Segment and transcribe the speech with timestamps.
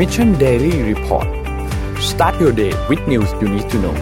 [0.00, 1.28] Mission Daily Report
[2.10, 3.96] start your day with news you need to know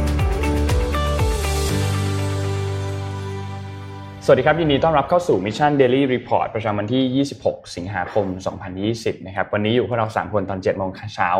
[4.24, 8.26] สวัสดีครับ ยินดีต้อนรับเข้าสู่ Mission Daily Report ประจำวันที่ 26 สิงหาคม
[8.76, 11.30] 2020 นะครับ วันนี้อยู่พวกเรา 3 คนตอน 7 โมงเช้า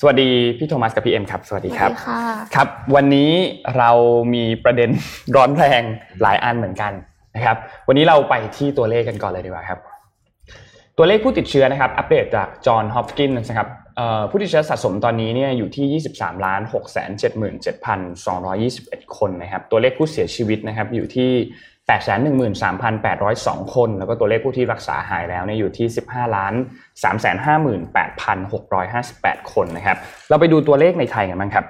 [0.00, 0.28] สวัสดี
[0.58, 2.22] พี่โทมัสกับพี่เอ็มครับ สวัสดีครับค่ะ
[2.54, 3.30] ครับ วันนี้
[3.78, 3.90] เรา
[4.34, 4.90] มีประเด็น
[5.36, 5.82] ร้อนแรง
[6.22, 6.92] หลายอันเหมือนกัน
[7.34, 7.56] นะครับ
[7.88, 9.80] วันนี้เราไปที่ตัวเลขกันก่อนเลยดีกว่าครับ
[10.96, 13.87] ตัวเลขผู้ติดเชื้อนะครับ อัปเดตจากจอห์นฮอปกินส์นะครับเอ่อ
[14.30, 17.32] ผู้ติดเชื้อสะสมตอนนี้เนี่ยอยู่ที่ 23ล้าน6 7 7
[18.26, 21.30] 221 คนนะครับ ตัวเลขผู้เสียชีวิตนะครับอยู่ที่
[22.68, 26.54] 813,802 คน แล้วก็ตัวเลขผู้ที่รักษาหายแล้วเนี่ยอยู่ที่ 15ล้าน
[28.22, 29.96] 358,658 คนนะครับ
[30.28, 31.64] เราไปดูตัวเลขในไทยกันบ้างครับ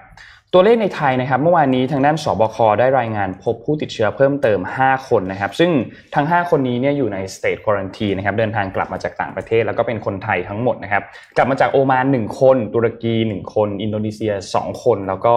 [0.54, 5.70] ตัวเลขในไทยนะครับเมื่อวานนี้ทางด้านสบคได้รายงานพบผู้ติดเชื้อเพิ่มเติม 5 คนนะครับ ซึ่ง
[6.14, 11.02] ทั้ง 5 คนนี้เนี่ยอยู่ใน state quarantine นะครับเดินทางกลับมาจากต่างประเทศ แล้วก็เป็นคนไทยทั้งหมดนะครับ
[11.36, 15.34] กลับมาจากโอมาน 1 คน ตุรกี 1 คน อินโดนีเซีย 2 คน แล้วก็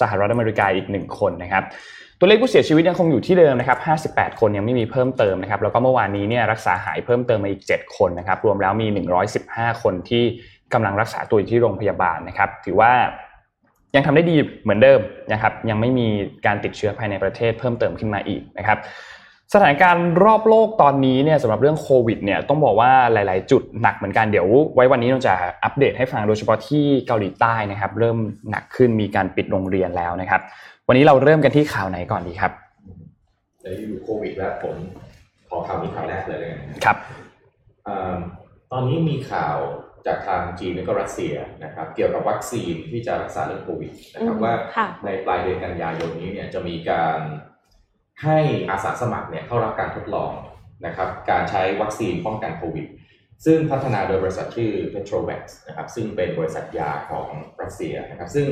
[0.00, 1.62] สหรัฐอเมริกาอีก 1 คนนะครับ
[2.18, 3.76] ตัวเลขผู้เสียชีวิตยังคงอยู่ที่เดิมนะครั
[4.08, 8.86] บ 58 คนยังไม่มีเพิ่มเติมนะครับ แล้วก็เมื่อวานนี้เนี่ยรักษาหายเพิ่มเติมมาอีก 7 คนนะครับ รวมแล้วมี
[9.34, 10.24] 115 คนที่
[10.74, 12.92] กำลังรักษาตัวอยู่ที่โรงพยาบาลนะครับ ถือว่า
[13.94, 15.00] ยังทำได้ดีเหมือนเดิม
[15.32, 16.06] นะครับ ยังไม่มี
[16.46, 18.78] การติดเชื้อภายในประเทศเพิ่มเติมขึ้นมาอีกนะครับ
[19.54, 28.18] สถานการณ์รอบโลกตอนนี้เนี่ยสำหรับเรื่องโควิดเนี่ยต้องบอกว่าหลาย ๆ จุดหนักเหมือนกันเดี๋ยว ไว้วันนี้เราจะอัปเดตให้ฟังโดยเฉพาะที่เกาหลีใต้นะครับ เริ่ม
[28.50, 30.40] หนักขึ้นมีการปิดโรงเรียนแล้วนะครับ
[30.88, 32.52] วันนี้เราเริ่มกันที่ข่าวไหนก่อนดีครับ
[33.62, 34.76] เดี๋ยวอยู่โควิดแล้วผม
[35.48, 36.96] ขอข่าวนี้ข่าวแรกเลยเลยกันครับ
[37.88, 38.16] อ่า
[38.72, 39.56] ตอนนี้มีข่าว
[40.06, 47.20] จากทางจีนและก็รัสเซียนะครับ เกี่ยวกับวัคซีนที่จะรักษาเรื่องโควิดนะครับอืมว่าค่ะในปลายเดือนกันยายนนี้เนี่ยจะมีการ
[48.24, 48.38] ให้
[48.70, 50.32] อาสาสมัครเนี่ยเข้ารับการทดลอง
[50.86, 52.86] นะครับการใช้วัคซีนป้องกันโควิด
[53.44, 57.26] ซึ่งพัฒนาโดยบริษัทชื่อ Petrovac นะครับซึ่งเป็นบริษัทยาของ
[57.62, 58.48] รัสเซียนะครับซึ่ง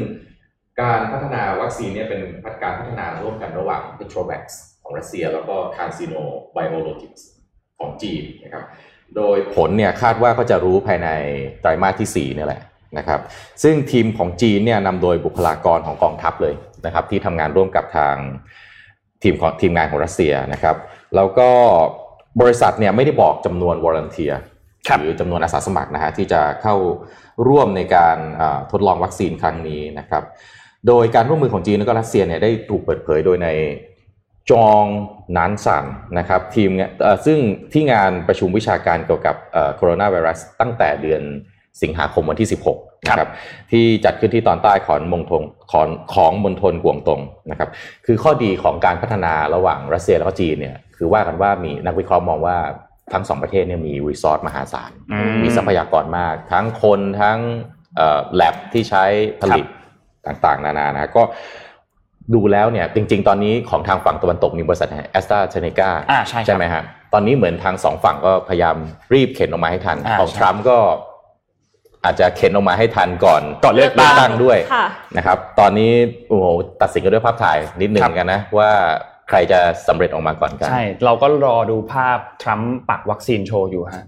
[0.82, 2.20] การพัฒนาวัคซีนเนี่ยเป็น
[2.62, 4.44] การพัฒนาร่วมกันระหว่าง Petrovac
[4.82, 6.22] ของรัสเซีย แล้วก็ CanSino
[6.56, 7.22] Biologics
[7.78, 8.64] ของจีนนะครับ
[9.16, 11.08] โดยผลเนี่ยคาดว่าก็จะรู้ภายใน
[11.60, 12.60] ไตรมาสที่4เนี่ยแหละ
[12.98, 13.20] นะครับ
[13.62, 16.54] ซึ่งทีมของจีนเนี่ยนำโดยบุคลากรของกองทัพเลย
[16.86, 18.14] นะครับ ที่ทำงานร่วมกับทาง
[19.22, 20.76] ทีมของทีมงานของรัสเซียนะครับ
[21.16, 21.50] แล้วก็
[22.40, 24.32] บริษัทเนี่ยไม่ได้บอกจำนวนวอร์ n นเทีย
[24.88, 26.74] ครับหรือจำนวนอาสาสมัครนะฮะที่จะเข้า
[27.48, 30.22] ร่วมในการอ่าทดลองวัคซีนครั้งนี้นะครับ
[30.86, 33.48] โดยการร่วมมือของจีนและก็รัสเซียเนี่ยได้ถูกเปิดเผยโดยใน
[34.50, 34.84] จอง
[35.36, 35.84] นานสัน
[36.18, 37.38] นะครับทีมเนี่ยเอ่อซึ่ง
[37.72, 39.36] ที่งานประชุมวิชาการเกี่ยวกับ
[39.76, 41.22] โคโรนาไวรัสตั้งแต่เดือน
[41.82, 43.28] สิงหาคมวันที่ 16นะครับ
[43.70, 45.42] ที่จัดขึ้นที่ตอนใต้ของมณฑล
[45.72, 47.20] ของของมณฑลกวางตง
[47.50, 47.70] นะครับ
[48.06, 52.56] คือข้อดีของการพัฒนาระหว่างรัสเซียแล้วก็จีนเนี่ยคือว่ากันว่ามีนักวิเคราะห์มองว่า
[53.12, 57.38] ทั้งสองประเทศเนี่ยมีรีซอสมหาศาลอืมมีทรัพยากรมาก ทั้งคนทั้ง
[58.34, 59.04] แลบที่ใช้
[59.40, 59.66] ผลิต
[60.26, 61.22] ต่างๆ นานานะก็
[62.34, 66.82] ดูแล้วเนี่ยจริง ๆ ตอนนี้ของทางฝั่งตะวันตกมีบริษัทแอสตราเซเนกาอ่าใช่ครับใช่ไหมฮะ
[67.12, 68.76] ตอนนี้เหมือนทางสองฝั่งก็พยายาม
[69.14, 70.78] รีบเข็นออกมาให้ทันอ่าของใช่ทรัมป์ก็
[72.04, 74.86] อาจจะเข็นออกมาให้ทันก่อนก่อนเลือกตั้งตั้งด้วยค่ะ
[75.16, 75.92] นะครับตอนนี้
[76.28, 76.46] โอ้โห
[76.82, 78.70] ตัดสินกันด้วยภาพถ่ายนิดหนึ่งครับเหมือนกันนะว่า
[79.28, 84.04] ใครจะสำเร็จออกมาก่อนกัน ใช่ เราก็รอดูภาพทรัมป์ปักวัคซีนโชว์อยู่ฮะ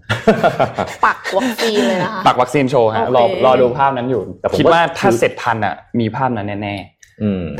[1.07, 6.98] ปักวัคซีนเลยนะคะปักวัคซีนโชว์ฮะโอเครอรอดูภาพนั้นอยู่แต่ผมคิดว่าว่าถ้าคือเสร็จทันอะมีภาพนั้นแน่อืมๆ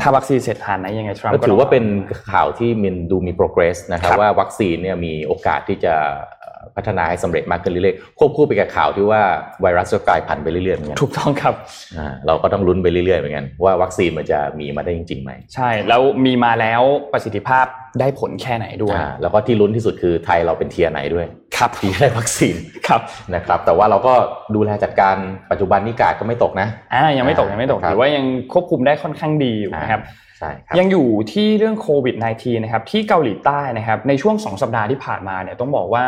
[0.01, 5.95] ถ้าวัคซีนเสร็จทันนะยังไงทรัมป์ก็ก็ถือว่าเป็นต้งข่าวที่มันดูมี progress นะครับครับว่าวัคซีนเนี่ยมีโอกาสที่จะ
[6.39, 9.21] เอ่อพัฒนาให้สำเร็จมากขึ้นเรื่อยๆควบคู่ไปกับข่าวที่ว่า
[9.61, 11.53] ไวรัสก็กลายพันธุ์ไปเรื่อยๆเหมือนกันถูกต้องครับ
[11.97, 16.81] อ่าเราก็ต้องลุ้นไปเรื่อยๆเหมือนกันว่าวัคซีนมันจะมีมาได้จริงๆไหมใช่ แล้วมีมาแล้ว
[17.13, 17.65] ประสิทธิภาพ
[17.99, 21.25] ได้ผลแค่ไหนด้วยอ่าแล้วก็ที่ลุ้นที่สุดคือไทยเราเป็น tier ไหนด้วย
[21.59, 22.55] ครับที่ได้วัคซีน
[22.87, 23.01] ครับ
[23.35, 24.13] นะครับแต่ว่าเราก็
[24.55, 25.15] ดูแลจัดการ
[25.51, 30.01] ปัจจุบันนี้กาดก็ไม่ตกนะอ่ายังไม่ตกยังไม่ตกครับถือว่ายังควบคุมได้ค่อนข้างดีอยู่นะครับ
[30.39, 36.05] ใช่ครับยังอยู่ที่เรื่องโควิด -19 นะครับที่เกาหลีใต้นะครับในช่วง 2 สัปดาห์ที่ผ่านมาเนี่ยต้องบอกว่า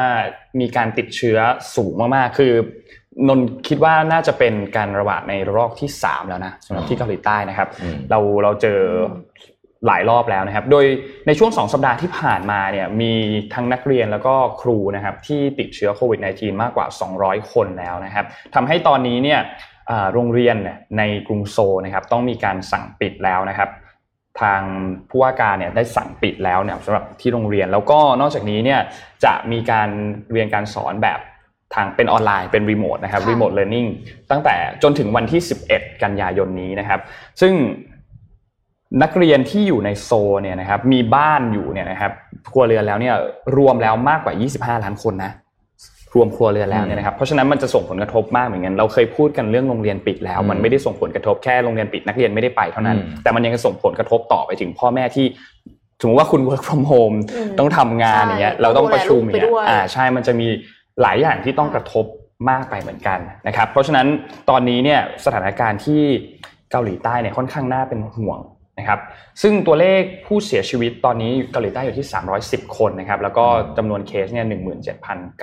[0.60, 1.38] มีการติดเชื้อ
[1.76, 2.54] สูงมากๆ คือ
[3.28, 8.80] นนท์คิดว่าน่าจะเป็นการระบาดในระลอกที่ 3 แล้วนะสำหรับที่เกาหลีใต้นะครับอืมเราเราเจอ
[9.88, 10.86] หลายรอบแล้วนะครับ โดย
[11.28, 13.14] ในช่วง 2 สัปดาห์ที่ผ่านมาเนี่ยมี
[13.54, 16.86] ทั้งนักเรียนแล้วก็ครูนะครับที่ติดเชื้อโควิด -19 มากกว่า
[17.20, 18.26] 200 คนแล้วนะครับ
[18.56, 19.40] ทำให้ตอนนี้เนี่ย
[19.90, 23.70] อ่าโรงเรียนเนี่ยในกรุงโซลนะครับต้องมีการสั่งปิดแล้วนะครับ
[24.42, 24.62] ทาง
[25.10, 28.80] ผู้ว่าการเนี่ยได้สั่งปิดแล้วเนี่ยสำหรับที่โรงเรียนแล้วก็นอกจากนี้เนี่ย
[29.26, 29.90] จะมีการ
[30.32, 31.20] เรียนการสอนแบบ
[31.76, 33.88] ทางเป็นออนไลน์เป็นรีโมทนะครับค่ะรีโมทเรียนนิ่ง
[34.32, 35.42] ตั้งแต่จนถึงวันที่
[35.72, 37.00] 11 กันยายนนี้นะครับ
[37.42, 37.54] ซึ่ง
[39.02, 42.12] นักเรียนที่อยู่ในโซนเนี่ยนะครับมีบ้านอยู่เนี่ยนะครับ
[42.52, 43.16] ครัวเรือนแล้วเนี่ย
[43.58, 44.34] รวมแล้วมากกว่า
[44.78, 45.32] 25 ล้านคนนะ
[46.16, 55.26] รวมครัวเรือนแล้วเนี่ยนะครับเพราะฉะนั้นมันจะส่งผลกระทบมากเหมือนกันเราเคยพูดกันเรื่องโรงเรียนปิดแล้ว มันไม่ได้ส่งผลกระทบแค่โรงเรียนปิดนักเรียนไม่ได้ไปเท่านั้น แต่มันยังส่งผลกระทบต่อไปถึงพ่อแม่ที่
[56.02, 60.48] สมมติว่าคุณ work from home อืมต้องทำงานอย่างเงี้ยใช่เราต้องประชุมอย่างดูแลลูเงี้กไปด้วยยอ่าใช่มันจะมี
[61.02, 62.06] หลายอย่างที่ต้องกระทบ
[62.50, 64.08] มากไปเหมือนกันนะครับ เพราะฉะนั้น
[64.50, 66.02] ตอนนี้เนี่ยสถานการณ์ที่
[66.72, 68.40] เกาหลีใต้เนี่ยค่อนข้างน่าเป็นห่วง
[68.82, 69.00] นะครับ
[69.42, 72.08] ซึ่งตัวเลขผู้เสียชีวิตตอนนี้เกาหลีใต้อยู่ที่
[72.42, 73.46] 310 คนนะครับแล้วก็
[73.78, 74.46] จำนวนเคสเนี่ย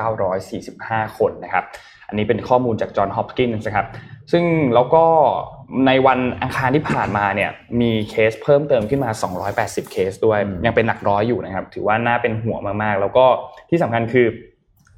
[0.04, 1.64] 17,945 คนนะครับ
[2.08, 3.86] อันนี้เป็นข้อมูลจากจอห์นฮอปกินส์นะครับ
[4.32, 4.44] ซึ่ง
[4.74, 5.04] แล้วก็
[5.86, 7.50] ในวันอังคารที่ผ่านมาเนี่ย
[7.80, 9.10] มีเคสเพิ่มเติมขึ้นมา
[9.50, 13.24] 280 เคสด้วยอืมยังเป็นหลักร้อยอยู่นะครับ ถือว่าน่าเป็นห่วงมากๆ แล้วก็
[13.70, 14.26] ที่สำคัญคือ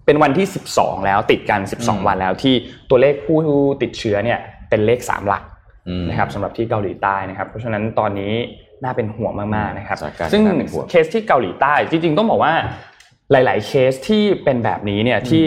[0.06, 0.46] เป็นวันที่
[0.76, 2.54] 12 แล้วติดกัน 12 วันแล้วที่
[2.90, 3.38] ตัวเลขผู้
[3.82, 4.38] ติดเชื้อเนี่ย
[4.68, 5.59] เป็นเลข 3 หลักอืม
[6.08, 8.32] นะครับสำหรับที่เกาหลีใต้นะครับ เพราะฉะนั้นตอนนี้
[8.84, 12.54] น่าเป็นห่วงมากๆนะครับสถานการณ์ซึ่งน่าเป็นห่วงเคสที่เกาหลีใต้ จริงๆต้องบอกว่า
[13.32, 15.44] หลาย ๆ เคสที่เป็นแบบนี้เนี่ยที่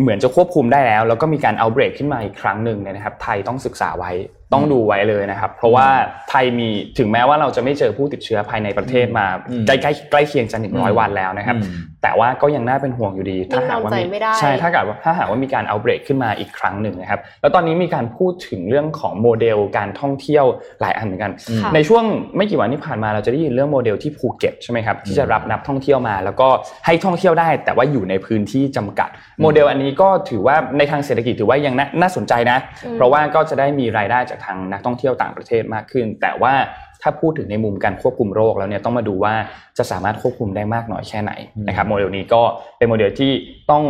[0.00, 4.10] เหมือนจะควบคุมได้แล้ว แล้วก็มีการ outbreak ขึ้นมาอีกครั้งหนึ่งเนี่ยนะครับ ไทยต้องศึกษาไว้
[4.52, 5.86] ต้องดูไว้เลยนะครับ เพราะว่า
[6.30, 6.68] ไทยมี
[6.98, 20.44] ถึงแม้ว่าเราจะไม่เจอผู้ติดเชื้อภายในประเทศมาอืมใกล้ใกล้ใกล้เคียงจะหนึ่งร้อยอืมวันแล้วนะครับอืมแต่ว่าก็ยังน่าเป็นห่วงอยู่ดี ถ้าหากว่านิ่งนอนใจไม่ได้ใช่ถ้าเกิดว่าถ้าหากว่ามีการ outbreak ขึ้นมาอีกครั้งหนึ่งนะครับ แล้วตอนนี้มีการพูดถึงเรื่องของโมเดลการท่องเที่ยว
[20.80, 21.32] หลายอันเหมือนกัน
[21.62, 22.04] ค่ะในช่วง
[22.36, 26.48] ไม่กี่วันที่ผ่านมาเราจะได้ยินเรื่องโมเดลที่ภูเก็ตใช่ไหมครับที่จะรับนักท่องเที่ยวมา แล้วก็
[26.86, 29.08] ให้ท่องเที่ยวได้ แต่ว่าอยู่ในพื้นที่จำกัด
[29.40, 36.54] โมเดลอันนี้ก็ถือว่าในทางเศรษฐกิจถือว่ายังน่าน่าสนใจนะอืมเพราะว่าก็จะได้มีรายได้จากทางนักท่องเที่ยวต่างประเทศมากขึ้น แต่ว่า
[37.02, 39.34] ถ้าพูดถึงในมุมการควบคุมโรคแล้วเนี่ยต้องมาดูว่า
[39.78, 41.32] จะสามารถควบคุมได้มากน้อยแค่ไหน
[41.68, 42.42] นะครับโมเดลนี้ก็
[42.78, 43.32] เป็นโมเดลที่
[43.70, 43.84] ต้อง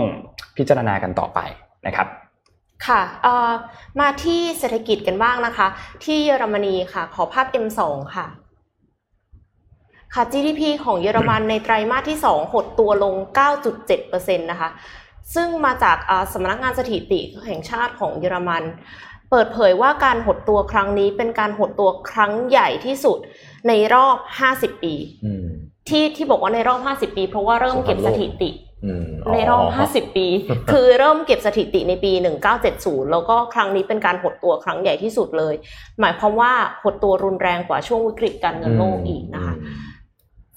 [0.56, 1.40] พิจารณากันต่อไป
[1.86, 2.06] นะครับ
[2.86, 3.02] ค่ะ
[4.00, 5.68] มาที่เศรษฐกิจกันบ้างนะคะ
[6.04, 7.80] ที่เยอรมนีค่ะขอภาพ M2
[8.14, 8.26] ค่ะ
[10.14, 13.14] ค่ะ GDP ของเยอรมันในไตรมาสที่ 2 หดตัวลง
[13.78, 14.70] 9.7%นะคะ
[15.34, 15.96] ซึ่งมาจาก
[16.32, 18.62] สำนักงานสถิติแห่งชาติของเยอรมัน
[19.32, 23.18] เปิดเผยว่าการหดตัวครั้งนี้เป็นการหดตัวครั้งใหญ่ที่สุด
[23.68, 24.16] ในรอบ
[24.50, 24.94] 50 ปี
[25.24, 25.46] อืม
[25.88, 26.80] ที่ที่บอกว่าในรอบ
[27.12, 28.50] 50 ปี เพราะว่าเริ่มเก็บสถิติ
[28.86, 30.26] อืมในรอบ 50 ปี
[30.70, 32.12] คือเริ่มเก็บสถิติในปี
[32.62, 35.54] 1970 แล้วก็ครั้งนี้เป็นการหดตัวครั้งใหญ่ที่สุดเลย
[36.00, 36.52] หมายความว่า
[36.82, 39.54] หดตัวรุนแรงกว่าช่วงวิกฤตการเงินโลกอีกนะคะ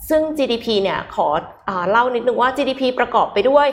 [0.10, 1.28] ซึ่ง GDP เนี่ยขอ
[1.70, 3.68] อเล่านิดนึงว่า GDP ประกอบไปด้วย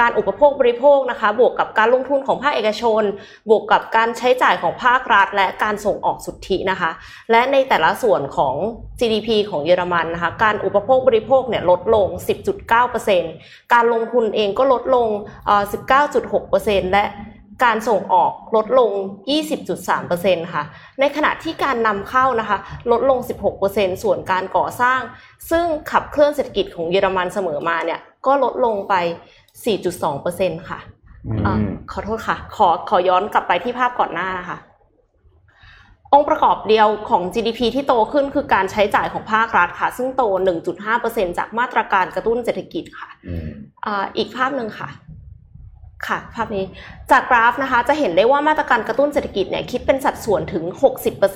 [0.00, 3.02] การอุปโภคบริโภคนะคะ บวกกับการลงทุนของภาคเอกชน
[3.50, 6.90] บวกกับการใช้จ่ายของภาครัฐ และการส่งออกสุทธินะคะ
[7.30, 8.54] และในแต่ละส่วนของ
[9.00, 12.06] GDP ของเยอรมันนะคะ การอุปโภคบริโภคเนี่ยลดลง
[12.90, 15.08] 10.9%การลงทุนเองก็ลดลง
[16.00, 17.04] 19.6%และ
[17.62, 18.90] การส่งออกลดลง
[19.72, 20.64] 20.3%ค่ะ
[21.00, 22.58] ในขณะที่การนำเข้านะคะ
[22.90, 23.18] ลดลง
[23.60, 25.00] 16%ส่วนการก่อสร้าง
[25.50, 28.94] ซึ่งขับเคลื่อนเศรษฐกิจของเยอรมันเสมอมาเนี่ย ก็ลดลงไป
[29.82, 30.78] 4.2%ค่ะ
[31.46, 31.54] อะ
[31.92, 34.58] ขอโทษค่ะ ขอขอย้อนกลับไปที่ภาพก่อนหน้านะคะ
[36.14, 40.22] องค์ประกอบเดียวของ GDP ที่โตขึ้นคือการใช้จ่ายของภาครัฐค่ะ ซึ่งโต
[40.80, 43.48] 1.5%จากมาตรการกระตุ้นเศรษฐกิจค่ะอืม
[43.86, 44.88] อ่าอีกภาพหนึ่งค่ะ
[46.06, 46.64] ค่ะภาพนี้
[47.10, 50.64] จากกราฟนะคะจะเห็นได้ว่ามาตรการกระตุ้นเศรษฐกิจเนี่ยคิดเป็นสัดส่วนถึง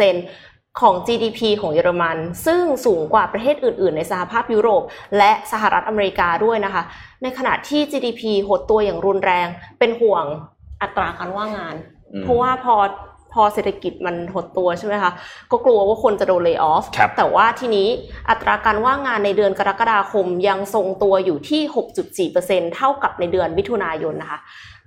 [0.04, 2.16] 60%ของ GDP ของเยอรมัน
[2.46, 4.82] ซึ่งสูงกว่าประเทศอื่น ๆ ในสหภาพยุโรป
[5.18, 6.82] และสหรัฐอเมริกาด้วยนะคะ
[7.22, 10.24] ในขณะที่ GDP หดตัวอย่างรุนแรงเป็นห่วง
[10.82, 11.76] อัตราการว่างงาน
[12.14, 12.74] อืมเพราะว่าพอ
[13.32, 15.12] พอเศรษฐกิจมันหดตัวใช่ไหมคะ
[15.50, 17.88] ก็กลัวว่าคนจะโดนเลิกออฟครับแต่ว่าทีนี้
[18.30, 21.62] อัตราการว่างงานในเดือนกรกฎาคมยังทรงตัวอยู่ที่
[22.34, 24.38] 6.4%เท่ากับในเดือนมิถุนายนนะคะ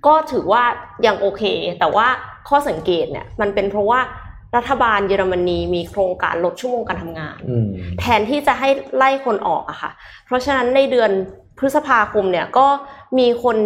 [0.06, 0.64] ก็ถือว่า
[1.06, 1.44] ยังโอเค
[1.80, 2.08] แต่ว่า
[2.50, 4.00] ข้อสังเกตเนี่ยมันเป็นเพราะว่า
[4.58, 7.68] รัฐบาลเยอรมนีมีโครงการลดชั่วโมงการทำงานอืม
[8.00, 9.92] แทนที่จะให้ไล่คนออกอะค่ะ
[10.26, 11.12] เพราะฉะนั้นในเดือน
[11.62, 12.68] พฤษภาคมเนี่ยก็
[13.20, 13.58] มีคน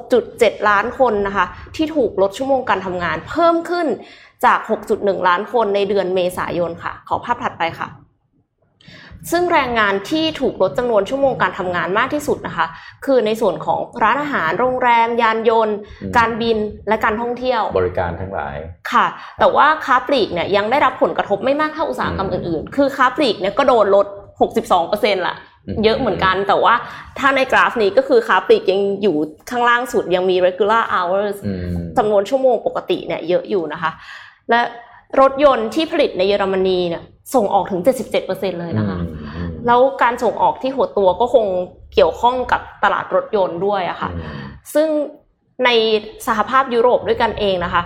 [0.00, 3.86] 6.7 ล้านคนนะคะ ที่ถูกลดชั่วโมงการทำงาน เพิ่มขึ้น
[4.44, 4.58] จาก
[4.92, 7.88] 6.1 ล้านคนในเดือนเมษายนค่ะ ขอภาพถัดไปค่ะ
[9.30, 12.66] ซึ่งแรงงานที่ถูกลดจำนวนชั่วโมงการทำงานมากที่สุดนะคะ
[13.04, 16.56] คือในส่วนของร้านอาหาร โรงแรม ยานยนต์อืมการบิน
[16.88, 18.56] และการท่องเที่ยว บริการทั้งหลาย
[18.92, 19.06] ค่ะ
[19.38, 24.06] แต่ว่าค้าปลีกเนี่ยยังได้รับผลกระทบไม่มากเท่าอุตสาหกรรมอืมอื่นๆ คือค้าปลีกเนี่ยก็โดนลด
[24.66, 25.47] 62%ละอืม
[25.84, 26.74] เยอะเหมือนกันแต่ว่า
[27.18, 29.16] ถ้าในกราฟนี้ก็คือค้าปลีกยังอยู่
[29.50, 33.90] ข้างล่างสุดยังมี regular hours อืมจำนวนชั่วโมงปกติเนี่ยเยอะอยู่นะคะ
[34.50, 34.60] และ
[35.20, 37.02] รถยนต์ที่ผลิตในเยอรมนีเนี่ย
[37.34, 37.80] ส่งออกถึง
[38.20, 41.46] 77%เลยนะคะอืมแล้วการส่งออกที่หัวตัวก็คง
[41.94, 44.40] เกี่ยวข้องกับตลาดรถยนต์ด้วยอะค่ะอืม
[44.74, 44.88] ซึ่ง
[45.64, 45.70] ใน
[46.26, 47.82] สหภาพยุโรปด้วยกันเองนะคะ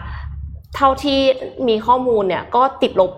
[0.76, 1.20] เท่าที่
[1.68, 3.12] มีข้อมูลเนี่ยก็ติดลบ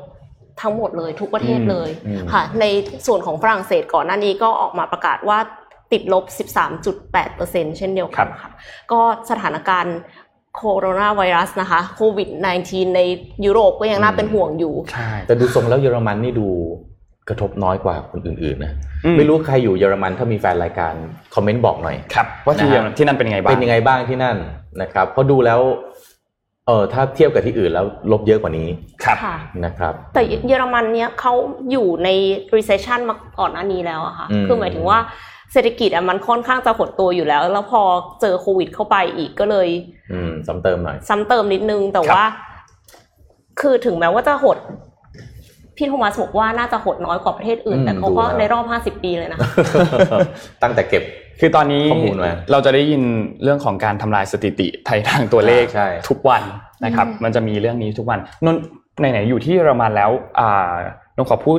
[0.64, 2.64] ทั้งหมดเลยทุกประเทศเลยอืมค่ะ ใน
[3.06, 5.38] ส่วนของฝรั่งเศสก่อนหน้านี้ก็ออกมาประกาศว่า
[5.92, 6.24] ติดลบ
[7.00, 8.50] 13.8%เช่นเดียวกันค่ะ
[8.92, 9.96] ก็สถานการณ์
[10.56, 12.28] โคโรนาไวรัสนะคะโควิด
[12.62, 13.00] -19 ใน
[13.44, 16.48] ยุโรปก็ยังน่าเป็นห่วงอยู่ใช่แต่ดูทรงแล้วเยอรมันนี่ดู
[17.28, 18.72] กระทบน้อยกว่าคนอื่นๆนะ
[19.04, 20.94] อืมไม่รู้ใครอยู่เยอรมันถ้ามีแฟนรายการ
[21.34, 24.36] คอมเมนต์บอกหน่อยครับว่าที่นะฮะที่นั่นเป็นยังไงบ้างเป็นยังไงบ้างที่นั่น
[24.82, 25.60] นะครับเพราะดูแล้ว
[26.66, 28.68] เออถ้าเทียบกับที่อื่นแล้วลบเยอะกว่านี้
[29.04, 31.32] ครับค่ะนะครับ แต่เยอรมันเนี้ยเขา
[31.70, 32.08] อยู่ใน
[32.54, 34.98] recession มาก่อนหน้านี้แล้วอะค่ะอืมคือหมายถึงว่า
[35.52, 37.82] เศรษฐกิจอะมันค่อนข้างจะหดตัวอยู่แล้ว แล้วพอ
[38.20, 39.68] เจอโควิดเข้าไปอีกก็เลย
[40.12, 42.24] อืมซ้ำเติมหน่อยซ้ำเติมนิดนึงแต่ครับว่า
[43.60, 44.58] คือถึงแม้ว่าจะหด
[45.76, 48.64] พี่โทมัสบอกว่าน่าจะหดน้อยกว่าประเทศอื่นอืมแต่เขาก็ดูแล้วในรอบ
[48.98, 49.38] 50 ปีเลยนะ
[50.62, 51.02] ตั้งแต่เก็บ
[51.40, 53.02] คือตอนนี้ข้อมูลมาเราจะได้ยิน
[53.42, 56.42] เรื่องของการทำลายสถิติไทยทางตัวเลขใช่ทุกวัน
[56.84, 58.56] นะครับอืมมันจะมีเรื่องนี้ทุกวันนน
[58.98, 60.10] ไหนๆอยู่ที่เยอรมันแล้ว
[60.40, 60.74] อ่า
[61.16, 61.58] นนขอพูด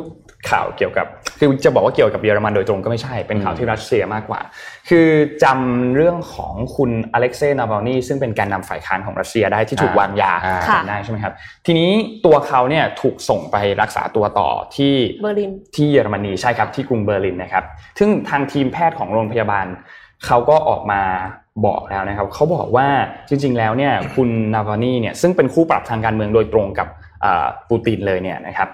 [0.49, 1.07] ข่าวเกี่ยวกับ
[1.39, 4.41] คือจะบอกว่าเกี่ยวกับเยอรมันโดยตรงก็ไม่ใช่เป็นข่าวที่รัสเซียมากกว่า
[4.89, 5.07] คือ
[5.43, 11.33] จำเรื่องของคุณอเล็กเซย์นาวาลนีซึ่งเป็นแกนนำฝ่ายค้านของรัสเซียได้ที่ถูกวางยาอ่าค่ะจำได้ใช่ไหมครับ
[11.65, 11.91] ทีนี้
[12.25, 17.63] ตัวเขาเนี่ยถูกส่งไปรักษาตัวต่อที่เบอร์ลินที่เยอรมนีใช่ครับที่กรุงเบอร์ลินนะครับ
[17.99, 19.65] ซึ่งทางทีมแพทย์ของโรงพยาบาล
[20.25, 21.01] เขาก็ออกมา
[21.65, 22.87] บอกแล้วนะครับเขาบอกว่า
[23.29, 26.87] จริง ๆ แล้วเนี่ยคุณนาวานีเนี่ยซึ่งเป็นคู่ปรับทางการเมืองโดยตรงกับ
[27.25, 28.69] อ่าปูตินเลยเนี่ยนะครับ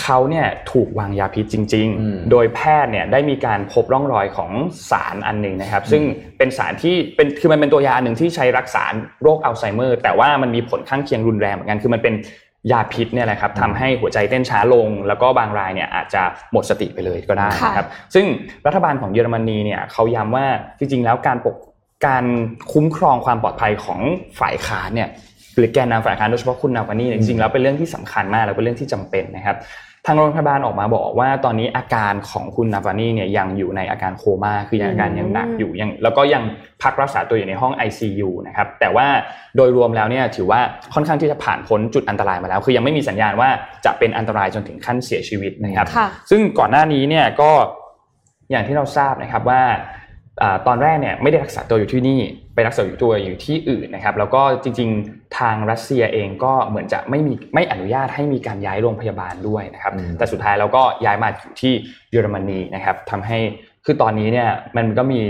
[0.00, 4.50] เขาเนี่ยถูกวางยาพิษจริงอืมๆโดยแพทย์เนี่ยได้มีการพบร่องรอยของ
[4.90, 6.02] สารอันหนึ่งนะครับ ซึ่ง
[6.38, 8.84] เป็นสารที่เป็นคือมันเป็นตัวยาอันหนึ่งที่ใช้รักษา
[9.22, 12.14] โรคอัลไซเมอร์ แต่ว่ามันมีผลข้างเคียงรุนแรงเหมือนกันคือมันเป็น
[12.72, 18.26] ยาพิษเนี่ยแหละครับทำให้หัวใจเต้นช้าลง แล้วก็บางรายเนี่ยอาจจะหมดสติไปเลยก็ได้นะครับ ซึ่ง
[18.66, 20.46] รัฐบาลของเยอรมนีเนี่ยเขาย้ำว่า
[20.78, 21.56] จริงๆ แล้วการปก
[22.06, 22.24] การ
[22.72, 24.00] คุ้มครองความปลอดภัยของ
[24.40, 25.08] ฝ่ายค้านเนี่ย
[25.56, 29.56] หรือแกนนำฝ่ายค้านโดยเฉพาะคุณนาวานีเนี่ยจริงๆแล้วเป็นเรื่องที่สำคัญมาก แล้วเป็นเรื่องที่จำเป็นนะครับ
[30.06, 36.42] ทางโรงพยาบาลออกมาบอกว่าตอนนี้อาการของคุณนาวานีเนี่ยยังอยู่ในอาการโคม่าคือยังอาการยังหนักอยู่ยังแล้วก็ยัง
[36.82, 39.06] พักรักษาตัวอยู่ในห้อง ICU นะครับแต่ว่า
[39.56, 40.60] โดยรวมแล้วเนี่ยถือว่า
[40.94, 43.48] ค่อนข้างที่จะผ่านพ้นจุดอันตรายมาแล้ว คือยังไม่มีสัญญาณว่า
[43.84, 47.50] จะเป็นอันตรายจนถึงขั้นเสียชีวิตนะครับค่ะซึ่งก่อนหน้านี้เนี่ยก็
[48.50, 49.62] อย่างที่เราทราบนะครับว่า
[50.42, 52.20] อ่าตอนแรกเนี่ยไม่ได้รักษาตัวอยู่ที่นี่
[52.60, 61.72] ไปรักษาอยู่ตัวอยู่ที่อื่นนะครับ แล้วก็จริง ๆ ทางรัสเซียเองก็เหมือนจะไม่มีไม่อนุญาตให้มีการย้ายโรงพยาบาลด้วยนะครับอืมแต่สุดท้ายเราก็ย้ายมาอยู่ที่
[62.10, 63.38] เยอรมนีนะครับทำให้
[63.84, 65.20] คือตอนนี้เนี่ยมันก็มี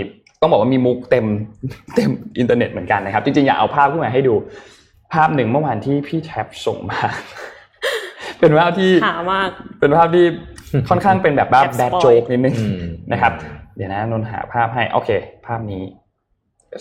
[0.40, 1.26] ต้องบอกว่ามีมุกเต็ม
[1.96, 4.34] เต็มอินเทอร์เน็ตเหมือนกันนะครับ จริงๆอยากเอาภาพขึ้นมาให้ดู
[5.12, 7.00] ภาพหนึ่งเมื่อวานที่พี่แท็บส่งมา
[8.40, 10.24] เป็นภาพที่หามากเป็นภาพที่
[10.88, 12.80] ค่อนข้างเป็นแบบว่าแอบ bad spoil joke นิดนึงอืม
[13.12, 13.32] นะครับ
[13.76, 15.10] เดี๋ยวนะนนท์หาภาพให้โอเค
[15.46, 16.09] ภาพนี้จะ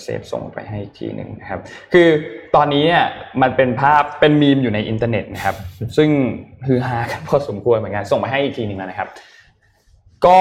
[0.03, 1.59] save ส่งไปให้อีกทีหนึ่งนะครับ
[1.93, 2.07] คือ
[2.55, 3.03] ตอนนี้เนี่ย
[3.41, 5.55] มันเป็นภาพเป็นมีมอยู่ในอินเทอร์เน็ตนะครับ
[5.97, 6.09] ซึ่ง
[6.67, 9.07] ฮือฮากันพอสมควรเหมือนกันส่งไปให้อีกทีหนึ่งแล้วนะครับ
[10.25, 10.39] ก็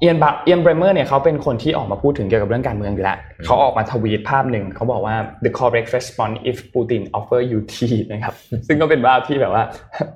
[0.00, 8.34] เอียนบัเอียนเบรเมอร์เนี่ยเขาเป็นคนที่ออกมาพูดถึงเกี่ยวกับเรื่องการเมืองอยู่แล้วเขาออกมาทวีตภาพหนึ่งเขาบอกว่า the correct response if Putin offer you tea นะครับ
[8.66, 9.62] ซึ่งก็เป็นภาพที่แบบว่า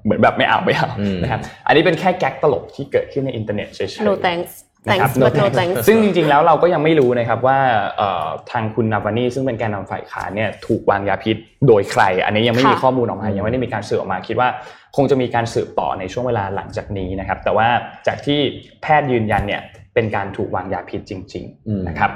[0.04, 7.58] เหมือนแบบไม่เอาไม่เอาอืมนะครับ อันนี้เป็นแค่แก๊กตลกที่เกิดขึ้นในอินเทอร์เน็ตเฉยๆ no thanks นะครับ thanks but no thanks ซึ่งจริงๆ แล้วเราก็ยังไม่รู้นะครับว่า
[7.96, 11.36] เอ่อทางคุณนาวานีซึ่งเป็นแกนนำฝ่ายค้านเนี่ยถูกวางยาพิษ
[11.66, 14.48] โดยใคร อันนี้ยังไม่มีค่ะข้อมูลออกมายังไม่ได้มีการสืบออกมาคิดว่า
[14.96, 17.68] คงจะมีการสืบต่อในช่วงเวลาหลังจากนี้นะครับ แต่ว่า
[18.06, 18.38] จากที่
[18.82, 19.62] แพทย์ยืนยันเนี่ย
[19.94, 22.10] เป็นการถูกวางยาพิษจริงอืมๆนะครับ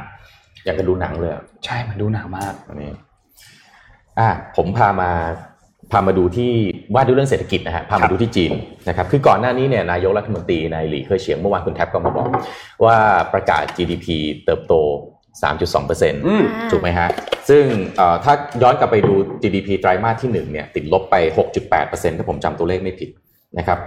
[0.65, 2.93] อยากจะดูหนังเลยอะใช่มันดูหนามากอันนี้
[4.19, 5.11] อะผมพามา
[5.93, 6.53] พามาดูที่
[6.95, 8.53] ว่าด้วยเรื่องเศรษฐกิจนะฮะพาครัมาบดูที่จีน
[8.89, 12.29] นะครับคือก่อนหน้านี้เนี่ยนายกรัฐมนตรีนายหลี่เคยเฉียงเมื่อวานคุณแท็บก็มาบอก
[12.85, 12.97] ว่า
[13.33, 14.07] ประกาศ GDP
[14.45, 14.75] เติบโต
[15.43, 17.09] 3.2%อืมถูกไหมฮะ
[17.49, 17.65] ซึ่ง
[17.97, 21.15] เอ่อถ้าย้อนกลับไปดู GDP ไตรมาสที่1เนี่ยติดลบไป
[21.67, 23.11] 6.8%ถ้าผมจำตัวเลขไม่ผิด
[23.59, 23.79] นะครับ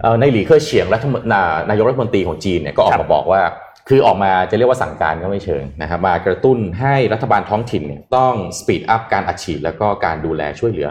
[0.00, 3.42] เอ่อในหลี่เค่อเฉียงรัฐมนนานายกรัฐมนตรีของจีนเนี่ยก็ออกมาบอกว่าครับ
[3.88, 10.88] คือออกมาจะเรียกว่าสั่งการก็ไม่เชิงนะครับมากระตุ้นให้รัฐบาลท้องถิ่นเนี่ยต้อง speed up การอัดฉีดแล้วก็การดูแลช่วยเหลือ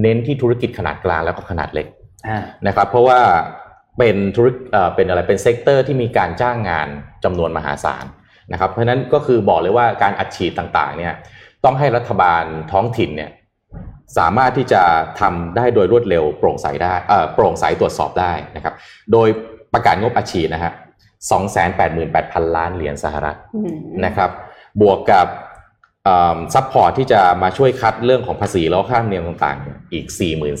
[0.00, 1.86] เน้นที่ธุรกิจขนาดกลางแล้วก็ขนาดเล็ก
[2.28, 3.20] อ่านะครับเพราะว่า
[3.98, 6.88] เป็นธุรกิจเอ่อเป็นอะไรเป็น sector ที่มีการจ้างงาน
[7.24, 8.04] จำนวนมหาศาล
[8.52, 11.14] นะครับเพราะฉะนั้นก็คือบอกเลยว่าการอัดฉีดต่างๆเนี่ย
[11.64, 13.30] ต้องให้รัฐบาลท้องถิ่นเนี่ย
[14.18, 14.82] สามารถที่จะ
[15.20, 18.74] ทำได้โดยรวดเร็วโปร่งใสได้เอ่อโปร่งใสตรวจสอบได้นะครับ
[19.12, 19.28] โดย
[19.74, 20.72] ประกาศงบอัดฉีดนะฮะ
[21.30, 24.30] 288,000 ล้านเหรียญสหรัฐอืมนะครับ
[24.80, 25.26] บวกกับ
[26.54, 30.06] support ที่จะมาช่วยคัดเรื่องของภาษีแล้วก็ค่าธรรมเนียมต่างๆ อีก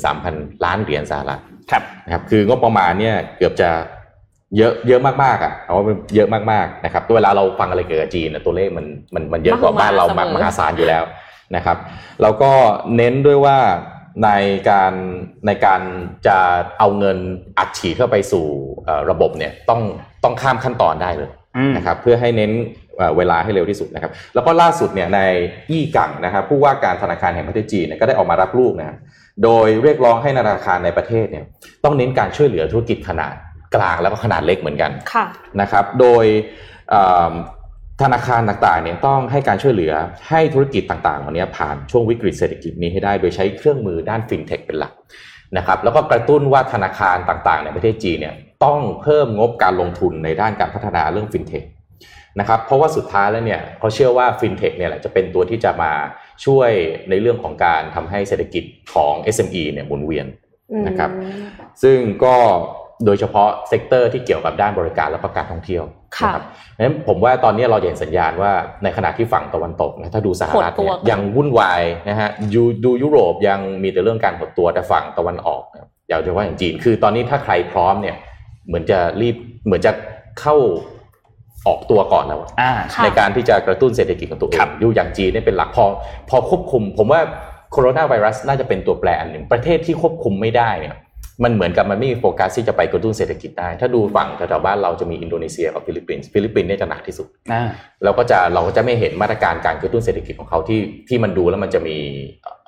[0.04, 1.40] 43,000 ล้านเหรียญสหรัฐ
[1.70, 3.70] ครับนะครับ คืองบประมาณเนี่ยเกือบจะ
[4.56, 11.04] เยอะเยอะมากๆอะเอาว่าเป็นเยอะมากๆนะครับเวลาเราฟังอะไรเกี่ยวกับจีนน่ะตัวเลขมันมันมันเยอะกว่าบ้านเรามากมหาศาลอยู่แล้ว
[11.56, 11.76] นะครับ
[12.22, 12.52] แล้วก็
[12.96, 13.58] เน้นด้วยว่า
[14.24, 14.30] ใน
[14.70, 14.92] การ
[15.46, 15.80] ในการ
[16.26, 16.38] จะ
[16.78, 17.18] เอาเงิน
[17.58, 18.46] อัดฉีดเข้าไปสู่
[18.84, 19.82] เอ่อระบบเนี่ยต้อง
[20.24, 22.52] ต้องข้ามขั้นตอนได้เลยอืมนะครับเพื่อให้เน้น
[22.96, 25.20] เอ่อเวลาให้เร็วที่สุดนะครับ แล้วก็ล่าสุดเนี่ยใน
[25.70, 28.96] อี้กังนะครับผู้ว่าการธนาคารแห่งประเทศจีนเนี่ยก็ได้ออกมารับลูกนะครับ
[29.44, 31.44] โดยเรียกร้องให้ธนาคารในประเทศเนี่ย
[31.84, 33.34] ต้องเน้นการช่วยเหลือธุรกิจขนาด
[33.74, 35.24] กลางแล้วก็ขนาดเล็กเหมือนกันค่ะ
[35.60, 36.24] นะครับ โดย
[36.90, 37.32] เอ่อ
[38.02, 39.92] ธนาคารต่างๆเนี่ยต้องให้การช่วยเหลือ
[40.28, 44.92] ให้ธุรกิจต่างๆเหล่านี้ผ่านช่วงวิกฤตเศรษฐกิจนี้ให้ได้โดยใช้เครื่องมือด้านฟินเทคเป็นหลัก
[45.56, 51.64] นะครับแล้วก็กระตุ้นว่าธนาคารต่างๆ ในประเทศจีนเนี่ย ต้องเพิ่มงบการลงทุนในด้านการพัฒนาเรื่องฟินเทค
[52.40, 55.92] นะครับเพราะว่าสุดท้ายแล้วเนี่ยเขาเชื่อว่าฟินเทคเนี่ยแหละจะเป็นตัวที่จะมา
[56.44, 56.70] ช่วย
[57.10, 60.26] ในเรื่องของการทำให้เศรษฐกิจของ SME เนี่ยหมุนเวียน
[60.86, 61.10] นะครับ
[61.82, 62.36] ซึ่งก็
[63.06, 65.84] โดยเฉพาะ sector ที่เกี่ยวกับด้านบริการและก็การท่องเที่ยว
[66.18, 66.44] ค่ะนะครับ
[66.78, 78.16] นั้นผมว่าตอนนี้เราจะเห็นสัญญาณว่าในขณะที่ฝั่งตะวันตกนะถ้าดูสหรัฐหดตัวเนี่ยยังวุ่นวายนะฮะยูดูยุโรปยังมีแต่เรื่องการหดตัวแต่ฝั่งตะวันออกเนี่ยอย่างเฉพาะอย่างจีน คือตอนนี้ถ้าใครพร้อมเนี่ย
[78.66, 79.92] เหมือนจะรีบเหมือนจะ
[80.40, 80.56] เข้า
[81.66, 85.84] ออกตัวก่อนแล้วอะอ่าค่ะในการที่จะกระตุ้นเศรษฐกิจของตัวเองครับอยู่อย่างจีนเนี่ยเป็นหลักพอ
[86.28, 87.20] พอควบคุม ผมว่า
[87.72, 90.94] โคโรนาไวรัสน่าจะเป็นตัวแปรอันหนึ่งประเทศที่ควบคุมไม่ได้เนี่ย
[91.42, 97.62] มันเหมือนกับมันไม่มีโฟกัสที่จะไปกระตุ้นเศรษฐกิจได้ ถ้าดูฝั่งแถวๆบ้านเราจะมีอินโดนีเซียกับฟิลิปปินส์ฟิลิปปินส์เนี่ยจะหนักที่สุดอ่า
[98.04, 101.96] เราก็จะเราก็จะไม่เห็นมาตรการการกระตุ้นเศรษฐกิจของเขาที่ที่มันดูแล้วมันจะมี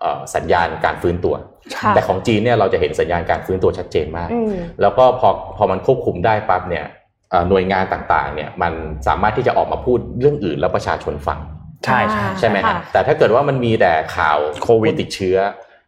[0.00, 1.34] เอ่อสัญญาณการฟื้นตัว
[1.74, 6.84] ค่ะแต่ของจีนเนี่ยเราจะเห็นสัญญาณการฟื้นตัวชัดเจนมากอืมแล้วก็พอพอมันควบคุมได้ปั๊บเนี่ย
[7.30, 8.72] เอ่อหน่วยงานต่างๆเนี่ยมัน
[9.06, 11.40] สามารถที่จะออกมาพูดเรื่องอื่นแล้วประชาชนฟัง
[11.84, 15.36] ใช่ใช่ใช่ไหมค่ะฮะแต่ถ้าเกิดว่ามันมีแต่ข่าวโควิดผู้ติดเชื้อ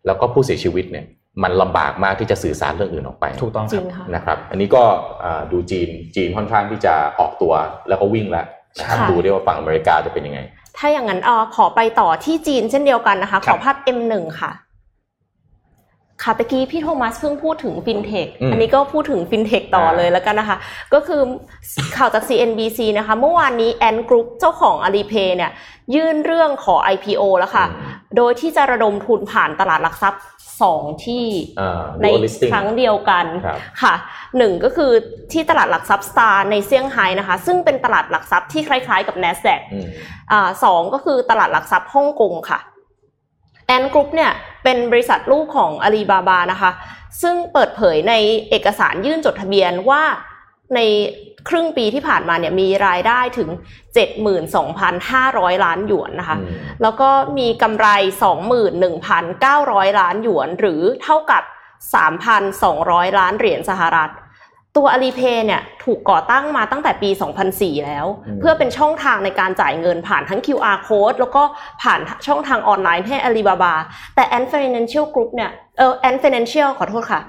[0.07, 1.05] แล้วก็ผู้เสียชีวิตเนี่ย
[1.43, 4.83] มันลำบากมากที่จะสื่อสารเรื่องอื่นออกไปถูกต้องคจริรับงค่ะนะครับอันนี้ก็
[5.25, 7.53] อ่าดูจีนจีนค่อนข้างที่จะออกตัว
[7.89, 8.47] แล้วก็วิ่งแล้ว
[8.79, 10.41] นะครับค่ะดูได้ว่าฝั่งอเมริกาจะเป็นยังไง
[10.77, 14.53] ถ้าอย่างนั้นเออขอไปต่อที่จีนเช่นเดียวกันนะคะคขรับอภาพ M1 ค่ะ
[16.23, 20.57] ค่ะตะกี้พี่โทมัสเพิ่งพูดถึงฟินเทคอืมอันนี้ก็พูดถึงฟินเทคต่ออ่าเลยแล้วกันนะคะ
[20.95, 21.21] ก็คือ
[21.97, 25.53] ข่าวจาก CNBC นะคะ เมื่อวานนี้ Ant Group เจ้าของ Alipay เนี่ย
[25.95, 27.65] ยื่นเรื่องขอ IPO แล้วค่ะ
[28.17, 30.21] โดยที่จะระดมทุนผ่านตลาดหลักทรัพย์
[30.63, 31.25] สองที่
[31.61, 33.95] อ่าใน dual listing ครั้งเดียวกันครับค่ะ
[34.39, 34.93] หนึ่งก็คือ
[35.33, 39.87] ที่ตลาดหลักทรัพย์สตาร์ในเซี่ยงไฮ้นะคะ ซึ่งเป็นตลาดหลักทรัพย์ที่คล้ายๆกับ NASDAQ อืม
[40.33, 42.61] อ่าสองก็คือตลาดหลักทรัพย์ฮ่องกงค่ะ
[43.67, 44.33] Ant Group เนี่ย
[44.65, 46.71] เป็นบริษัทลูกของอาลีบาบานะคะ
[47.23, 48.15] ซึ่งเปิดเผยใน
[48.51, 50.03] เอกสารยื่นจดทะเบียนว่า
[50.75, 50.81] ใน
[51.49, 53.49] ครึ่งปีที่ผ่านมาเนี่ยมีรายได้ถึง
[54.77, 56.47] 72,500 ล้านหยวนนะคะอืม
[56.83, 57.87] แล้วก็มีกำไร
[58.95, 61.43] 21,900 ล้านหยวน หรือเท่ากับ
[62.31, 64.11] 3,200 ล้านเหรียญสหรัฐ
[64.77, 67.11] ตัว Alipay เนี่ยถูกก่อตั้งมาตั้งแต่ปี
[67.49, 71.43] 2004 แล้วอืมเพื่อเป็นช่องทางในการจ่ายเงินผ่านทั้ง QR code แล้วก็
[71.83, 73.75] ผ่านช่องทางออนไลน์ให้ Alibaba
[74.15, 77.21] แต่ Ant Financial Group เนี่ยเออ Ant Financial ขอโทษค่ะ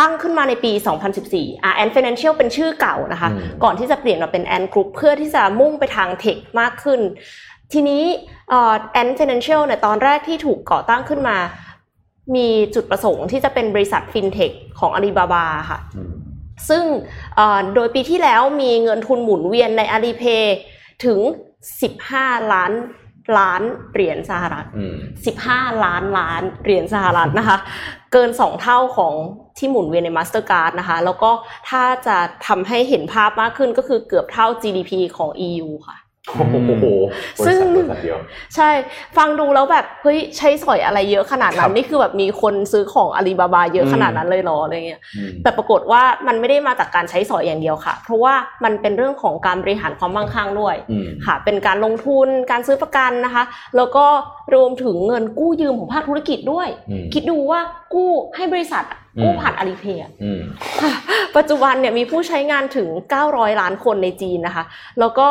[0.00, 0.72] ตั้งขึ้นมาในปี
[1.18, 7.00] 2014อะ Ant Financial เป็นชื่อเก่านะคะอืมก่อนที่จะเปลี่ยนมาเป็น Ant Group เพื่อที่จะมุ่งไปทางเทคมากขึ้น
[7.72, 8.02] ทีนี้
[8.48, 11.36] เอ่อ Ant Financial เนี่ยตอนแรกที่ถูกก่อตั้งขึ้นมา
[12.36, 16.12] มีจุดประสงค์ที่จะเป็นบริษัทฟินเทคของ Alibaba ค่ะอืม
[16.68, 16.84] ซึ่ง
[17.36, 20.44] เอ่อโดยปีที่แล้วมีเงินทุนหมุนเวียนใน Alipay
[21.04, 21.18] ถึง
[21.86, 22.72] 15 ล้าน
[23.38, 23.62] ล้าน
[23.92, 24.96] เหรียญสหรัฐอืม
[25.36, 27.56] 15 ล้านล้านเหรียญสหรัฐนะคะ
[28.12, 29.14] เกิน 2 เท่าของ
[29.58, 31.30] ที่หมุนเวียนใน Mastercard นะคะ แล้วก็
[31.68, 36.46] ถ้าจะทำให้เห็นภาพมากขึ้นก็คือเกือบเท่า GDP ของ EU ค่ะ โอ้
[36.80, 36.86] โห
[37.38, 38.18] บซึ่ริงษัทบริษัทเดียว
[38.56, 38.70] ใช่
[39.16, 48.34] ฟังดูแล้วแบบเฮ้ยใช้สอยอะไรเยอะขนาดครันั้นบนี่คือแบบมีคนซื้อของอาลีบาบาเยอะอืมขนาดนั้นเลยเหรออะไรเงี้ยอืมแต่ปรากฏว่ามันไม่ได้มาจากการใช้สอยอย่างเดียวค่ะ เพราะว่า
[48.64, 53.44] มันเป็นเรื่องของการบริหารความมั่งคั่งด้วยอืมค่ะ เป็นการลงทุนการซื้อประกันนะคะ
[53.76, 54.06] แล้วก็
[54.54, 57.60] รวมถึงเงินกู้ยืมของภาคธุรกิจด้วยอืมคิดดูว่า
[57.94, 60.42] กู้ให้บริษัทอะอืม กู้ผ่านอาลีเพย์อืม
[61.36, 62.88] ปัจจุบันเนี่ยมีผู้ใช้งานถึง
[63.24, 64.64] 900 ล้านคนในจีนนะคะ
[65.00, 65.28] แล้วก็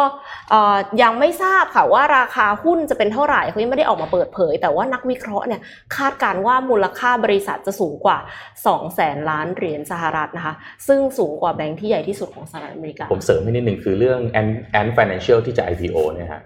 [0.49, 5.61] เอ่อยังไม่ทราบค่ะว่าราคาหุ้นจะเป็นเท่าไหร่เขายังไม่ได้ออกมาเปิดเผย แต่ว่านักวิเคราะห์เนี่ย
[5.95, 8.17] คาดการณ์ว่ามูลค่าบริษัทจะสูงกว่า
[8.57, 10.53] 2แสนล้านเหรียญสหรัฐนะคะ
[10.87, 16.43] ซึ่งสูงกว่าแบงค์ที่ใหญ่ที่สุดของสหรัฐอเมริกา ผมเสริมให้นิดนึงคือเรื่อง Ant Ant Financial ที่จะ IPO เนี่ยฮะ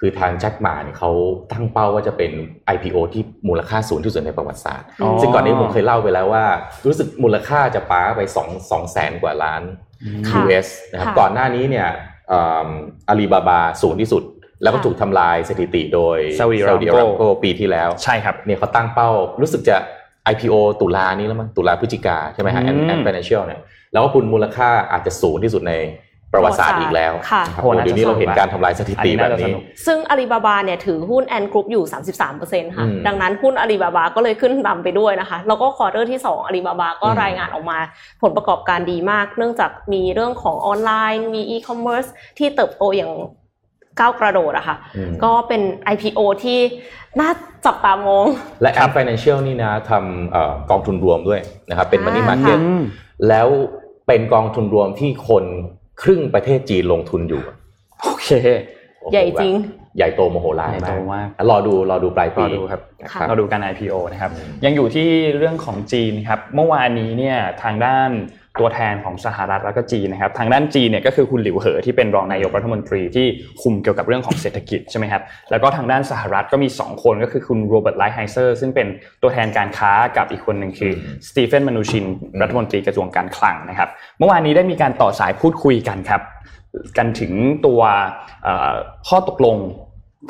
[0.00, 1.10] คือทางแจ็คหมาเนี่ยเขา
[1.52, 2.32] ตั้งเป้าว่าจะเป็น
[2.74, 6.44] IPO ที่มูลค่าสูงที่สุดในประวัติศาสตร์อ๋อซึ่งก่อนนี้ผมเคยเล่าไปแล้วว่า
[6.86, 9.62] รู้สึกมูลค่าจะป้าไป2 2แสนกว่าล้าน
[10.28, 11.88] ค่ะ US นะครับค่ะก่อนหน้านี้เนี่ย
[12.30, 14.22] อาลีบาบาสูงที่สุด
[14.62, 19.76] แล้วก็ค่ะถูกทำลายสถิติโดย Saudi Saudi Aramco Aramco ปีที่แล้วใช่ครับเนี่ยเขาตั้งเป้ารู้สึกจะ
[20.32, 23.60] IPO ตุลานี้แล้วมั้งตุลาพฤศจิกาใช่ไหมฮะอืม Ant Ant Financial เนี่ย
[23.92, 25.72] แล้วก็คุณมูลค่าอาจจะสูงที่สุดใน
[26.36, 31.84] ประวัติศาสตร์อีกแล้วค่ะนะครับโอ้โอ้น่าจะเดี๋ยวนี้เราเห็นสนุกการทำลายสถิติอันนี้แบน่าจะสนุกซึ่งอาลีบาบาเนี่ยถือหุ้น Ant Group อยู่
[32.30, 37.78] 33%ค่ะอืมดังนั้นหุ้นอาลีบาบาก็เลยขึ้นนำไปด้วยนะคะ แล้วก็ quarter ที่ 2อาลีบาบาก็อืมรายงานออกมา
[38.22, 42.04] ผลประกอบการดีมาก เนื่องจากมีเรื่องของออนไลน์ มีอีคอมเมิร์ซ
[42.38, 43.12] ที่เติบโตอย่าง
[44.00, 45.62] ก้าวกระโดดอะค่ะอืมก็เป็น
[45.94, 46.58] IPO ที่
[47.20, 47.30] น่า
[47.66, 48.26] จับตามอง
[48.62, 52.82] และ Ant Financial นี่นะทำเอ่อกองทุนรวมด้วยนะครับเป็น Money อ่า Market อืม
[53.28, 53.48] แล้ว
[54.06, 55.44] เป็นกองทุนรวมที่คน
[56.02, 57.42] ครึ่งประเทศจีนลงทุนอยู่
[58.02, 58.28] โอเค
[59.00, 59.54] โอ้โใหญ่จริง
[59.96, 62.80] ใหญ่โตมโหฬารใหญ่โตมากมากรอดูรอดูปลายรปีอดูครับ
[63.12, 68.10] ค่ะเราดูการ IPO นะครับอืมยังอยู่ที่เรื่องของจีนครับ เมื่อวานนี้เนี่ยทางด้าน
[68.60, 73.26] ตัวแทนของสหรัฐแล้วก็จีนนะครับทางด้านจีนเนี่ยก็คือคุณหลิวเหอที่เป็นรองนายกรัฐมนตรีที่
[73.62, 78.86] คุมเกี่ยวกับเรื่องของเศรษฐกิจใช่ไหมครับแล้วก็ทางด้านสหรัฐก็มี 2 คนก็คือคุณโรเบิร์ตไลท์ไฮเซอร์ซึ่งเป็น
[79.22, 80.92] ตัวแทนการค้ากับอีกคนหนึ่งคือ
[81.28, 82.04] สตีเฟนมานูชิน
[82.42, 83.88] รัฐมนตรีกระทรวงการคลังนะครับ
[84.18, 86.22] เมื่อวานนี้ได้มีการต่อสายพูดคุยกันครับ
[86.98, 87.32] กันถึง
[87.66, 87.80] ตัว
[88.44, 88.74] เอ่อ
[89.08, 89.56] ข้อตกลง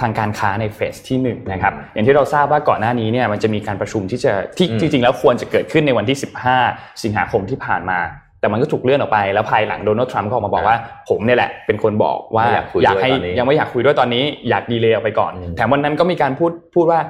[0.00, 6.18] ทางการค้าใน phase ที่หนึ่งนะครับอย่างที่เราทราบว่าก่อนหน้านี้เนี่ยมันจะมีการประชุมที่จะที่อืมจริงๆแล้วควรจะเกิดขึ้นในวันที่
[6.61, 7.98] 15 สิงหาคมที่ผ่านมา
[8.40, 10.76] แต่มันก็ถูกเลื่อนออกไปแล้วภายหลังโดนัลด์ทรัมป์ก็ออกมาบอกว่า
[11.09, 17.00] ผมเนี่ยแหละ เป็นคนบอกว่าไม่อยากคุยอยากด้วยให้ตอนนี้ยังไม่อยากคุยด้วยตอนนี้อยากดีเลย์ออกไปก่อนอืมแถมวันนั้นก็มีการพูดพูดว่า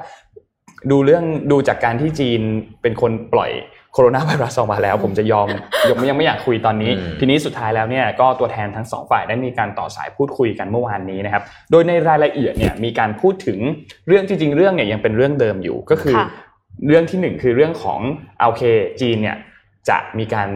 [0.91, 2.41] ดูเรื่องดูจากการที่จีน
[2.81, 3.51] เป็นคนปล่อย
[3.93, 5.47] โคโรนาไวรัสออกมาแล้ว ผมจะยอม
[5.89, 13.59] ยังยังไม่อยากคุยตอนนี้อืมทีนี้สุดท้ายแล้วเนี่ยก็ตัวแทนทั้งสองฝ่ายได้มีการต่อสายพูดคุยกันเมื่อวานนี้นะครับ โดยในรายละเอียดเนี่ยมีการพูดถึง
[14.07, 16.27] เรื่องจริง ๆ เรื่องเนี่ยยังเป็นเรื่องเดิมอยู่ก็คือค่ะ
[16.87, 17.99] เรื่องที่หนึ่งคือเรื่องของ
[18.39, 18.63] โอเค
[19.01, 19.37] จีนเนี่ย
[19.89, 20.49] จะมีการ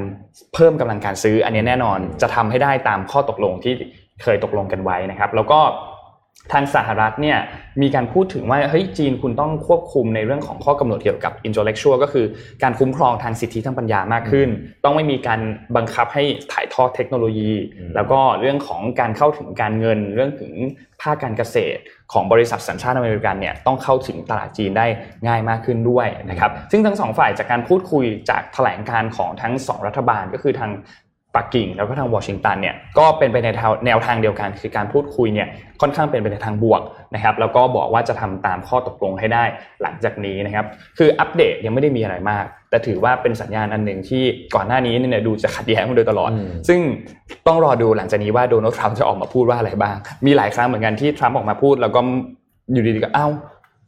[0.54, 3.74] เพิ่มกำลังการซื้ออันนี้แน่นอนจะทำให้ได้ตามข้อตกลงที่
[4.24, 5.60] เคยตกลงกันไว้นะครับ แล้วก็
[6.52, 7.38] ทางสหรัฐเนี่ย
[7.82, 12.26] มีการพูดถึงว่าเฮ้ยจีนคุณต้องควบคุมในเรื่องของข้อกำหนดเกี่ยวกับ intellectual ก็คือ
[12.64, 14.50] การคุ้มครองทางสิทธิทางปัญญามากขึ้น
[14.84, 15.42] ต้องไม่มีการ
[15.76, 20.54] บังคับให้ถ่ายทอดเทคโนโลยีอืมแล้วก็เรื่องของการเข้าถึงการเงิน เรื่องถึง
[21.02, 21.82] ภาคการเกษตร
[22.14, 24.88] ของบริษัทสัญชาติอเมริกันเนี่ยต้องเข้าถึงตลาดจีนได้
[25.28, 30.72] ง่ายมากขึ้นด้วยนะครับซึ่งทั้งสองฝ่ายจากการพูดคุยจากแถลงการของทั้งสองรัฐบาลก็คือทาง
[31.36, 33.48] ปักกิ่งแล้วก็ทางวอชิงตันเนี่ยก็เป็นไปใน
[33.86, 35.48] แนวทางเดียวกัน คือการพูดคุยเนี่ย
[35.82, 36.82] ค่อนข้างเป็นไปในทางบวก
[37.15, 39.44] นะครับแล้วก็บอกว่าจะทำตามข้อตกลงให้ได้
[39.82, 40.65] หลังจากนี้นะครับ
[40.98, 44.24] คืออัปเดตยังไม่ได้มีอะไรมาก แต่ถือว่าเป็นสัญญาณอันหนึ่งที่
[44.56, 46.80] ก่อนหน้านี้เนี่ยดูจะขัดแย้งมาโดยตลอดอืมซึ่ง
[47.48, 52.00] ต้องรอดูหลังจากนี้ว่าโดนัลด์ทรัมป์จะออกมาพูดว่าอะไรบ้าง มีหลายครั้งเหมือนกันที่ทรัมป์ออกมาพูด แล้วก็
[52.74, 53.28] อยู่ดีๆก็เอ้า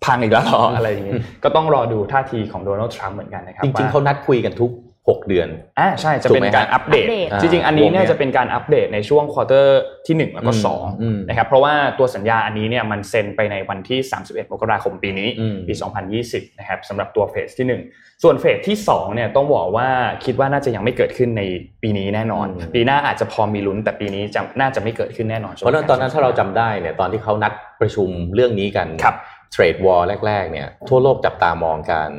[0.06, 4.72] พังอีกแล้วเหรออะไรอย่างนี้ก็ต้องรอดูท่าทีของโดนัลด์ทรัมป์เหมือนกันนะครับจริงๆว่าเขานัดคุยกันทุก
[5.08, 5.48] 6 เดือน
[5.80, 15.74] อ่าใช่จะถูเป็กไหมนการฮะอัปเดตอัปเดต จริงๆ อันนี้เนี่ยวงเนี่ยจะเป็นการอัปเดตในช่วง quarter ที่ 1 แล้วก็อืมอืม2นะครับเพราะว่าตัวสัญญาอันนี้เนี่ยมันเซ็นไปในวันที่ 31 มกราคมปีนี้อืมปี
[16.16, 19.88] 2020 นะครับสำหรับตัว phase ที่ 1 ส่วน phase ที่2เนี่ยต้องบอกว่า
[20.26, 21.44] คิดว่าน่าจะยังไม่เกิดขึ้นใน
[21.82, 29.16] ปีนี้แน่นอนอืมปีหน้าอาจจะพอมีลุ้นแต่ปีนี้จะน่าจะไม่เกิดขึ้นแน่นอนเพราะฉะนั้นตอนนั้นถ้าเราจำได้เนี่ยตอนที่เขานัดประชุมเรื่องนี้กันครับ
[29.52, 32.12] เทรดวอลแรกๆเนี่ยทั่วโลกจับตามองการ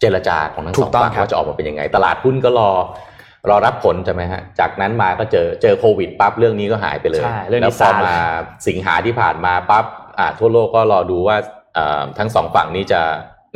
[0.00, 2.70] เจรจาของทั้งถูสอกงต้องฝั่งครับว่าจะออกมาเป็นยังไง ตลาดหุ้นก็รอ
[3.50, 8.16] รอรับผลใช่ไหมฮะ จากนั้นมาก็เจอเจอโควิดปั๊บเรื่องนี้ก็หายไปเลยใช่เรื่องนี้แล้วพอซาเลยมา
[8.68, 9.84] สิงหาที่ผ่านมาปั๊บ
[10.18, 11.36] อ่าทั่วโลกก็รอดูว่า
[11.74, 13.00] เอ่อทั้งสองฝั่งนี้จะ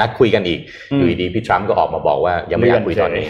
[0.01, 0.61] นัดคุยกันอีก
[0.93, 3.27] อืมอยู่ดีๆพี่ทรัมป์ก็ออกมาบอกว่ายังไม่อยากคุยตอนนี้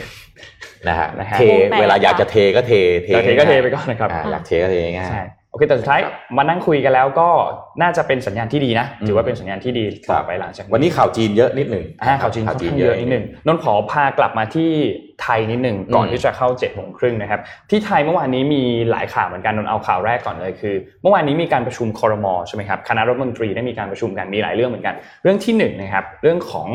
[0.89, 2.73] นะฮะนะฮะเทวงแตกเวลาอยากจะเทก็เท
[3.05, 5.23] เทแต่เทก็เทง่ายๆไปก่อนนะครับอ่าอยากเทก็เทง่ายใช่
[5.55, 6.01] โอเคแต่สุดท้าย
[6.37, 7.29] มานั่งคุยกันแล้วก็
[7.83, 14.71] น่าจะเป็นสัญญาณที่ดีนะอืมถือว่าเป็นสัญญาณที่ดีต่อไปหลังจากวันนี้ข่าวจีนเยอะนิดหนึ่งอ่าข่าวจีนค่อนข้างเยอะนิดหนึ่งนนท์ขอพากลับมาที่
[15.23, 17.41] ไทยนิดหนึ่งก่อนอืมที่จะเข้าเจ็ดโมงครึ่งนะครับ
[17.71, 26.69] ที่ไทยเมื่อวานนี้มีหลายข่าวเหมือนกันนนท์เอาข่าวแรกก่อนเลยคือ เมื่อวานนี้มีการประชุมคอรมอใช่ไหมครับคณะรัฐมนตรีได้มีการประชุมกันมีหลายเรื่องเหมือนกัน เรื่องที่หนึ่งนะครับเรื่องของ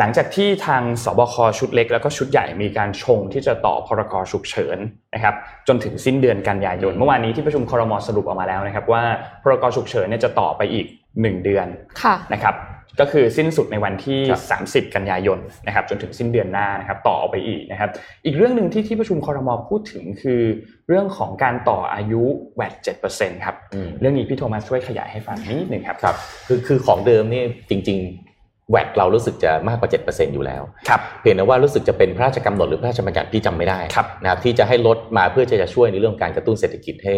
[0.00, 4.78] หลังจากที่ทางสบคชุดเล็ก แล้วก็ชุดใหญ่มีการชงที่จะต่อพรกฉุกเฉิน
[5.14, 5.34] นะครับ
[5.68, 9.02] จนถึงสิ้นเดือนกันยายนเมื่อวานนี้ที่ประชุมคอรมอสรุปออกมาแล้วนะครับว่า
[9.42, 10.86] พรกฉุกเฉินเนี่ยจะต่อไปอีก
[11.16, 11.66] 1 เดือน
[12.02, 12.54] ค่ะนะครับ
[13.00, 14.38] ก็คือสิ้นสุดในวันที่ครั
[14.78, 17.90] บ30 กันยายนนะครับจนถึงสิ้นเดือนหน้านะครับต่อออกไปอีกนะครับ
[18.24, 20.40] อีกเรื่องหนึ่งที่ที่ประชุมคอรมอพูดถึงคือ
[20.88, 22.22] เรื่องของการต่ออายุ
[22.56, 22.74] แวด
[23.10, 28.29] 7%ครับอืมเรื่องนี้พี่โทมัสช่วยขยายให้ฟังนิดหนึ่งครับครับคือคือของเดิมนี่จริงๆ
[28.70, 37.16] แวดเรารู้สึกจะมากกว่า 7%อยู่แล้วครับเพียงแต่ว่ารู้สึกจะเป็นพระราชกำหนดหรือพระราชบัญญัติที่จำไม่ได้ครับนะครับที่จะให้ลดมาเพื่อจะจะช่วยในเรื่องการกระตุ้นเศรษฐกิจให้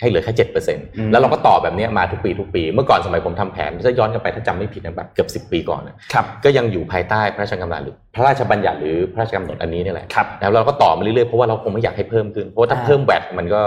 [0.00, 13.60] ให้เหลือแค่เจ็ดเปอร์เซ็นต์มแล้วเราก็ต่อแบบเนี้ยมาทุกปีทุกปี เมื่อก่อนสมัยผมทำแผนถ้าย้อนกลันไปถ้าจำไม่ผิดนะแบบเกือบสิบปีก่อนน่ะครับก็ยังอยู่ภายใต้พระราชกำหนดหรือพระราชบัญญัติหรือพระราชกำหนดอันนี้นี่แหละครับนะครับเราก็ต่อมาเรื่อยๆเพราะว่าเราคงไม่อยากให้เพิ่มขึ้นเพราะว่าถ้าอ่าเพิ่มแวดมันก็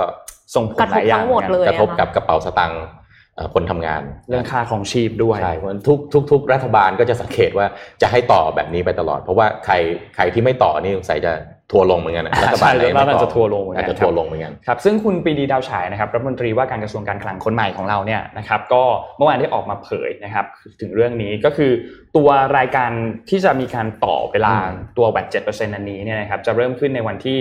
[0.55, 3.04] ส่งผลกระทหบลายอย่างทั้งหมดอนกันเลยกระทบกับกระเป๋าสตางค์เอ่อ
[3.53, 7.65] คนทำงานเรื่องค่าของชีพด้วยใช่เพราะฉะนั้นทุกทุกทุกรัฐบาลก็จะสังเกตว่า
[8.01, 9.73] จะให้ต่อแบบนี้ไปตลอด เพราะว่าใคร
[10.15, 11.33] ใครที่ไม่ต่อนี่สงสัยจะ
[11.71, 18.83] ทัวร์ลงเหมือนกันนะรัฐบาลใช่ไหนรัฐบาลไม่ตอบจะทัวร์ลงเหมือนกันอาจจะทัวร์ลงเหมือนกันครับซึ่งคุณปรีดีดาวฉายนะครับรัฐมนตรีว่าการกระทรวงการคลังคนใหม่ของเราเนี่ยนะครับก็
[19.17, 20.45] เมื่อวานได้ออกมาเผยนะครับ
[20.81, 21.71] ถึงเรื่องนี้ก็คือ
[22.15, 22.91] ตัวรายการ
[23.29, 27.37] ที่จะมีการต่อเวลาอืมตัวแวด7%อันนี้เนี่ยนะครับจะเริ่มขึ้นในวันที่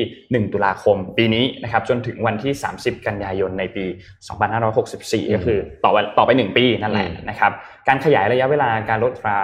[0.47, 3.85] 1 ตุลาคม ปีนี้นะครับจนถึงวันที่ 30 กันยายนในปี
[4.59, 7.53] 2564 ก็คือต่อวันต่อไป 1 ปีนั่นแหละนะครับ
[7.89, 9.39] การขยายระยะเวลาการลดตรา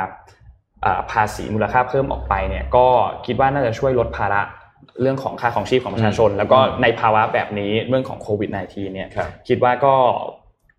[0.82, 2.86] เอ่อภาษีมูลค่าเพิ่มออกไปเนี่ยก็
[3.26, 4.42] คิดว่าน่าจะช่วยลดภาระ
[5.02, 9.94] เรื่องของค่าของชีพของประชาชน แล้วก็ในภาวะแบบนี้เรื่องของโควิด -19 เนี่ยครับคิดว่าก็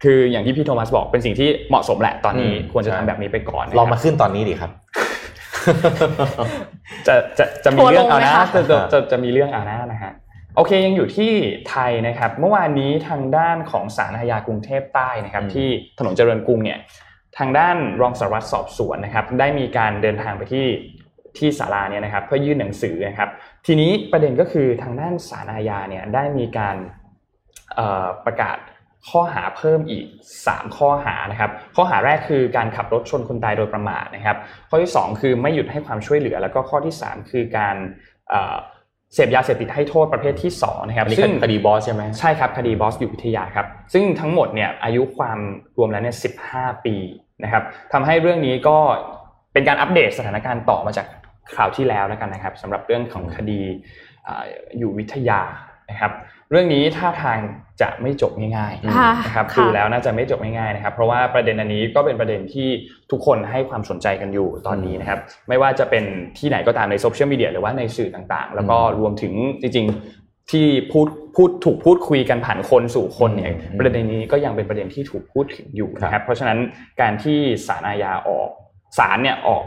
[0.04, 4.72] คืออย่างที่พี่โทมัสบอกเป็นสิ่งที่เหมาะสมแหละตอนนี้อืมควรจะใช่ทำแบบนี้ไปก่อนนะคลรับองมาขึ้นตอนนี้ดิครับ
[7.08, 10.12] จะจะจะมีทัวร์เรื่องลงเอาไหมนะคะจะจะอ่าจะจะมีเรื่องเอานะนะฮะ
[10.56, 11.32] โอเคยังอยู่ที่
[11.70, 15.68] ไทยนะครับ เมื่อวานนี้ทางด้านของศาลอาญากรุงเทพใต้นะครับ ที่
[16.00, 16.80] ถนนเจริญกรุงเนี่ย
[17.38, 20.66] ทางด้านรองสารวัตรสอบสวนนะครับ ได้มีการเดินทางไปที่
[21.38, 23.30] ที่ศาลาเนี่ยนะครับเพื่อยื่นหนังสือนะครับ
[23.66, 26.76] ทีนี้ประเด็นก็คือทางด้านศาลอาญาเนี่ยได้มีการ
[27.76, 28.58] เอ่อประกาศ
[29.10, 30.06] ข้อหาเพิ่มอีก
[30.42, 34.38] 3 ข้อหานะครับ ข้อหาแรกคือการขับรถชนคนตายโดยประมาทนะครับ
[34.70, 37.76] ข้อที่ 2 คือไม่หยุดให้ความช่วยเหลือ แล้วก็ข้อที่ 3 คือการ
[38.30, 38.56] เอ่อ
[39.14, 45.40] เสพยาเสพติดให้โทษประเภทที่2นะครับอันนี้ซึ่งคดีบอสใช่ไหมใช่ครับคดีบอสอยู่วิทยาครับ ซึ่งทั้งหมดเนี่ยอายุความ
[45.78, 46.16] รวมแล้วเนี่ย
[46.50, 46.96] 15ปี
[47.44, 47.64] นะครับ
[47.94, 48.78] ทำให้เรื่องนี้ก็
[49.54, 51.06] เป็นการอัปเดตสถานการณ์ต่อมาจาก
[51.56, 53.62] คราวที่แล้วแล้วกันนะครับสำหรับเรื่องของคดี
[54.28, 54.44] อ่า
[54.78, 55.42] อยู่วิทยา
[55.90, 56.12] นะครับ
[56.52, 57.38] เรื่องนี้ท่าทาง
[57.82, 62.68] จะไม่จบง่ายๆค่ะนะครับค่ะดูแล้วน่าจะไม่จบง่ายๆนะครับ เพราะว่าประเด็นอันนี้ก็เป็นประเด็นที่
[63.12, 66.04] ทุกคนให้ความสนใจกันอยู่ตอนนี้นะครับ ไม่ว่าจะเป็น
[66.38, 76.60] ที่ไหนก็ตามในโซเชียลมีเดียหรือว่าในสื่อต่างๆ แล้วก็รวมถึงจริงๆที่พูดพูดถูกพูดคุยกันผ่านคนสู่คนเนี่ยอืมประเด็นนี้ก็ยังเป็นประเด็นที่ถูกพูดถึงอยู่นะคครัรับบเพราะฉะนั้น
[77.02, 77.38] การที่
[77.68, 78.50] ศาลอาญาออก
[78.98, 79.64] ศาลเนี่ยออก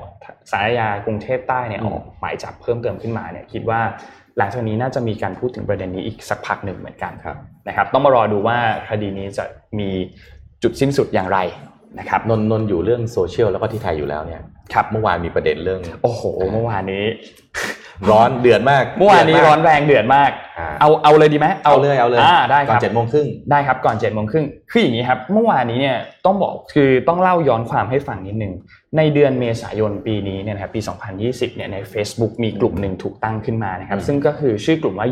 [0.51, 3.81] ศาลอาญากรุงเทพใต้เนี่ยออกหมายจับเพิ่มเติมขึ้นมาเนี่ยคิดว่า
[4.39, 7.37] หลังจากนี้น่าจะมีการพูดถึงประเด็นนี้อีกสักพักหนึ่งเหมือนกันครับ
[7.69, 8.57] นะครับ ต้องมารอดูว่า
[8.89, 9.45] คดีนี้จะ
[9.79, 9.89] มี
[10.63, 11.39] จุดสิ้นสุดอย่างไร
[11.99, 14.43] นะครับนนนนอยู่เรื่องโซเชียลแล้วก็ที่ไทยอยู่แล้วเนี่ย
[14.75, 17.05] ครับเมื่อวานมีประเด็นเรื่อง โอ้โห เมื่อวานนี้
[18.11, 28.53] ร้อนเดือดมาก เมื่อวานนี้ร้อนแรงเดือดมากอ่าเอาเอาเลยดีไหมเอาเลยเอาเลยอ่าได้คก่อรันบเจ็ดโมงครึ่งได้ครับก่อน7จ็ดโมงครึ่งคืออย่างนี้ครับ เมื่อวานนี้เนี่ยต้องบอกคือต้องเล่าย้อนความให้ฟังนิดนึง
[28.99, 30.81] ในเดือนเมษายนปีนี้เนี่ยนะครับปี
[31.19, 35.09] 2020 เนี่ยใน Facebook มีกลุ่มหนึ่งถูกตั้งขึ้นมานะครับอืมซึ่งก็คือชื่อกลุ่มว่า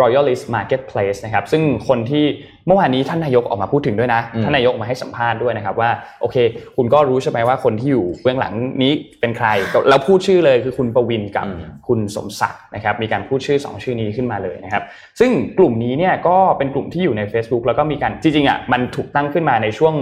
[0.00, 2.24] Royalist Marketplace นะครับ ซึ่งคนที่
[2.66, 5.90] เมื่อวานนี้ท่านนายกออกมาพูดถึงด้วยนะ ท่านนายกออกมาให้สัมภาษณ์ด้วยนะครับว่า
[6.20, 6.36] โอเค
[6.76, 9.48] คุณก็รู้ใช่ไหมว่าคนที่อยู่เบื้องหลังนี้เป็นใคร
[9.88, 14.82] แล้วพูดชื่อเลยคือคุณประวินกับอืมคุณสมศักดิ์นะครับ มีการพูดชื่อ 2 ชื่อนี้ขึ้นมาเลยนะครับ
[15.20, 19.94] ซึ่งกลุ่มนี้เนี่ยก็เป็นกลุ่มที่อยู่ใน Facebook แล้วก็มีการจริงๆอะมันถูกตั้งขึ้นมาในช่วง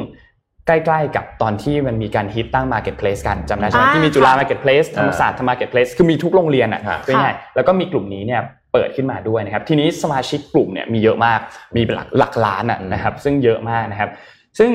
[0.69, 8.41] ใกล้ๆกับตอนที่มันมีการฮิตตั้ง Marketplace กันจำได้ใช่ไหมอ่าที่มีจุฬาค่ะ Marketplace ธรรมศาสตร์ Marketplace คือมีทุกโรงเรียนอะค่ะเป็นไงแล้วก็มีกลุ่มนี้เนี่ย
[8.73, 11.41] เปิดขึ้นมาด้วยนะครับทีนี้สมาชิกกลุ่มเนี่ยมีเยอะมาก
[11.77, 14.11] มีเป็นหลักหลักล้านอะอืมนะครับซึ่งเยอะมากนะครับ
[14.59, 14.73] ซึ่ง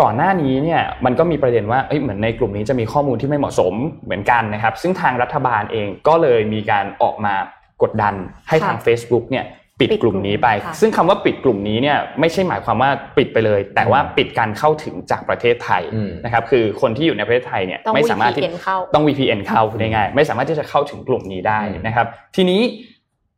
[0.00, 3.74] ก่อนหน้านี้เนี่ยมันก็มีประเด็นว่าเอ้ยเหมือนในกลุ่มนี้จะมีข้อมูลที่ไม่เหมาะสม
[4.04, 7.34] เหมือนกันนะครับ ซึ่งทางรัฐบาลเองก็เลยมีการออกมา
[7.82, 8.14] กดดัน
[8.48, 9.44] ให้ทาง Facebook เนี่ย
[9.82, 22.60] ปิดปิดกลุ่มนี้ไปค่ะซึ่งคำว่าปิดกลุ่มนี้เนี่ยไม่ใช่หมายความว่าปิดไปเลย แต่ว่าปิดการเข้าถึงจากประเทศไทยอืมนะครับคือคนที่อยู่ในประเทศไทยเนี่ยต้องไม่สามารถที่ VPN เข้าต้อง VPN เข้าพูดง่ายๆไม่สามารถที่จะเข้าถึงกลุ่มนี้ได้อืมนะครับ ทีนี้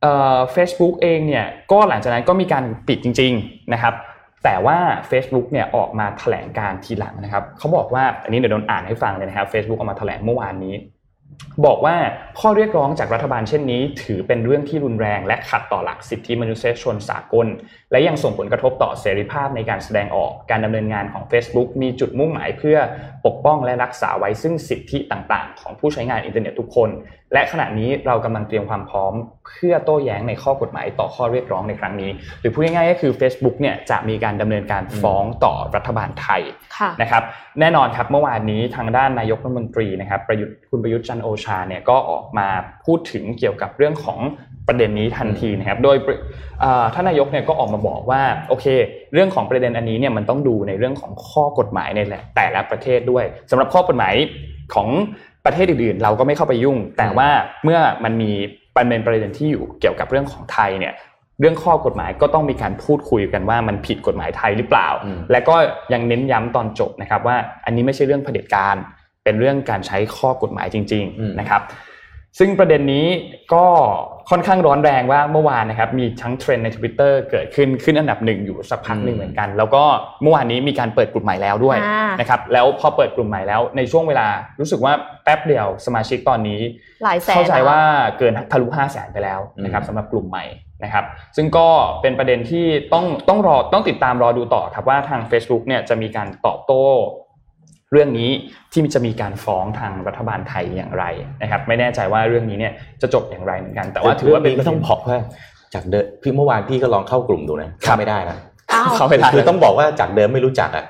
[0.01, 3.93] เอ่อ Facebook เองเนี่ยก็หลังจากนั้นก็มีการปิดจริง ๆนะครับ
[4.43, 4.77] แต่ว่า
[5.11, 10.73] Facebook เนี่ยออกมาแถลงการทีหลังนะครับเขาบอกว่าอันนี้เดี๋ยวโดนอ่านให้ฟังเลยนะครับ Facebook ออกมาแถลงเมื่อวานนี้
[11.65, 11.95] บอกว่า
[12.39, 17.47] ข้อเรียกร้องจากรัฐบาลเช่นนี้ ถือเป็นเรื่องที่รุนแรง และขัดต่อหลักสิทธิมนุษยชนสากล
[17.95, 22.77] และยังส่งผลกระทบต่อเสรีภาพในการแสดงออกการดำเนินงานของ Facebook มีจุดมุ่งหมายเพื่อ
[23.25, 26.89] ปกป้องและรักษาไว้ซึ่งสิทธิต่างๆ ของผู้ใช้งานอินเทอร์เน็ตทุกคน
[27.33, 29.13] และขณะนี้เรากำลังเตรียมความพร้อม
[29.47, 36.41] เพื่อโต้แย้งในข้อกฎหมายต่อข้อเรียกร้องในครั้งนี้ หรือพูดง่ายๆก็คือ Facebook เนี่ยจะมีการดำเนินการฟ้องต่อรัฐบาลไทย
[36.77, 37.23] ค่ะนะครับ
[37.59, 42.47] แน่นอนครับเมื่อวานนี้ทางด้านนายกรัฐมนตรีนะครับประยุทธ์คุณประยุทธ์จันทร์โอชาเนี่ยก็ออกมา
[42.85, 44.19] พูดถึงเกี่ยวกับเรื่องของ
[44.69, 45.97] ประเด็นนี้ทันทีนะครับโดย
[46.61, 48.65] เอ่อท่านนายกเนี่ยก็ออกมาบอกว่าโอเค
[49.13, 51.99] เรื่องของประเด็นอันนี้เนี่ยมันต้องดูในเรื่องของข้อกฎหมายใน
[52.35, 54.13] แต่ละประเทศด้วยสำหรับข้อกฎหมาย
[54.73, 54.87] ของ
[55.45, 57.29] ประเทศอื่นๆ เราก็ไม่เข้าไปยุ่ง แต่ว่า
[57.63, 58.31] เมื่อมันมี
[58.75, 60.93] ประเด็นประเด็นที่อยู่เกี่ยวกับเรื่องของไทยเนี่ย
[61.39, 64.87] เรื่องข้อกฎหมายก็ต้องมีการพูดคุยกันว่ามันผิดกฎหมายไทยหรือเปล่า
[65.31, 65.55] และก็
[65.93, 68.75] ยังเน้นย้ำตอนจบนะครับว่าอันนี้ไม่ใช่เรื่องเผด็จการ
[69.23, 71.61] เป็นเรื่องการใช้ข้อกฎหมายจริง ๆ นะครับ
[72.39, 73.07] ซึ่งประเด็นนี้
[73.53, 73.65] ก็
[74.29, 79.83] ค่อนข้างร้อนแรงว่าเมื่อวานนะครับมีทั้งเทรนด์ใน Twitter เกิดขึ้นขึ้นอันดับหนึ่งอยู่สักพักหนึ่งเหมือนกัน แล้วก็
[80.21, 84.27] เมื่อวานนี้มีการเปิดกลุ่มใหม่แล้วด้วยอ่านนะครับแล้วพอเปิดกลุ่มใหม่แล้วในช่วงเวลา
[84.59, 84.93] รู้สึกว่า
[85.23, 86.61] แป๊บเดียวสมาชิกตอนนี้
[87.03, 87.81] หลายแสนเข้าใจนะคะว่า
[88.19, 90.45] เกินทะลุ5 0 0แสนไปแล้วนะครับอืมสำหรับกลุ่มใหม่
[90.83, 91.67] นะครับซึ่งก็
[92.01, 96.85] เป็นประเด็นที่ต้องต้องรอต้องติดตามรอดูต่อครับว่าทาง Facebook เนี่ยจะมีการตอบโต้
[97.95, 98.31] เรื่องนี้
[98.71, 101.05] ที่จะมีการฟ้องทางรัฐบาลไทยอย่างไร
[101.41, 105.17] นะครับ ไม่แน่ใจว่าเรื่องนี้เนี่ยจะจบอย่างไรเหมือนกัน แต่ว่าถือว่าเป็นก็ต้องบอกว่า
[105.73, 108.37] จากเดิมพี่เมื่อวานพี่ก็ลองเข้ากลุ่มดูนะเข้าไม่ได้นะ
[108.73, 110.85] อ้าวเข้าไม่ได้คือต้องบอกว่าจากเดิมไม่รู้จักอะ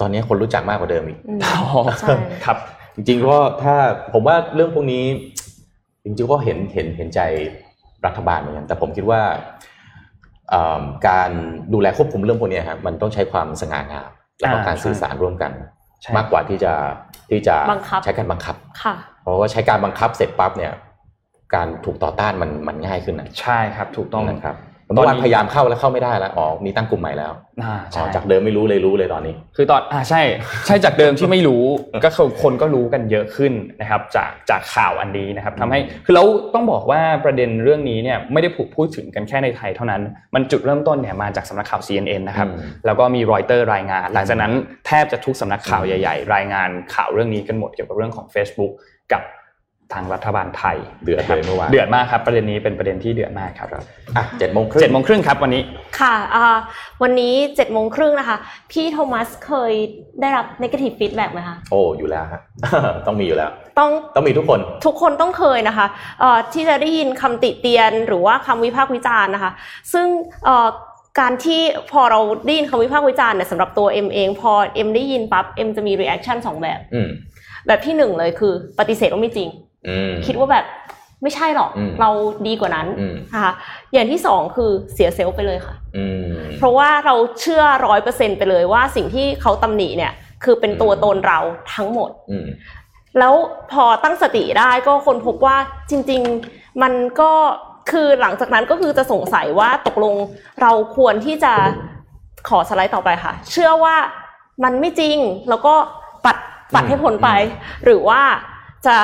[0.00, 2.56] ตอนนี้คนรู้จักมากกว่าเดิมอีกอืมอ๋อใช่ครับ
[2.94, 3.74] จริงๆก็ถ้า
[4.12, 5.04] ผมว่าเรื่องพวกนี้
[6.04, 7.20] จริงๆก็เห็นเห็นเห็นใจ
[8.06, 9.20] รัฐบาลเหมือนกันแต่ผมคิดว่า
[10.50, 11.30] เอิ่มการ
[11.72, 15.66] ดูแลควบคุมเรื่องพวกนี้ครับมันต้องใช้ความสง่างามแล้วก็อ่าการใช่สื่อสารร่วมกันใช่
[16.16, 16.72] มากกว่าที่จะ
[17.30, 20.72] ที่จะบังคับใช้การบังคับค่ะ เพราะว่าใช้การบังคับเสร็จปั๊บเนี่ย
[21.54, 30.22] การถูกต่อต้านมันมันง่ายขึ้นนะใช่ครับ ถูกต้องนะครับตอนนี้ เมื่อวานพยายามเข้าแล้วเข้าไม่ได้แล้วอ๋อมีตั้งกลุ่มใหม่แล้วอ่าอ๋ใช่อจากเดิมไม่รู้เลยรู้เลยตอนนี้ คือตอนอ่าใช่
[30.66, 31.64] ใช่จากเดิมที่ไม่รู้
[32.04, 36.24] ก็คือคนก็รู้กันเยอะขึ้นนะครับ จากจากข่าวอันนี้นะครับทำให้คือเรา
[36.54, 40.02] ต้องบอกว่าประเด็นเรื่องนี้เนี่ยไม่ได้ถูกพูดถึงกันแค่ในไทยเท่านั้น
[40.34, 44.52] มันจุดเริ่มต้นเนี่ยมาจากสำนักข่าว CNN นะครับอืมแล้วก็มีรอยเตอร์รายงาน หลังจากนั้น
[44.86, 48.72] แทบจะทุกสำนักข่าวใหญ่ ๆ รายงานข่าวเรื่องนี้กันหมดเกี่ยวกับเรื่องของ Facebook
[49.12, 49.22] กับ
[49.94, 53.68] ทางรัฐบาลไทยเดือดเลยเมื่อวานเดือดมากครับ ประเด็นนี้เป็นประเด็นที่เดือดมากครับ
[54.16, 55.62] อะเจ็ดโมงครึ่งเจ็ดโมงครึ่งครับวันนี้
[56.00, 56.56] ค่ะอ่า
[57.02, 58.36] วันนี้เจ็ดโมงครึ่งนะคะ
[58.72, 59.72] พี่โทมัสเคย
[60.20, 62.40] ได้รับ negative feedback ไหมคะโอ้อยู่แล้วฮะ
[63.06, 65.86] ต้องมีอยู่แล้ว ต้องต้องมีทุกคน ทุกคนต้องเคยนะคะ
[66.20, 69.52] เอ่อที่จะได้ยินคำติเตียน หรือว่าคำวิพากษ์วิจารณ์นะคะ
[69.92, 70.06] ซึ่ง
[70.44, 70.68] เอ่อ
[71.20, 71.60] การที่
[71.92, 77.10] พอเราได้ยินคำวิพากษ์วิจารณ์เนี่ยสำหรับตัวเอ็มเอง พอเอ็มได้ยินปั๊บเอ็มจะมี reaction สองแบบอืม
[77.66, 79.67] แบบที่หนึ่งเลยคือ ปฏิเสธว่าไม่จริงอืม
[80.26, 80.66] คิดว่าแบบ
[81.22, 82.10] ไม่ใช่หรอกอืมเรา
[82.46, 83.52] ดีกว่านั้นอืมนะคะ
[83.92, 90.12] อย่างที่สองคือเสียเซลล์ไปเลยค่ะอืมเพราะว่าเราเชื่อร้อยเปอร์เซ็นไปเลยว่าสิ่งที่เขาตำหนิเนี่ย
[90.44, 91.38] คือเป็นตัวตนเรา
[91.74, 92.46] ทั้งหมดอืม
[93.18, 93.34] แล้ว
[93.72, 95.56] พอตั้งสติได้ก็คนพบว่า
[95.90, 97.32] จริง ๆ มันก็
[97.90, 100.14] คือหลังจากนั้นก็คือจะสงสัยว่าตกลง
[100.62, 101.52] เราควรที่จะ
[102.48, 103.96] ขอสไลด์ต่อไปค่ะ เชื่อว่า
[104.64, 105.16] มันไม่จริง
[105.48, 105.74] แล้วก็
[106.24, 106.36] ปัด
[106.74, 107.28] ปัดให้พ้นไป
[107.84, 108.20] หรือว่า
[108.86, 108.96] จะ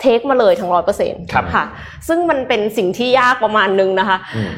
[0.00, 1.64] เทคมาเลยทั้งร้อยเปอร์เซ็นต์ครับค่ะ
[2.08, 4.52] ซึ่งมันเป็นสิ่งที่ยากประมาณนึงนะคะอืม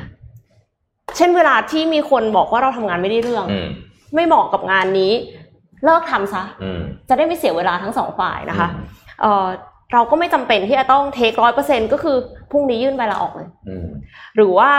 [1.17, 3.69] เช่นเวลาที่มีคนบอกว่าเราทำงานไม่ได้เรื่องอืม
[4.15, 5.13] ไม่เหมาะกับงานนี้
[5.85, 8.85] เลิกทำซะอืมจะได้ไม่เสียเวลาทั้งสองฝ่ายนะคะอืม
[9.21, 9.47] เอ่อ
[9.93, 12.17] เราก็ไม่จำเป็นที่จะต้องเทคร้อยเปอร์เซ็นก็คือ
[12.51, 13.87] พรุ่งนี้ยื่นใบลาออกเลยอืม
[14.37, 14.71] หรือว่า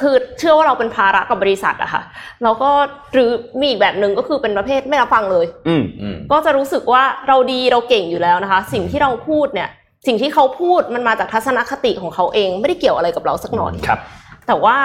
[0.00, 2.02] คือเชื่อว่าเราเป็นภาระกับบริษัทอะค่ะ
[2.42, 2.70] แล้วก็
[3.12, 9.68] หรือมีอีกแบบหนึ่งก็คือเป็นประเภทไม่รับฟังเลย อืมอืมก็จะรู้สึกว่าเราดีเราเก่งอยู่แล้วนะคะ สิ่งที่เราพูดเนี่ย
[10.06, 14.00] สิ่งที่เขาพูดมันมาจากทัศนคติของเขาเอง ไม่ได้เกี่ยวอะไรกับเราสักหน่อยครับ
[14.46, 14.76] แต่ว่า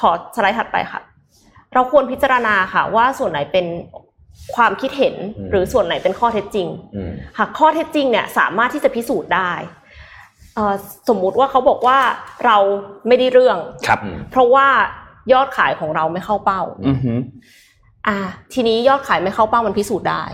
[0.00, 1.00] ขอสไลด์ถัดไปค่ะ
[1.74, 3.66] เราควรพิจารณาค่ะ ว่าส่วนไหนเป็น
[4.56, 9.75] ความคิดเห็นอืมหรือส่วนไหนเป็นข้อเท็จจริงอืมหากข้อเท็จจริงเนี่ยสามารถที่จะพิสูจน์ได้เอ่อ
[11.08, 11.98] สมมุติว่าเขาบอกว่า
[12.46, 12.56] เรา
[13.06, 14.66] ไม่ได้เรื่องครับอืมเพราะว่า
[15.32, 17.18] ยอดขายของเราไม่เข้าเป้าอือหือ
[18.06, 18.16] อ่า
[18.52, 20.24] ทีนี้ยอดขายไม่เข้าเป้ามันพิสูจน์ได้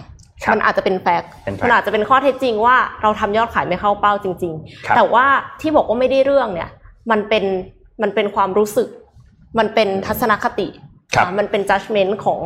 [0.45, 4.55] ครับมันอาจจะเป็นแฟกต์เป็น fact มันอาจจะเป็นข้อเท็จจริงว่าเราทำยอดขายไม่เข้าเป้าจริง
[4.87, 5.27] ครับๆแต่ว่า
[5.61, 6.71] ที่บอกว่าไม่ได้เรื่องเนี่ย
[7.11, 7.45] มันเป็น
[8.03, 8.89] มันเป็นความรู้สึก
[9.59, 10.69] มันเป็นทัศนคติ
[11.15, 12.41] ครับอ่ามันเป็น judgment ของ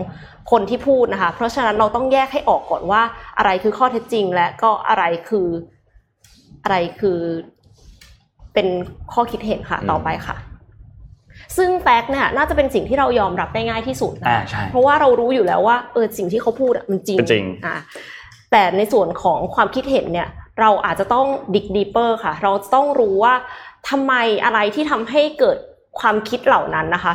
[0.50, 3.02] คนที่พูดนะคะ เพราะฉะนั้นเราต้องแยกให้ออกก่อนว่า
[3.38, 5.48] อะไรคือข้อเท็จจริงและก็อะไรคือ
[6.64, 7.18] อะไรคือ
[8.56, 8.68] เป็น
[9.12, 10.36] ข้อคิดเห็นค่ะอืมต่อไปค่ะ
[11.56, 17.76] ซึ่งแฟกต์เนี่ยน่าจะเป็นสิ่งที่เรายอมรับได้ง่ายที่สุดนะอ่าคะใช่เพราะว่าเรารู้อยู่แล้วว่าเออสิ่งที่เขาพูดอะมันจริงเป็นจริงอ่า
[18.50, 20.28] แต่ในส่วนของความคิดเห็นเนี่ย
[20.60, 23.34] เราอาจจะต้องดิกดีเปอร์ค่ะ เราจะต้องรู้ว่า
[23.88, 24.14] ทำไม
[24.44, 25.58] อะไรที่ทำให้เกิด
[26.00, 27.12] ความคิดเหล่านั้นนะคะ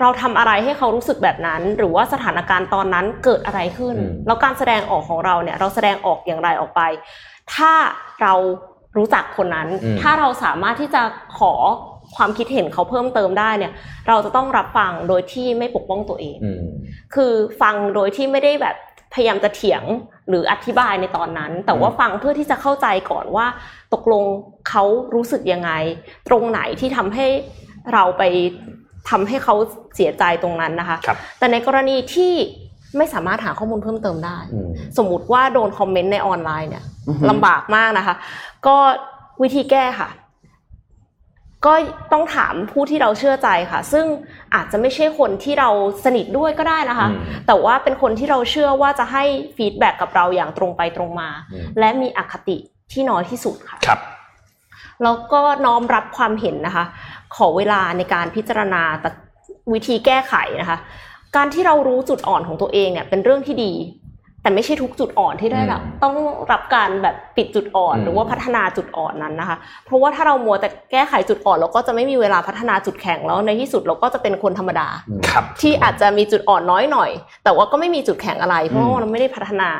[0.00, 6.80] เราทำอะไรให้เขารู้สึกแบบนั้น หรือว่าสถานการณ์ตอนนั้นเกิดอะไรขึ้นอืมแล้วการแสดงออกของเราเนี่ย เราแสดงออกอย่างไรออกไป
[7.54, 7.72] ถ้า
[8.22, 8.34] เรา
[8.96, 11.02] รู้จักคนนั้นอืมถ้าเราสามารถที่จะ
[11.38, 11.52] ขอ
[12.16, 13.72] ความคิดเห็นเขาเพิ่มเติมได้เนี่ย
[14.08, 16.62] เราจะต้องรับฟังโดยที่ไม่ปกป้องตัวเองอืม
[17.14, 18.76] คือฟังโดยที่ไม่ได้แบบ
[19.14, 19.82] พยายามจะเถียง
[20.28, 23.46] หรืออธิบายในตอนนั้น แต่ว่าฟังเพื่อที่จะเข้าใจก่อนว่า
[23.94, 24.24] ตกลง
[24.68, 25.70] เขารู้สึกยังไง
[26.28, 27.26] ตรงไหนที่ทำให้
[27.92, 28.22] เราไป
[29.10, 29.54] ทำให้เขา
[29.94, 32.34] เสียใจตรงนั้นนะคะครับแต่ในกรณีที่
[32.96, 38.14] ไม่สามารถหาข้อมูลเพิ่มเติมได้อืมสมมุติว่าโดนคอมเมนต์ในออนไลน์เนี่ยอือหือลำบากมากนะคะ
[38.66, 38.76] ก็
[39.42, 40.10] วิธีแก้ค่ะ
[41.66, 41.74] ก็
[42.12, 44.04] ต้องถามผู้ที่เราเชื่อใจค่ะ ซึ่ง
[44.54, 45.70] อาจจะไม่ใช่คนที่เรา
[46.04, 49.24] สนิทด้วยก็ได้นะคะอืมแต่ว่าเป็นคนที่เราเชื่อว่าจะให้
[49.56, 52.56] feedback กับเราอย่างตรงไปตรงมาอืมและมีอคติ
[52.92, 54.00] ที่น้อยที่สุดค่ะครับ
[55.02, 56.84] แล้วก็น้อมรับความเห็นนะคะ
[57.36, 59.10] ขอเวลาในการพิจารณาแต่
[59.72, 60.78] วิธีแก้ไขนะคะ
[61.38, 63.72] การที่เรารู้จุดอ่อนของตัวเองเนี่ยเป็นเรื่องที่ดี
[64.42, 66.14] แต่ไม่ใช่ทุกจุดอ่อนที่ได้รับอืมต้อง
[66.52, 74.88] รับการแบบปิดจุดอ่อนอืมหรือว่าพัฒนาจุดอ่อนนั้นนะคะ เพราะว่าถ้าเรามัวแต่แก้ไขจุดอ่อนเราก็จะไม่มีเวลาพัฒนาจุดแข็งแล้วในที่สุดเราก็จะเป็นคนธรรมดา
[75.30, 77.10] ครับที่อาจจะมีจุดอ่อนน้อยหน่อย
[77.44, 79.70] แต่ว่าก็ไม่มีจุดแข็งอะไร เพราะว่าเราไม่ได้พัฒนา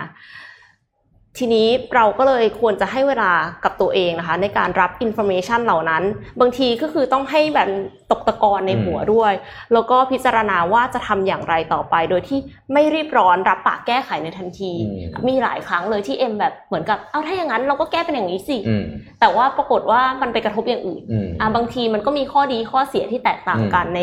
[1.39, 3.32] ทีนี้เราก็เลยควรจะให้เวลา
[3.64, 6.03] กับตัวเองนะคะ ในการรับ information เหล่านั้น
[6.41, 7.68] บางทีก็คือต้องให้แบบ
[8.11, 9.32] ตกตะกอนในหัวด้วย
[9.72, 12.39] แล้วก็พิจารณาว่าจะทำอย่างไรต่อไป โดยที่
[12.72, 18.84] ไม่รีบร้อนรับปากแก้ไขในทันทีอืมมีหลายครั้งเลยที่เอ็มแบบเหมือนกับเอาถ้าอย่างนั้นเราก็แก้เป็นอย่างนี้สิอืม
[19.20, 24.01] แต่ว่าปรากฏว่ามันไปกระทบอย่างอื่นอืมอะบางทีมันก็มีข้อดีข้อเสียที่แตกต่างกันใน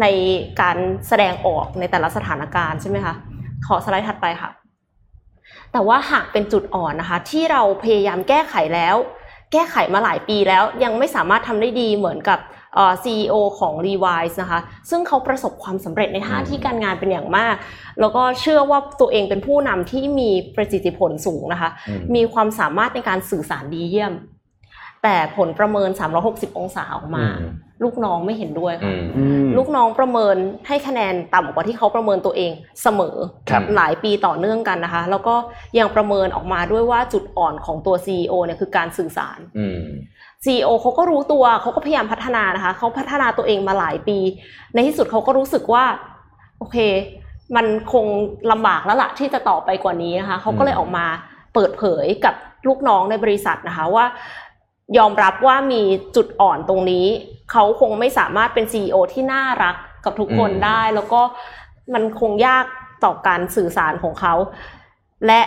[0.00, 0.06] ใน
[0.60, 0.76] การ
[1.08, 3.14] แสดงออกในแต่ละสถานการณ์ใช่ไหมคะ
[3.66, 4.50] ขอสไลด์ถัดไปค่ะ
[5.72, 8.96] แต่ว่าหากเป็นจุดอ่อนนะคะ ที่เราพยายามแก้ไขแล้ว
[9.52, 12.38] แก้ไขมาหลายปีแล้วยังไม่สามารถทำได้ดีเหมือนกับ
[12.74, 17.54] เอ่อ CEO ของ Revise นะคะ ซึ่งเขาประสบความสำเร็จในหน้าที่การงานเป็นอย่างมาก
[18.00, 24.12] แล้วก็เชื่อว่าตัวเองเป็นผู้นำที่มีประสิทธิผลสูงนะคะอืมมีความสามารถในการสื่อสารดีเยี่ยม
[25.02, 25.90] แต่ผลประเมิน
[26.24, 27.52] 360 องศาออกมาอืม
[27.84, 30.36] ลูกน้องไม่เห็นด้วยอืค่ะมอืมลูกน้องประเมิน
[30.68, 32.52] ให้คะแนนต่ำกว่าที่เขาประเมินตัวเอง
[32.82, 33.16] เสมอ
[33.50, 35.34] ครับหลายปีต่อเนื่องกันนะคะ แล้วก็
[35.78, 39.82] ยังประเมินออกมาด้วยว่าจุดอ่อนของตัว CEO เนี่ยคือการสื่อสารอืม
[40.44, 44.18] CEO เขาก็รู้ตัวเขาก็พยายามพัฒนานะคะเขาพัฒนาตัวเองมาหลายปี
[44.74, 45.84] ในที่สุดเขาก็รู้สึกว่า
[46.58, 46.78] โอเค
[47.56, 48.06] มันคง
[48.52, 51.06] ลำบากแล้วล่ะที่จะต่อไปกว่านี้นะคะเขาก็เลยออกมา
[51.54, 52.34] เปิดเผยกับ
[52.68, 54.04] ลูกน้องในบริษัทนะคะว่า
[54.98, 55.82] ยอมรับว่ามี
[56.16, 57.06] จุดอ่อนตรงนี้
[57.50, 61.22] เขาคงไม่สามารถเป็น CEO ที่น่ารักกับทุกคนอืมได้ แล้วก็
[61.94, 62.64] มันคงยาก
[63.04, 64.34] ต่อการสื่อสารของเขา
[65.26, 65.40] และ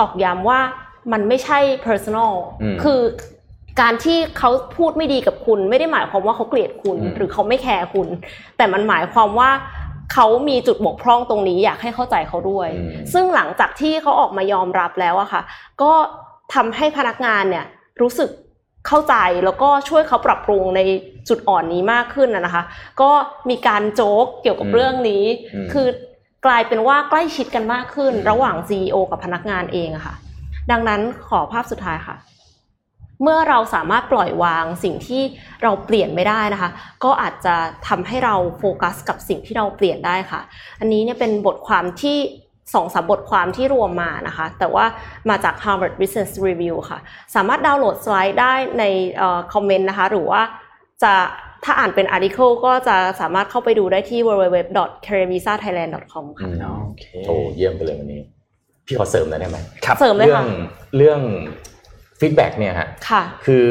[0.00, 0.60] ตอกย้ำว่า
[1.12, 3.00] มันไม่ใช่ personal อืมคือ
[3.80, 8.08] การที่เขาพูดไม่ดีกับคุณ ไม่ได้หมายความว่าเขาเกลียดคุณอืมหรือเขาไม่แคร์คุณ
[8.56, 9.50] แต่มันหมายความว่า
[10.12, 15.42] เขามีจุดบกพร่องตรงนี้อยากให้เข้าใจเขาด้วยอืมซึ่งหลังจากที่เขาออกมายอมรับแล้วอะค่ะ
[15.82, 15.92] ก็
[16.54, 17.64] ทำให้พนักงานเนี่ย
[18.00, 18.30] รู้สึก
[18.86, 19.14] เข้าใจ
[19.44, 20.80] แล้วก็ช่วยเขาปรับปรุงใน
[21.28, 22.62] จุดอ่อนนี้มากขึ้นนะนะคะ
[23.00, 23.10] ก็
[23.50, 25.24] มีการโจ๊กเกี่ยวกับอืมเรื่องนี้
[25.54, 25.88] อืมคือ
[26.46, 30.14] กลายเป็นว่าใกล้ชิดกันมากขึ้นอืมระหว่าง CEO กับพนักงานเองอะค่ะ
[30.70, 32.16] ดังนั้นขอภาพสุดท้ายค่ะ
[33.22, 35.22] เมื่อเราสามารถปล่อยวางสิ่งที่
[35.62, 36.70] เราเปลี่ยนไม่ได้นะคะ
[37.04, 37.54] ก็อาจจะ
[37.88, 40.40] ทำให้เราโฟกัสกับสิ่งที่เราเปลี่ยนได้ค่ะ
[40.80, 42.18] อันนี้เนี่ยเป็นบทความที่
[42.74, 44.84] สองสามบทความที่รวมมานะคะ แต่ว่า
[45.30, 46.98] มาจาก Harvard Business Review ค่ะ
[47.34, 48.84] สามารถดาวน์โหลดสไลด์ได้ใน
[49.52, 50.42] คอมเมนต์นะคะ หรือว่า
[51.02, 51.12] จะ
[51.64, 58.20] ถ้าอ่านเป็น article ก็จะสามารถเข้าไปดูได้ที่ www.careervisathailand.com ค่ะอืมโอเคโอ้เยี่ยมไปเลยวันนี้
[58.86, 60.44] พี่ขอเสริมหน่อยได้ไหมครับเสริมเลยค่ะ
[60.96, 61.20] เรื่อง
[62.20, 63.68] feedback เนี่ยฮะค่ะคือ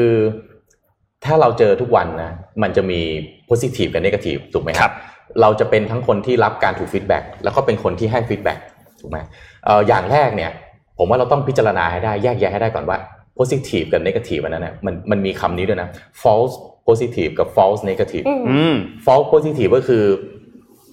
[1.24, 2.30] ถ้าเราเจอทุกวันนะ
[2.62, 3.00] มันจะมี
[3.48, 4.92] positive กับ negative ถูกไหมครับ
[5.40, 8.58] เราจะเป็นทั้งคนที่รับการถูก feedback แล้วก็เป็นคนที่ให้ feedback
[9.02, 9.18] ถูกไหม
[9.64, 10.50] เอ่ออย่างแรกเนี่ย
[10.98, 12.98] ผมว่าเราต้องพิจารณาให้ได้แยกแยะให้ได้ก่อนว่า
[13.38, 15.88] positive กับ negative อันนั้นนะมันมันมีคำนี้ด้วยนะ
[16.22, 16.54] false
[16.86, 18.76] positive กับ false negative อืมอืม
[19.06, 20.04] false positive ก็คือ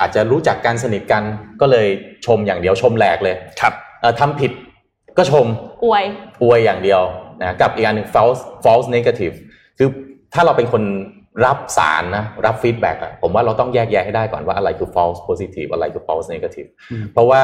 [0.02, 1.24] อาจจะรู้จักกันสนิทกัน
[1.62, 1.88] ก็เลย
[2.26, 4.52] ชมอย่างเดียวชมแหลกเลย ครับเอ่อทำผิด
[5.18, 5.46] ก็ชม
[5.86, 6.06] อวย
[6.44, 7.02] อวยอย่างเดียว
[7.42, 9.36] นะกับอีกอันหนึ่ง false false negative
[9.78, 9.90] คือ
[10.34, 10.84] ถ้าเราเป็นคน
[11.46, 17.42] รับสารนะรับ feedback อะผมว่าเราต้องแยกแยะให้ได้ก่อนว่าอะไรคือ false positive อะไรคือ false negative อืมเพราะว่า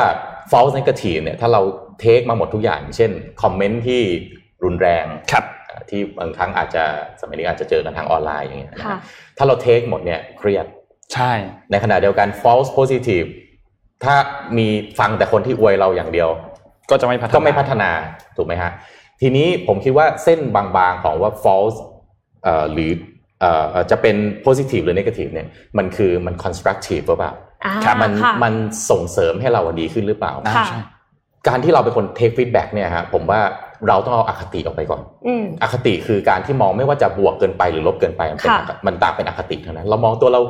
[0.51, 1.61] false negative เนี่ยถ้าเรา
[1.99, 4.01] take มาหมดทุกอย่าง เช่น comment ที่
[4.63, 6.83] รุนแรงครับอ่าที่บางครั้งอาจจะ
[7.21, 8.97] สมัยนี้อาจจะเจอกันทางออนไลน์อย่างเงี้ยนะค่ะ
[9.37, 10.65] ถ้าเราเทคหมดเนี่ยเครียด
[11.13, 11.31] ใช่
[11.71, 13.27] ในขณะเดียวกัน false positive
[14.03, 14.15] ถ้า
[14.57, 14.67] มี
[14.99, 16.29] ฟังแต่คนที่อวยเราอย่างเดียว
[16.89, 17.89] ก็จะไม่พัฒนาก็ไม่พัฒนา
[18.37, 18.71] ถูกไหมฮะ
[19.21, 21.77] ทีนี้ผมคิดว่าเส้นบางๆของว่า false
[22.43, 23.14] เอ่อหรือเอ่อ
[23.91, 24.15] จะเป็น
[24.45, 27.33] positive หรือ negative เนี่ยมันคือมัน constructive หรือเปล่า
[27.65, 28.53] อ่ามันค่ะมัน
[28.89, 30.79] ส่งเสริมให้เราดีขึ้นหรือเปล่าค่ะใช่
[31.47, 33.41] การที่เราเป็นคน take feedback เนี่ยฮะผมว่า
[33.87, 40.41] เราต้องเอาอคติออกไปก่อนอืมอคติคือการที่มองไม่ว่าจะบวกเกินไปหรือลบเกินไป มันเป็นค่ะอคมันต่างเป็นอคติเท่านั้นเรามองตัวเรา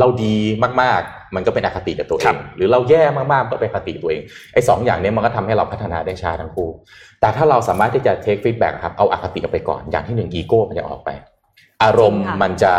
[0.00, 0.36] เราดี
[0.82, 4.22] มากๆ มันก็เป็นอคติกับตัวเอครังบหรือเราแย่มากๆก็เป็นอคติตัวเอง
[4.52, 6.68] ไอ้สองอย่างเนี้มันก็ทำให้เราพัฒนาได้ช้าทั้งคู่
[7.20, 11.10] แต่ถ้าเราสามารถที่จะ take feedback ครับเอาอคติออกไปก่อนอย่างที่หนึ่งอีโก้มันจะออกไป
[11.82, 12.72] อารมณ์จริงค่ะมันจะ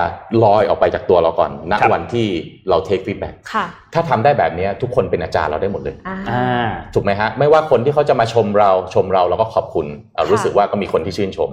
[0.44, 2.28] ลอยออกไปจากตัวเราก่อนณครับวันที่
[2.70, 11.50] เรา take feedback ค่ะถ้าทำได้แบบเนี้ยทุกคนเป็นอาจารย์เราได้หมดเลยอ่าอ่าถูกไหมฮะ ไม่ว่าคนที่เขาจะมาชมเราชมเราเราก็ขอบคุณเอ่อค่ะรู้สึกว่าก็มีคนที่ชื่นชม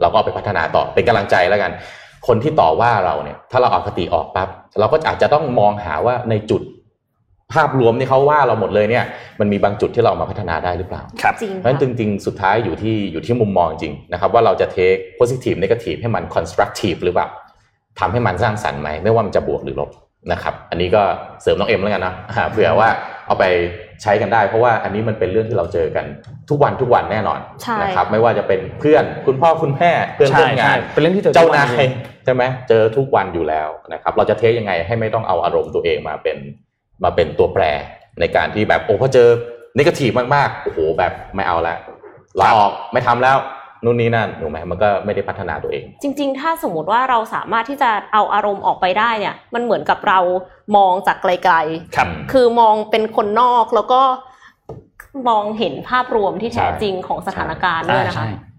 [0.00, 1.72] เราก็เอาไปพัฒนาต่อเป็นกำลังใจแล้วกัน
[2.26, 6.62] คนที่ต่อว่าเราเนี่ย ถ้าเราเอาคติออกปั๊บเราก็อาจจะต้องมองหาว่าในจุด
[7.54, 9.04] ภาพรวมที่เขาว่าเราหมดเลยเนี่ย
[9.40, 17.28] มันมีบางจุดที่เราเอามาพัฒนาได้หรือเปล่าครับจริงเพราะฉะนั้นค่ะจริงๆ สุดท้ายอยู่ที่อยู่ที่มุมมองจริงนะครับว่าเราจะ take positive negative ให้มัน constructive หรือเปล่า
[18.00, 19.90] ทำให้มันสร้างสรรค์ไหมไม่ว่ามันจะบวกหรือลบ
[20.32, 21.02] นะครับอันนี้ก็
[21.42, 22.88] เสริมน้องเอ็มแล้วกันนะอ่าเผื่อว่า
[23.26, 23.44] เอาไป
[24.02, 26.06] ใช้กันได้ เพราะว่าอันนี้มันเป็นเรื่องที่เราเจอกัน
[26.50, 31.90] ทุกวันทุกวันแน่นอนใช่นะครับไม่ว่าจะเป็นเพื่อนคุณพ่อคุณแม่เพื่อนใช่ร่วมงานใช่เป็นเรื่องที่เจอทุกเจ้าวันนายจริง
[32.24, 36.36] ใช่ไหมเจอทุกวันอยู่แล้วนะครับเราจะเทคยังไงให้ไม่ต้องเอาอารมณ์ตัวเองมาเป็น
[37.04, 37.62] มาเป็นตัวแปร
[38.20, 39.28] ในการที่แบบโอ้พอเจอ
[39.76, 41.78] นิเกทีฟมากๆโอ้โหแบบไม่เอาแล้ว
[42.40, 43.38] ลาออกไม่ทำแล้ว
[43.84, 50.18] นู่นนี่นั่นถูกไหมมันก็ไม่ได้พัฒนาตัวเอง จริง ๆ ถ้าสมมติว่าเราสามารถที่จะเอาอารมณ์ออกไปได้เนี่ย มันเหมือนกับเรา
[50.76, 51.54] มองจากไกล
[51.96, 54.02] ครับๆคือมองเป็นคนนอกแล้วก็
[55.28, 58.49] มองเห็นภาพรวมที่แท้จริงของสถานการณ์ด้วยอ่านะคะใช่ใช่โอ้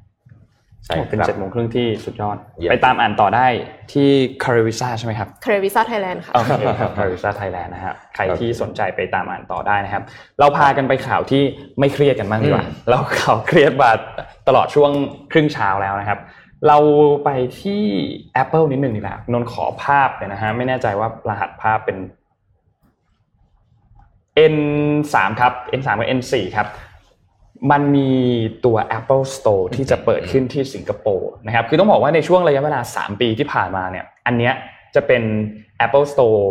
[1.09, 3.47] เป็นครับเจ็ดโมงครึ่งที่สุดยอดเยี่ยมไปตามอ่านต่อได้
[3.91, 4.09] ที่
[4.43, 10.03] CareerVisa ใช่ไหมครับ CareerVisa Thailand ค่ะโอเคครับ CareerVisa Thailand นะครับใครที่สนใจไปตามอ่านต่อได้นะครับ
[10.39, 11.43] เราพากันไปข่าวที่
[11.79, 13.91] ไม่เครียดกันบ้างดีกว่าอืมเราข่าวเครียดมา
[14.47, 14.91] ตลอดช่วง
[15.31, 16.19] ครึ่งเช้าแล้วนะครับ
[16.67, 16.77] เรา
[17.25, 17.29] ไป
[17.61, 17.83] ที่
[18.41, 21.97] Apple นิดหนึ่งดีกว่านนท์ขอภาพเลยนะฮะไม่แน่ใจว่ารหัสภาพเป็น
[24.53, 26.67] N3 ครับ N3 กับ N4 ครับ
[27.71, 28.09] มันมี
[28.65, 34.53] ตัว Apple Store ที่จะเปิดขึ้นที่สิงคโปร์นะครับ คือต้องบอกว่าในช่วงระยะเวลา 3 ปีที่ผ่านมาเนี่ย อันเนี้ย
[34.95, 35.23] จะเป็น
[35.85, 36.43] Apple Store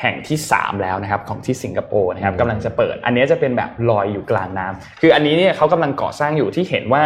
[0.00, 7.02] แห่งที่ 3 แล้วนะครับของที่สิงคโปร์นะครับอืมกำลังจะเปิด อันเนี้ยจะเป็นแบบลอยอยู่กลางน้ำคืออันนี้เนี่ยเขากำลังก่อสร้างอยู่ที่เห็นว่า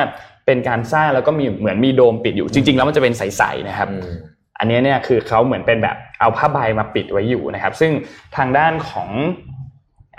[0.47, 4.05] เป็นการสร้างแล้วก็มีเหมือนมีโดมปิดอยู่ จริง ๆ แล้วมันจะเป็นใสๆนะครับอืม
[4.59, 7.93] อันนี้เนี่ยคือเขาเหมือนเป็นแบบเอาผ้าใบมาปิดไว้อยู่นะครับ ซึ่ง
[8.37, 9.11] ทางด้านของ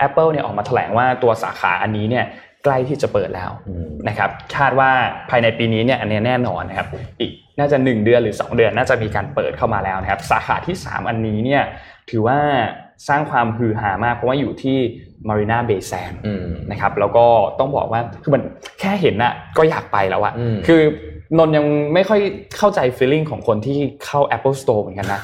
[0.06, 2.24] Apple เนี่ยออกมาแถลงว่าตัวสาขาอันนี้เนี่ย
[2.64, 4.90] ใกล้ที่จะเปิดแล้วอืมนะครับคาดว่า
[5.30, 6.88] ภายในปีนี้เนี่ยอันนี้แน่นอนนะครับ
[7.20, 11.62] อีกน่าจะ 1 เดือนหรือ 2 เดือนน่าจะมีการเปิดเข้ามาแล้วนะครับ สาขาที่ 3 อันนี้เนี่ย
[12.10, 12.38] ถือว่า
[13.08, 14.78] สร้างความฮือฮามาก เพราะว่าอยู่ที่
[15.28, 17.26] Marina Bay Sands อืมนะครับแล้วก็
[17.58, 18.42] ต้องบอกว่าคือมัน
[18.80, 20.80] แค่เห็นน่ะก็อยากไปแล้วอะอืมคือ
[21.38, 22.20] นนท์ยังไม่ค่อย
[22.58, 25.20] เข้าใจ feeling ของคนที่เข้า Apple Store เหมือนกันนะ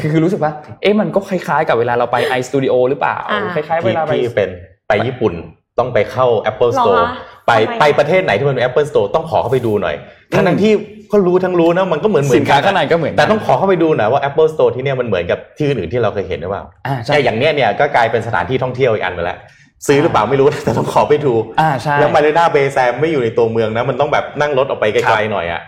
[0.00, 4.50] คือคือรู้สึกว่า เอ๊ะมันก็คล้ายๆกับเวลาเราไป iStudio หรือเปล่าอ่าคล้ายๆเวพี่ลาไปพี่เป็น
[4.88, 5.34] ไปญี่ปุ่น
[5.78, 7.12] ต้องไปเข้า Apple หรอ Store คะ
[7.46, 9.96] ไปทำไมไปประเทศไหนที่มันเป็น Apple Store ต้องขอเข้าไปดูหน่อย
[10.34, 10.72] ทั้งทั้งที่
[11.12, 19.38] ก็รู้ทั้งรู้นะมันก็เหมือนเหมืสิอนนค้ากัข้างในก็เหมือนกันแต่ต้องขอเข้าไปดูหน่อยว่า Apple Store ที่เนี่ยมันเหมือนกับที่อื่นๆที่เราเคยเห็นหรือเปล่าอ่าใช่แต่อย่างเนี้ยเนี่ยก็กลายเป็นสถานที่ท่องเที่ยวอีกอันไปแล้ว
[19.86, 25.62] ซื้อหรือเปล่าไม่รู้แต่ต้องขอไปดูอ่าใช่แล้ว Marinaนาเบย์แซมไม่อยู่ในตัวเมืองนะมันต้องแบบนั่งรถออกไปไกลๆหน่อยอะ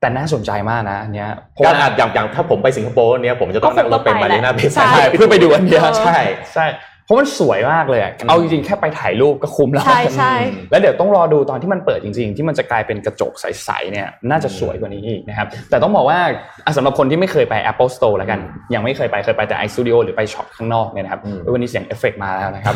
[0.00, 6.18] แต่น่าสนใจมากนะอันเนี้ยเพราะก็ว่าอาจอย่างอย่างถ้าผมไปสิงคโปร์เนี่ยผมจะต้องนั่งรถไปก็คงต้องไปมาเลนาเบย์แซใช่ใช่เพื่อไปดูอันเดียวเออใช่
[6.54, 6.66] ใช่
[7.06, 10.34] เพราะมันสวยมากเลยอะเอาจริงๆแค่ไปถ่ายรูปก็คุ้มแล้วใช่ใช่
[10.70, 16.18] แล้วเดี๋ยวต้องรอดูตอนที่มันเปิดจริง ๆ ที่มันจะกลายเป็นกระจกใสๆเนี่ยน่าจะสวยกว่านี้อีกนะครับแต่ต้องบอกว่า
[16.64, 18.40] อะสำหรับคนที่ไม่เคยไป Apple Store แล้วกัน
[18.74, 22.74] ยังไม่เคยไปเคยไปแต่ iStudio หรือไปช็อปข้างนอกเนี่ยนะครับอืมวันนี้เสียงเอฟเฟกต์มาแล้วนะครับ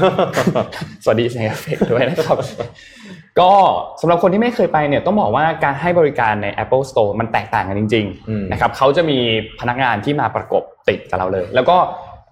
[1.04, 2.36] สวัสดีเสียงเอฟเฟกต์ด้วยนะครับ
[3.40, 3.50] ก็
[4.00, 9.18] สำหรับคนที่ไม่เคยไปเนี่ยต้องบอกว่าการให้บริการใน Apple Store มันแตกต่างกันจริงอืมๆนะครับเขาจะมี
[9.60, 11.76] พนักงานที่มาประกบติดกับเราเลย แล้วก็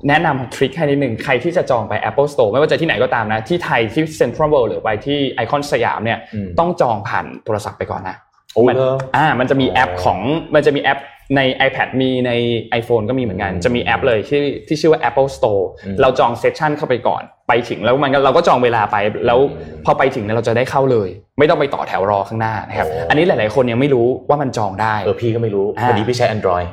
[0.09, 8.17] แนะนำ trick ให้นิดหนึ่งใครที่จะจองไป Apple Store ไม่ว่าจะที่ไหนก็ตามนะ ที่ไทยที่ Central World หรือไปที่ไอคอนสยามเนี่ยอืมต้องจองผ่านโทรศัพท์ไปก่อนนะ
[8.55, 10.19] โอ้มันเหรออ่ามันจะมีแอปอ๋อของ
[10.55, 11.01] มันจะมีแอป
[11.37, 12.33] ใน iPad มีใน
[12.81, 18.97] iPhone ก็มีเหมือนกันอืมจะมีแอปเลยที่ที่ชื่อว่า Apple Store อืมเราจอง session เข้าไปก่อนไปถึงแล้วมันก็เราก็จองเวลาไป
[19.27, 26.67] แล้วอืมพอไปถึงเนี่ยเราจะได้เข้าเลย ไม่ต้องไปต่อแถวรอข้างหน้านะครับโอ้อันนี้หลาย ๆ คนยังไม่รู้ว่ามันจองได้เออพี่ก็ไม่รู้อ่าพอดีพี่ใช้ Android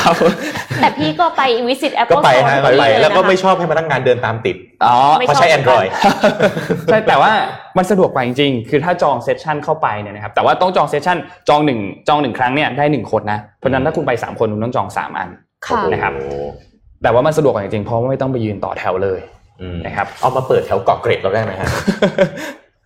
[0.00, 0.14] ครับ
[0.80, 5.88] แต่พี่ก็ไป visit ก็ Apple ไป Store ฮะทุไปที่เยแล้วก็นะคะไม่ชอบให้พนักงานเดินตามติดอ๋อไม่เพราะใช้ชอบ Android
[6.84, 7.32] ใช่แต่ว่า
[7.78, 11.16] มันสะดวกกว่าจริงๆ คือถ้าจอง session เข้าไปเนี่ยนะครับแต่ว่าต้องจอง session
[11.48, 15.28] จองหนึ่งจองหนึ่งครั้งเนี่ยได้หนึ่งคนนะเพราะฉะนั้นถ้าคุณไปสามคนคุณต้องจองสามอัน
[15.66, 16.28] ค่ะนะครับโอ้
[17.02, 19.20] แต่ว่ามันสะดวกกว่าจริงๆเพราะว่าไม่ต้องไปยืนต่อแถวเลย
[19.60, 21.68] อืมนะครับเอามาเปิดแถวเกาะเกร็ดเราได้ไหมฮะ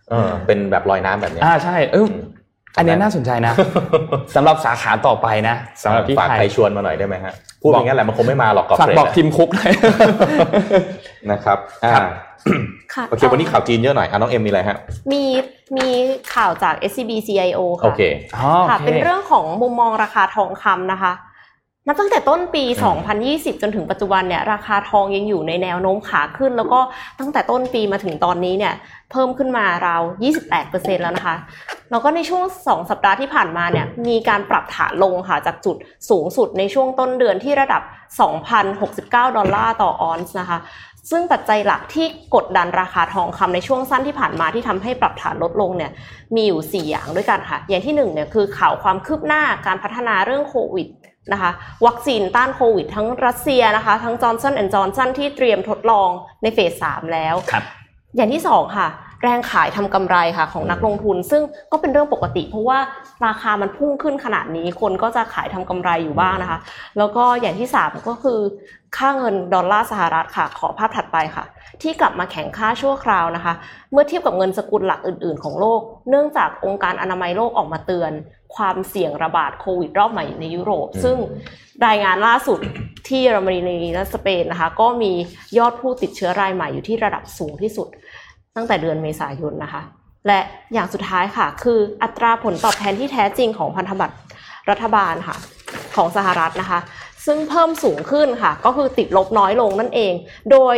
[0.09, 2.07] เออเป็นแบบลอยน้ำแบบเนี้ยอ่าใช่เออ
[2.77, 3.53] อันเนี้ยน่าสนใจนะ
[4.35, 9.71] สำหรับสาขาต่อไปนะสำหรับที่ฝากไทใครยชวนมาหน่อยได้ไหมฮะพูดอย่างนั้นแหละมันคงไม่มาหรอกเกาะฝากเกร็ดบอกอะทีมคุกหน่อย
[11.31, 12.03] นะครับอ่าครับ
[12.93, 14.77] ค่ะโอเควันนี้ข่าวจีนเยอะหน่อยอะน้องเอ็มมีอะไรฮะ
[15.11, 15.23] มี
[15.77, 15.87] มี
[16.35, 18.01] ข่าวจาก SCB CIO ค่ะโอเค
[18.35, 21.13] อ๋อค่ะโอเป็นเรื่องของมุมมองราคาทองคำนะคะ
[21.87, 22.97] นับตั้งแต่ต้นปีอืม
[23.55, 26.79] 2020 จนถึงปัจจุบันเนี่ยราคาทองยังอยู่ในแนวโน้มขาขึ้น แล้วก็
[27.19, 28.73] ตั้งแต่ต้นปีมาถึงตอนนี้เนี่ย
[29.11, 30.01] เพิ่มขึ้นมาราว
[30.53, 31.35] 28%แล้วนะคะ
[31.93, 35.77] แล้วก็ในช่วง 2 สัปดาห์ที่ผ่านมาเนี่ยมีการปรับฐานลงค่ะจากจุด
[36.09, 37.81] สูงสุดในช่วงต้นเดือนที่ระดับ
[38.59, 40.59] 2,069 ดอลลาร์ต่อออนซ์นะคะ
[41.11, 45.91] ซึ่งปัจจัยหลักที่กดดันราคาทองคำในช่วงสั้นที่ผ่านมาที่ทำให้ปรับฐานลดลงเนี่ย
[46.35, 50.87] มีอยู่ 4 อย่างด้วยกันค่ะ อย่างที่1เนี่ยคือข่าวความคืบหน้าการพัฒนาเรื่องโควิด
[51.33, 51.51] นะคะ
[51.85, 56.09] วัคซีนต้านโควิด ทั้งรัสเซียนะคะทั้ง Johnson & Johnson ที่เตรียมทดลอง
[56.41, 57.63] ใน phase 3แล้วครับ
[58.15, 58.87] อย่างที่สองค่ะ
[59.23, 62.79] แรงขายทำกำไรค่ะของนักลงทุน ซึ่งก็เป็นเรื่องปกติ เพราะว่า
[63.25, 66.59] ราคามันพุ่งขึ้นขนาดนี้คนก็จะขายทำกำไรอยู่บ้างนะคะ
[66.97, 68.39] แล้วก็อย่างที่สามก็คือ
[68.97, 71.45] ค่าเงินดอลลาร์สหรัฐค่ะ ขอภาพถัดไปค่ะ
[71.81, 73.53] ที่กลับมาแข็งค่าชั่วคราวนะคะ
[73.91, 78.11] เมื่อเทียบกับเงินสกุลหลักอื่น ๆ ของโลก เนื่องจากองค์การอนามัยโลกออกมาเตือน
[78.55, 81.17] ความเสี่ยงระบาดโควิดรอบใหม่ในยุโรป ซึ่ง
[81.87, 82.59] รายงานล่าสุด
[83.07, 85.11] ที่เยอรมนีและสเปนนะคะ ก็มี
[85.57, 87.87] ยอดผู้ติดเชื้อรายใหม่อยู่ที่ระดับสูงที่สุด
[88.55, 89.81] ตั้งแต่เดือนเมษายนนะคะ
[90.27, 90.39] และ
[90.73, 94.15] อย่างสุดท้ายค่ะ คืออัตราผลตอบแทนที่แท้จริงของพันธบัตร
[94.69, 95.37] รัฐบาลค่ะ
[95.95, 96.79] ของสหรัฐนะคะ
[97.25, 100.13] ซึ่งเพิ่มสูงขึ้นค่ะ ก็คือติดลบน้อยลงนั่นเอง
[100.51, 100.75] โดย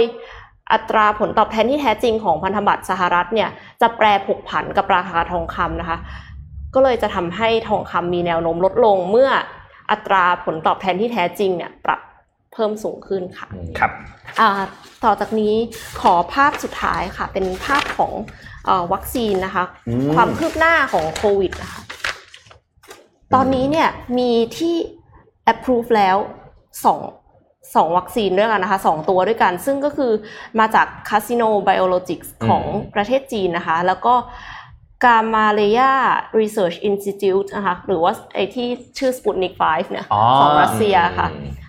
[0.73, 3.49] อัตราผลตอบแทนที่แท้จริงของพันธบัตรสหรัฐเนี่ย
[3.81, 5.97] จะแปรผกผันกับราคาทองคำนะคะ
[6.73, 9.29] ก็เลยจะทำให้ทองคำมีแนวโน้มลดลงเมื่อ
[9.91, 11.99] อัตราผลตอบแทนที่แท้จริงเนี่ยปรับ
[12.55, 13.47] เพิ่มสูงขึ้นค่ะ
[13.79, 13.91] ครับ
[14.39, 14.49] อ่า
[15.03, 15.55] ต่อจากนี้
[16.01, 18.13] ขอภาพสุดท้ายค่ะ เป็นภาพของ
[18.65, 21.81] เออวัคซีนนะคะอืมความคืบหน้าของโควิดนะคะ
[23.33, 24.75] ตอนนี้เนี่ยมีที่
[25.51, 26.17] approve แล้ว
[26.85, 26.99] สอง
[27.75, 30.11] สองวัคซีนด้วยกันนะคะสองตัวด้วยกัน ซึ่งก็คือ
[30.59, 32.63] มาจาก Casino Biologics ของ
[32.95, 34.13] ประเทศจีนนะคะ แล้วก็
[35.03, 35.91] Gamaleya
[36.39, 38.67] Research Institute นะคะหรือว่าไอที่
[38.97, 41.27] ชื่อ Sputnik 5เนี่ยอ๋อของรัสเซียค่ะ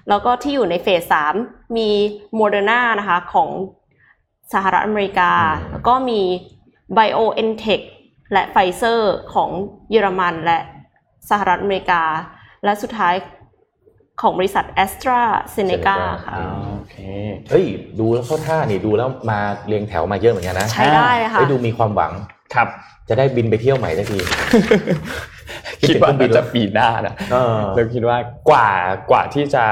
[0.09, 1.35] แล้วก็ที่อยู่ในเฟสสาม
[1.77, 1.89] มี
[2.35, 3.51] โมเดอร์นานะคะของ
[4.53, 6.21] สหรัฐอเมริกาอืมแล้วก็มี
[6.97, 7.83] BioNTech
[8.33, 9.51] และไฟเซอร์ของ
[9.91, 10.59] เยอรมันและ
[11.31, 12.03] สหรัฐอเมริกา
[12.65, 13.15] และสุดท้าย
[14.21, 16.97] ของบริษัท AstraZeneca ค่ะอ่าโอเค
[17.51, 17.65] เฮ้ย
[18.01, 22.13] ดูแล้วเข้าท่านี่ดูแล้วมาเรียงแถวมาเยอะเหมือนกันนะ ใช้ได้เลยค่ะเฮ้ยดูมีความหวัง
[22.55, 22.69] ครับ
[23.09, 24.19] จะได้บินไปเที่ยวใหม่สักที
[25.89, 28.17] คิดว่าน่าจะปีหน้านะเออเราคิดว่า
[28.51, 28.69] กว่า
[29.11, 29.65] กว่าที่จะ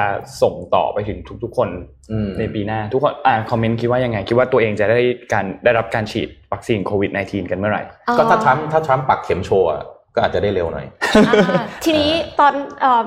[0.42, 1.68] ส่งต่อไปถึงทุก ๆ คน
[2.12, 5.00] อืมในปีหน้า ทุกคนอ่าน comment คิดว่ายังไง คิดว่าตัวเองจะได้
[5.32, 7.82] การได้รับการฉีดวัคซีนโควิด -19 กันเมื่อไหร่
[8.18, 9.82] ก็ถ้าทรัมป์ถ้าทรัมป์ปักเข็มโชว์อะ
[10.14, 10.86] ก็อาจจะได้เร็วหน่อย
[11.26, 13.04] อ่าทีนี้ตอนเอ่อ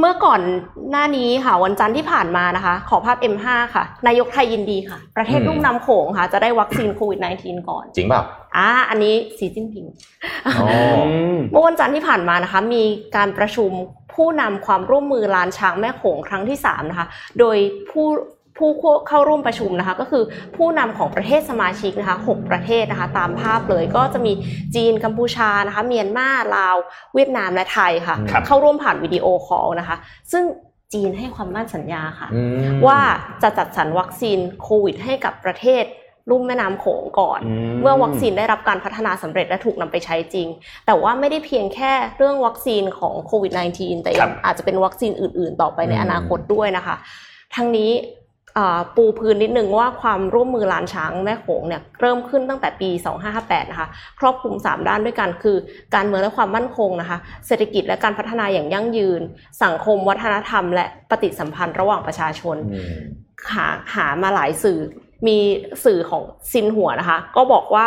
[0.00, 0.40] เมื่อก่อน
[0.90, 8.22] หน้านี้ค่ะวันจันทร์ที่ผ่านมานะคะ ขอภาพ M5 ค่ะ นายกไทยยินดีค่ะ ประเทศอืมลุ่มน้ำโขงค่ะ จะได้วัคซีนโควิด -19 ก่อน จริงเปล่า
[8.56, 9.84] อ่าอันนี้สีจิ้นผิง
[10.46, 10.68] อ๋อ
[11.34, 12.82] มเมื่อวันจันทร์ที่ผ่านมานะคะ มี
[13.16, 13.70] การประชุม
[14.14, 17.06] ผู้นำความร่วมมือลานช้างแม่โขงครั้งที่3นะคะ
[17.38, 17.56] โดย
[17.90, 18.08] ผู้
[18.58, 18.70] ผู้
[19.08, 20.24] เข้าร่วมประชุมนะคะ ก็คือ
[20.56, 24.32] ผู้นำของประเทศสมาชิกนะคะ6ประเทศนะคะ ตามภาพเลยก็จะมี
[24.74, 26.76] จีนกัมพูชานะคะเมียนมาลาว
[27.14, 29.96] เวียดนามและไทยค่ะครับเข้าร่วมผ่านวิดีโอคอลนะคะ
[30.32, 30.44] ซึ่ง
[30.92, 33.00] จีนให้ความมั่นสัญญาค่ะอืมว่า
[33.42, 35.84] จะจัดสรรวัคซีนโควิดให้กับประเทศ
[36.30, 40.48] ลุ่มแม่น้ำโขงก่อนอืมเมื่อวัคซีนได้รับการพัฒนาสำเร็จและถูกนำไปใช้จริง
[40.86, 46.96] แต่ว่าไม่ได้เพียงแค่เรื่องวัคซีนของโควิด -19 แต่ครัยังบอาจจะเป็นวัคซีนอื่น ๆ ต่อไปในอืมอนาคตด้วยนะคะ
[47.54, 47.92] ทั้งนี้
[48.58, 52.90] อ่าปูพื้นนิดนึงว่าความร่วมมือลานช้างแม่โขงเนี่ยเริ่มขึ้นตั้งแต่ปี
[53.30, 53.88] 2558 นะคะ
[54.20, 55.56] ครอบคลุม 3 ด้านด้วยกันคือ
[55.94, 59.20] การเมืองและความมั่นคงนะคะ เศรษฐกิจและการพัฒนาอย่างยั่งยืน
[59.62, 62.96] สังคมวัฒนธรรม และปฏิสัมพันธ์ระหว่างประชาชนอืม
[63.54, 64.78] หาหามาหลายสื่อ
[65.26, 65.38] มี
[65.84, 67.86] สื่อของซินหัวนะคะ ก็บอกว่า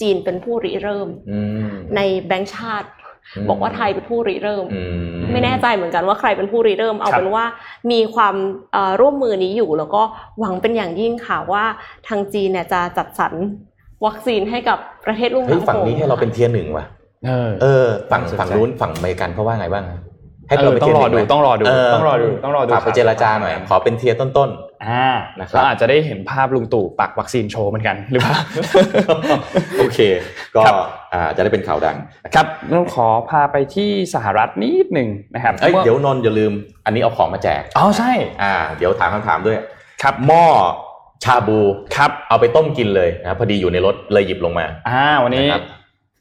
[0.00, 2.88] จีนเป็นผู้ริเริ่มอืมในแบงก์ชาติ
[3.36, 4.82] อืมบอกว่าไทยเป็นผู้ริเริ่มอื
[5.16, 7.46] มไม่แน่ใจเหมือนกันว่าใครเป็นผู้ริเริ่ม เอาครับเป็นว่า
[7.90, 8.34] มีความ
[8.72, 10.02] เอ่อร่วมมือนี้อยู่ แล้วก็
[10.38, 11.64] หวังเป็นอย่างยิ่งค่ะว่า
[12.08, 13.32] ทางจีนเนี่ยจะจัดสรร
[14.06, 16.86] วัคซีนให้กับประเทศลุ่มเฮ้ยน้ำโขฝั่งนี้ให้เราเป็นเทียร์หนึ่งว่ะ
[17.26, 19.98] เออเออฝั่งน่าสนใจฝั่งนู้นฝั่งอเมริกันเขาว่าไงบ้างอะ
[20.48, 24.50] ให้เอเราอเป็นต้อเทียงร์รหอนึ่งดูไหมต้องรอดูเต้องรอดูต้องรอดูฝากไปเจรจาหน่อยขอเป็นเทียร์ต้น
[24.86, 25.08] อ่า
[25.40, 29.98] นะครับแล้วอาจจะได้เห็นภาพลุงตู่ปักวัคซีนโชว์เหมือนกันหรือเปล่าๆโอเค
[30.54, 30.74] ก็ครับ
[31.12, 31.96] อ่าจะได้เป็นข่าวดัง
[32.34, 36.52] ครับต้องขอพาไปที่สหรัฐนิดหนึ่งนะครับเอ้ยมื่อเดี๋ยวนนท์อย่าลืม
[36.86, 39.56] อันนี้เอาของมาแจกอ๋อใช่อ่า เดี๋ยวถามคำถามด้วย
[40.02, 40.44] ครับหม้อ
[41.24, 41.60] ชาบู
[41.96, 45.62] ครับเอาไปต้มกินเลยนะพอดีอยู่ในรถเลยหยิบลงมาอ่าวันนี้นะครับ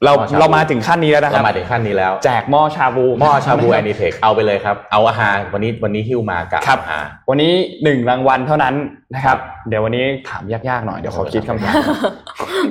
[0.04, 8.76] เราหม้อชาบูเรามาถึงขั้นนี้แล้วนะคเรารับมาถึงขั้นนี้แล้ว แจกหม้อชาบูหม้อชาบูแอนิเทคเอาไปเลยครับ เอาอาหารวันนี้วันนี้หิ้วมากับครับอาหารวันนี้หนึ่งรางวัลเท่านั้น
[9.16, 9.38] นะครับ
[9.70, 11.76] เดี๋ยววันนี้ถามยากๆหน่อยเดี๋ยวขอคิดคำถาม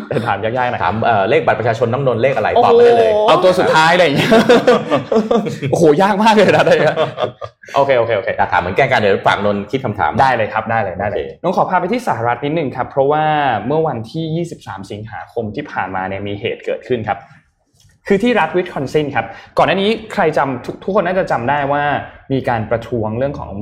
[0.09, 4.31] เดี๋ยวถามยากๆหน่อยถามเอ่อเลขบัตรประชาชนน้ำนนท์เลขอะไรโอ้ตอบโหมาได้เลย เอาตัวสุดท้ายอะไรอย่างเงี้ย
[5.71, 6.97] โอ้โหยากมากเลยนะได้ครับ
[7.75, 13.25] โอเคโอเคโอเคแต่ถามเหมือนแกล้งกันเดี๋ยวฝากนนท์คิดคำถามได้เลยครับได้เลยได้เลยโอเคน้องขอพาไปที่สหรัฐนิดหนึ่งครับเพราะว่า
[13.67, 17.19] เมื่อวันที่ 23 สิงหาคมที่ผ่านมาเนี่ยมีเหตุเกิดขึ้นครับ
[18.07, 19.27] คือที่รัฐวิสคอนซินครับ
[19.59, 21.83] ก่อนหน้านี้ใครจำทุกทุกคนน่าจะจำได้ว่า
[22.33, 23.53] มีการประท้วงเรื่องของ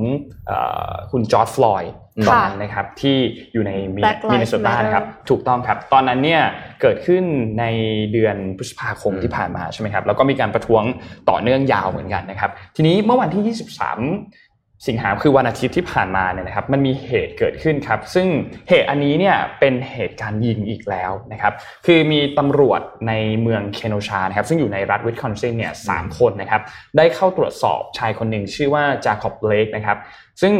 [0.47, 0.51] เอ
[0.91, 3.17] อคุณจอร์จฟลอยด์อืมตอนนั้นนะครับที่
[3.53, 6.41] อยู่ในมิ Black Lives มินนิโซตา Matter นะครับถูกต้องครับ ตอนนั้นเนี่ย
[6.81, 7.23] เกิดขึ้น
[7.59, 7.65] ใน
[8.13, 10.83] เดือนพฤษภาคมที่ผ่านมาใช่ไหมครับแล้วก็มีการประท้วง
[11.29, 14.50] ต่อเนื่องยาวเหมือนกันนะครับ ทีนี้เมื่อวันที่ 23
[14.87, 18.27] สิงหาคือวันอาทิตย์ที่ผ่านมาเนี่ยนะครับมันมีเหตุเกิดขึ้นครับ ซึ่ง
[18.69, 21.53] เหตุอันนี้เนี่ยเป็นเหตุการณ์ยิงอีกแล้วนะครับ
[21.85, 26.61] คือมีตำรวจในเมืองเคโนชานะครับซึ่งอยู่ในรัฐวิสคอนซินเนี่ยสามคนนะครับ
[26.97, 29.97] ได้เข้าตรวจสอบชายคนหนึ่งชื่อว่าจาคอบเลกนะครับ
[30.41, 30.53] ซึ่ง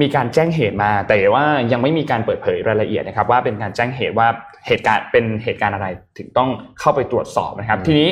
[0.00, 4.28] มีการแจ้งเหตุมาแต่ว่ายังไม่มีการเปิดเผยรายละเอียดนะครับว่าเป็นการแจ้งเหตุว่า
[4.66, 5.86] เหตุการณ์เป็นเหตุการณ์อะไร
[6.18, 6.50] ถึงต้อง
[6.80, 8.10] เข้าไปตรวจสอบนะครับทีนี้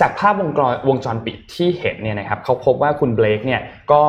[0.00, 3.60] จากภาพวงจรวงจรปิดที่เห็นเนี่ยนะครับเขาพบว่าคุณเบลกเนี่ย
[3.92, 4.02] ก็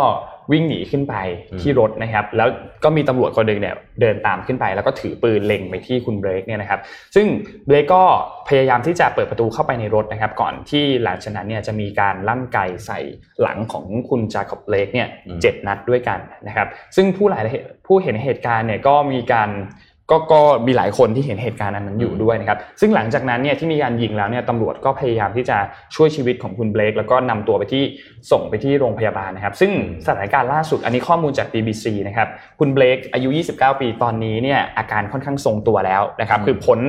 [0.51, 1.15] วิ่งหนีขึ้นไป
[1.61, 2.49] ที่รถนะครับ แล้ว
[2.83, 6.79] ก็มีตำรวจคนหนึ่งเนี่ยเดินตามขึ้นไป แล้วก็ถือปืนเล็งไปที่คุณเบลกเนี่ยนะครับ
[7.15, 7.27] ซึ่ง
[7.67, 8.03] เบลกก็
[8.47, 12.99] พยายามที่จะเปิดประตูเข้าไปในรถนะครับ ก่อนที่หลังจากนั้นเนี่ยจะมีการลั่นไกใส่
[13.41, 15.07] หลังของคุณจาคอบเบลกเนี่ย
[15.41, 17.43] เจ็ดนัดด้วยกันนะครับ ซึ่งผู้หลาย
[17.87, 19.49] ผู้เห็นเหตุการณ์เนี่ยก็มีการ
[20.11, 25.57] ก็ก็มีหลายคนที่เห็นเหตุการณ์อันนั้นอยู่ด้วยนะครับ ซึ่งหลังจากนั้นเนี่ยที่มีการยิงแล้วเนี่ยตำรวจก็พยายามที่จะ
[25.95, 27.83] ช่วยชีวิตของคุณเบลกแล้วก็นำตัวไปที่
[28.31, 29.71] ส่งไปที่โรงพยาบาลนะครับ ซึ่ง
[30.05, 32.27] สถานการณ์ล่าสุดอันนี้ข้อมูลจาก BBC นะครับ
[32.59, 36.79] คุณเบลกอายุ 29 ปีตอนนี้เนี่ยอาการค่อนข้างทรงตัวแล้วนะครับ คือพ้น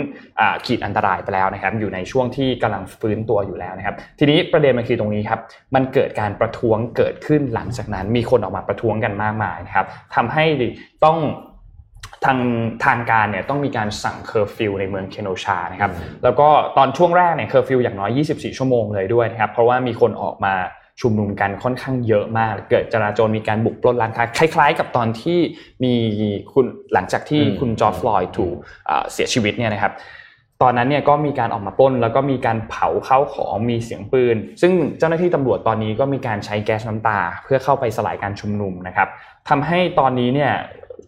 [0.41, 5.41] อ่าขีดอันตรายไปแล้วนะครับ อยู่ในช่วงที่กำลังฟื้นตัวอยู่แล้วนะครับ ทีนี้ประเด็นมันคือตรงนี้ครับ
[5.75, 10.45] มันเกิดการประท้วงเกิดขึ้นหลังจากนั้น มีคนออกมาประท้วงกันมากมายนะครับทำให้
[11.07, 11.19] ต้อง
[12.25, 12.39] ทาง
[12.85, 15.93] ทางการเนี่ยต้องมีการสั่งเคอร์ฟิวในเมืองเคโนชานะครับ
[16.25, 20.55] แล้วก็ตอนช่วงแรกเนี่ยเคอร์ฟิวอย่างน้อย 24 ชั่วโมงเลยด้วยนะครับเพราะว่ามีคนออกมา
[21.01, 25.39] ชุมนุมกันค่อนข้างเยอะมาก เกิดจราจรมีการบุกปล้นร้านค้าคล้าย ๆ กับตอนที่
[25.85, 25.95] มี
[26.53, 28.55] คุณหลังจากที่อืมคุณจอร์จฟลอยด์ถูก
[28.89, 29.93] อ่าเสียชีวิตเนี่ยนะครับ
[30.63, 39.09] ตอนนั้นเนี่ยก็มีการออกมาปล้น แล้วก็มีการเผาข้าวของมีเสียงปืน ซึ่งเจ้าหน้าที่ตำรวจตอนนี้ก็มีการใช้แก๊สน้ำตา เพื่อเข้าไปสลายการชุมนุมนะครับ
[39.49, 40.53] ทำให้ตอนนี้เนี่ย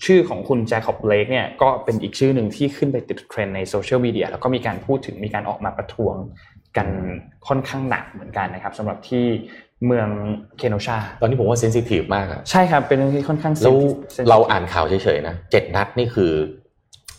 [0.04, 6.14] ชื่อของคุณเจคอบเบลกเนี่ยก็เป็นอีกชื่อหนึ่งที่ขึ้นไปติดเทรนด์ในโซเชียลมีเดียแล้วก็มีการพูดถึงมีการออกมาประท้วง
[6.76, 6.88] กัน
[7.48, 9.24] ค่อนข้างหนักเหมือนกันนะครับสำหรับที่
[9.86, 10.08] เมือง
[10.58, 13.76] เคโนชา ตอนนี้ผมว่าเซนซิทีฟมากอะใช่ครับ เป็นเรื่องที่ค่อนข้างแล้ว
[14.16, 16.32] sensitive เราอ่านข่าวเฉยๆนะเจ็ดนัดนี่คือ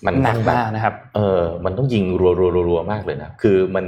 [0.06, 3.86] มันหนัต้กองแบบมากนะครับ เออ มันต้องยิงรัวๆๆๆมากเลยนะ คือมัน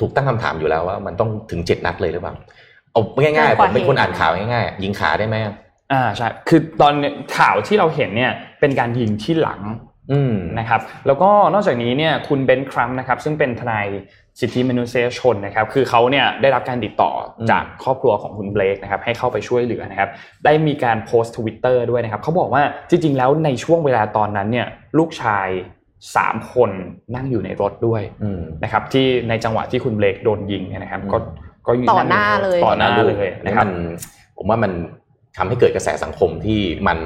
[0.00, 2.34] ถูกตั้งคำถามอยู่แล้วว่า มันต้องถึงเจ็ดนัดเลยหรือเปล่า
[2.92, 5.36] เอาง่ายเกินๆกผว่ามเป็นคนเหตุอ่านข่าวง่ายๆยิงขาได้ไหม
[5.92, 6.94] อ่าใช่คือตอน
[7.38, 9.60] ข่าวที่เราเห็นเนี่ยเป็นการยิงที่หลัง
[10.12, 13.86] อืมนะครับแล้วก็นอกจากนี้เนี่ยคุณเบนซ์ครัมป์นะครับซึ่งเป็นทนาย
[14.40, 20.10] สิทธิมนุษยชนนะครับคือเขาเนี่ยได้รับการติดต่ออมจากครอบครัวของคุณเบลกนะครับให้เข้าไปช่วยเหลือนะครับ
[20.44, 24.66] ได้มีการโพสต์ทวิตเตอร์ด้วยนะครับเขาบอกว่าจริง ๆ แล้วในช่วงเวลาตอนนั้นเนี่ย
[24.98, 25.48] ลูกชาย
[25.98, 26.70] 3คน
[27.14, 31.26] นั่งอยู่ในรถด้วยอืมนะครับที่ในจังหวะที่คุณเบลกโดนยิงเนี่ยนะครับก็อืม
[31.66, 33.86] ก็ยู่ต่อหน้าเลยต่อหน้าเลยนะนี่ครับมัน
[34.36, 34.72] ผมว่ามัน
[35.36, 36.98] ทำให้เกิดกระแสสังคมที่มัน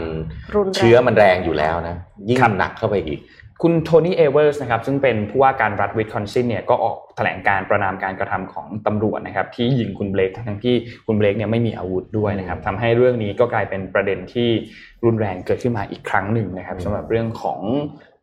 [0.55, 1.97] รุนแรงเชื้อมันแรงอยู่แล้วนะ
[2.29, 3.21] ยิ่งครับหนักเข้าไปอีก
[3.63, 10.75] คุณโทนี่เอเวอร์สนะครับซึ่งเป็นผู้ว่าการรัฐวิสคอนซินเนี่ยก็ออกแถลงการณ์ประณามการกระทำของตำรวจนะครับที่ยิงคุณเบลกทั้งที่
[11.07, 14.49] คุณเบลกเนี่ยไม่มีอาวุธด้วยนะครับทำให้เรื่องนี้ก็กลายเป็นประเด็นที่
[15.05, 17.61] รุนแรงเกิดขึ้นมาอีกครั้งหนึ่งนะครับอืมสำหรับเรื่องของ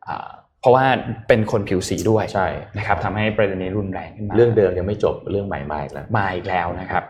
[0.06, 0.28] อ่า
[0.60, 0.84] เพราะว่า
[1.28, 2.48] เป็นคนผิวสีด้วยใช่
[2.78, 7.04] นะครับทำให้ประเด็นนี้รุนแรงขึ้นมาเรื่องเดิมยังไม่จบเรื่องใหม่มาอีกแล้วมาอีกแล้วนะครับ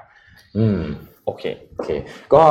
[0.59, 0.78] อืม
[1.24, 1.42] โอเค
[1.74, 1.90] โอเค
[2.34, 2.44] ก็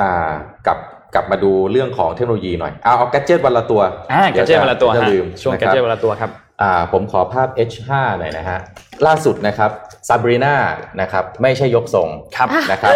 [0.00, 0.32] อ่า
[0.66, 0.78] กลับ
[1.14, 3.82] กลับมาดูเรื่องของเทคโนโลยีหน่อยเอาเอาแกจเจตวันละตัว
[4.12, 6.30] อ่าแกเจตวันละตัวเดี๋ยจะฮะลืมช่วงนะแกครับเจตวันละตัวครับ
[6.62, 7.88] อ่าผมขอภาพ H5
[8.18, 8.58] หน่อยนะฮะ
[9.06, 9.70] ล่าสุดนะครับ
[10.08, 10.54] ซาบรีนา
[11.00, 12.94] นะครับไม่ใช่ยกทรงครับนะครับ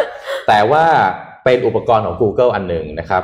[0.49, 0.85] แต่ว่า
[1.45, 3.23] เป็นอุปกรณ์ของ Google อันหนึ่งนะครับ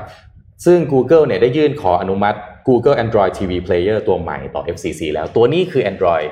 [0.64, 6.26] ซึ่ง Google เนี่ยได้ยื่นขออนุมัติ Google Android TV Player ตัวใหม่ต่อ FCC แล้วตัวนี้คือ Android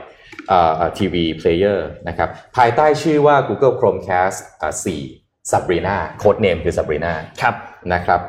[0.48, 1.78] เอ่อ TV Player
[2.08, 4.38] นะครับภายใต้ชื่อว่า Google Chromecast
[5.52, 7.54] อ่า4 Sabrina โค้ดเนมคือ Sabrina ครับ
[7.94, 8.20] นะครับ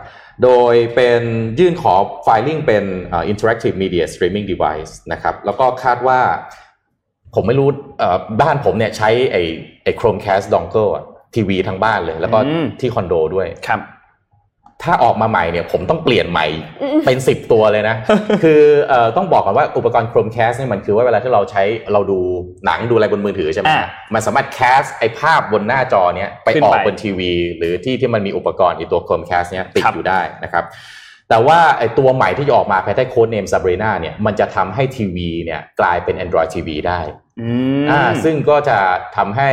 [0.43, 1.21] โดยเป็น
[1.59, 1.93] ยื่นขอ
[2.23, 6.19] ไฟลิ่งเป็นเอ่อ interactive media streaming device นะครับแล้วก็คาดว่า
[7.35, 9.43] ผมไม่รู้เอ่อบ้านผมเนี่ยใช้ไอ้
[9.83, 11.05] ไอ้ Chromecast dongle อะ
[11.35, 13.79] ทีวีทั้งบ้านเลย แล้วก็อืมที่คอนโดด้วยครับ
[14.83, 16.45] ถ้าออกมาใหม่เนี่ยผมต้องเปลี่ยนใหม่
[16.81, 17.95] อืมเป็น 10 ตัวเลยนะ
[18.43, 21.63] คือเอ่อต้องบอกก่อนว่าอุปกรณ์ Chromecast เนี่ยมันคือว่าเวลาที่เราใช้
[21.93, 22.19] เราดู
[22.65, 30.63] หนังดูอะไรบนมือถือใช่ไหมอ่ามันสามารถแคสไอภาพบนหน้าจอเนี้ยไปขึ้นออกไปบนทีวี หรือที่ที่มันมีอุปกรณ์ไอตัว Chromecast เนี้ยติดครับอยู่ได้นะครับ
[31.29, 36.99] แต่ว่าไอตัวใหม่ที่จะออกมาภายใต้โค้ดเนม Sabrina เนี่ยมันจะทำให้ทีวีเนี่ยกลายเป็น Android TV ได้
[37.41, 37.49] อื
[37.83, 38.77] มอ่าซึ่งก็จะ
[39.17, 39.49] ทำให้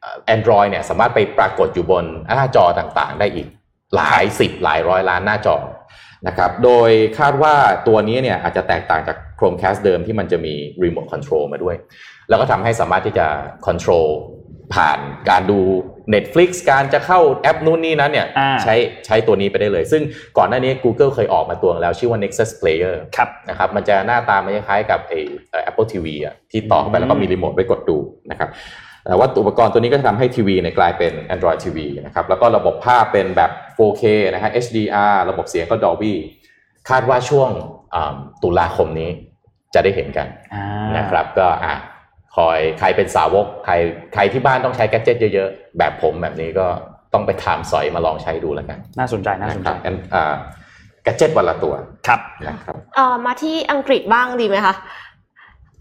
[0.00, 2.04] เอ่อ Android เนี่ยสามารถไปปรากฏอยู่บน
[2.36, 3.46] หน้าจอต่างๆ ได้อีก
[3.96, 5.56] หลายสิบหลายร้อยล้านหน้าจอ
[6.26, 7.54] นะครับโดยคาดว่า
[7.88, 11.76] ตัวนี้เนี่ยอาจจะแตกต่างจาก Chromecast เดิมที่มันจะมี Remote Control มาด้วย
[12.28, 13.26] แล้วก็ทำให้สามารถที่จะ
[13.66, 14.08] control
[14.74, 14.98] ผ่าน
[15.30, 15.60] การดู
[16.14, 18.74] Netflix การจะเข้าแอปนู้นนี่นั้นเนี่ยอ่าใช้
[19.06, 20.02] ใช้ตัวนี้ไปได้เลย ซึ่ง
[20.38, 25.20] ก่อนหน้านี้ Google เคยออกมาตัวแล้วชื่อว่า Nexus Player ครับนะครับมันจะหน้าตามันคล้ายๆกับไอ้
[25.50, 27.98] เอ่อ Apple TV อะที่ต่อเข้าไปแล้วก็มีรีโมทไว้กดดู
[28.30, 28.48] นะครับ
[29.08, 34.02] แต่ว่าอุปกรณ์ตัวนี้ก็จะทำให้ทีวีเนี่ยกลายเป็น Android TV นะครับแล้วก็ระบบภาพเป็นแบบ 4K
[34.32, 36.14] นะฮะ HDR ระบบเสียงก็ Dolby
[36.88, 37.50] คาดว่าช่วง
[37.94, 39.10] อ่าตุลาคมนี้
[39.74, 40.64] จะได้เห็นกันอ่า
[40.96, 41.74] นะครับ ก็อะ
[42.36, 43.74] คอยใครเป็นสาวกใคร
[44.14, 46.66] ใครที่บ้านต้องใช้แกดเจิตเยอะๆ แบบผมแบบนี้ก็
[47.14, 50.34] ต้องไปถามสอยมาลองใช้ดูแล้วกัน น่าสนใจน่าสนนะคใจรับงั้นอ่า
[51.02, 51.74] แกดเจิตวันละตัว
[52.06, 54.74] ครับนะครับเอ่อมาที่อังกฤษบ้างดีไหมคะ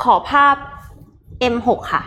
[0.04, 0.56] ขอภาพ
[1.54, 2.04] M6 ค่ะ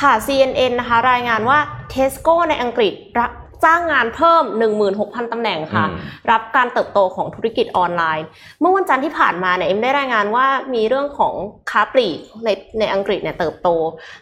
[0.00, 1.58] ค่ะ CNN นะคะ รายงานว่า
[1.94, 3.32] Tesco ในอังกฤษรับ
[3.64, 4.44] จ้างงานเพิ่ม
[4.88, 5.96] 16,000 ตำแหน่งค่ะอืม
[6.30, 8.26] รับการเติบโตของธุรกิจออนไลน์
[8.60, 11.34] เมื่อวันจันทร์ที่ผ่านมาเนี่ยเอ็มได้รายงานว่ามีเรื่องของ
[11.70, 12.48] ค้าปลีกใน
[12.78, 13.68] ในอังกฤษเนี่ยเติบโต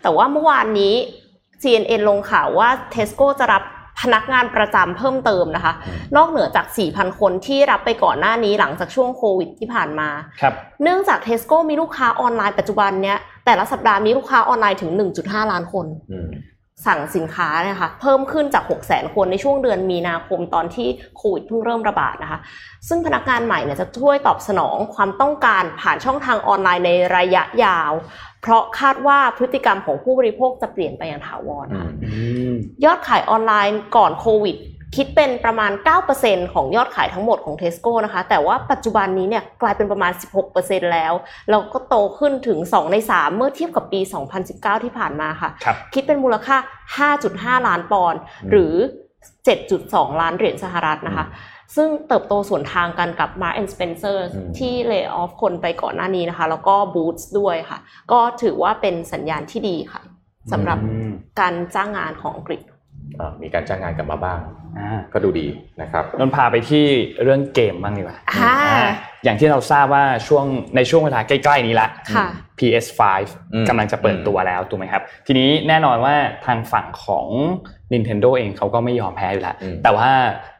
[0.03, 0.95] แต่ว่าเมื่อวานนี้
[1.62, 3.62] CNN ลงข่าวว่า Tesco จะรับ
[4.01, 5.74] พนักงานประจำเพิ่มเติมนะคะ
[6.16, 10.09] นอกเหนือจาก 4,000 คนที่รับไปก่อนหน้านี้หลังจากช่วงโควิดที่ผ่านมา
[10.41, 14.91] ครับเนื่องจาก Tesco มีลูกค้าออนไลน์ปัจจุบันเนี้ยแต่ละสัปดาห์มีลูกค้าออนไลน์ถึง
[15.22, 16.28] 1.5 ล้านคนอืม
[16.87, 22.39] สั่งสินค้าเนะคะเพิ่มขึ้นจาก 6 0 0 0 0 0คนในช่วงเดือนมีนาคมตอนที่โควิดเพิ่งเริ่มระบาดนะคะ
[22.89, 27.93] ซึ่งพนักงานใหม่เนี่ยจะช่วยตอบสนองความต้องการผ่านช่องทางออนไลน์ในระยะยาว
[28.43, 32.12] เพราะคาดว่าพฤติกรรมของผู้บริโภคจะเปลี่ยนไปอย่างถาวรอืค่ะมอื
[32.51, 32.53] ม
[32.85, 34.57] ยอดขายออนไลน์ก่อนโควิด
[34.97, 35.72] คิดเป็นประมาณ
[36.12, 40.12] 9%ของยอดขายทั้งหมดของ Tesco นะคะ แต่ว่าปัจจุบันนี้เนี่ยกลายเป็นประมาณ
[40.53, 41.12] 16%แล้ว
[41.51, 44.01] แล้วก็โตขึ้นถึง 2 ใน 3 เมื่อเทียบกับปี
[44.43, 46.57] 2019 ที่ผ่านมาค่ะครับคิดเป็นมูลค่า
[47.57, 48.74] 5.5 ล้านปอนด์อืมหรือ
[49.47, 51.26] 7.2 ล้านเหรียญสหรัฐนะคะ
[51.76, 57.78] ซึ่งเติบโตส่วนทางกันกับ Mark Spencer อืมที่เลิกออฟคนไปก่อนหน้านี้นะคะ แล้วก็ Boots ด้วยค่ะ
[58.12, 60.03] ก็ถือว่าเป็นสัญญาณที่ดีค่ะ
[60.53, 61.11] สำหรับอืม
[61.41, 62.80] การจ้างงานของอังกฤษอ่า
[63.43, 64.41] มีการจ้างงานกลับมาบ้าง
[64.79, 65.47] อ่าก็ดูดี
[65.83, 66.85] นะครับนนท์พาไปที่
[67.23, 68.89] เรื่องเกมบ้างดีกว่าอ่าอ่า
[69.25, 70.45] อย่างที่เราทราบว่าช่วง
[70.77, 72.27] ในช่วงเวลาใกล้ๆนี้ละค่ะ
[72.59, 73.01] PS5
[73.55, 76.15] อืมกำลังจะเปิดตัวแล้วถูกไหมครับ ทีนี้แน่นอนว่า
[76.47, 77.27] ทางฝั่งของ
[77.93, 80.09] Nintendo เองเขาก็ไม่ยอมแพ้อยู่แล้วอืมแต่ว่า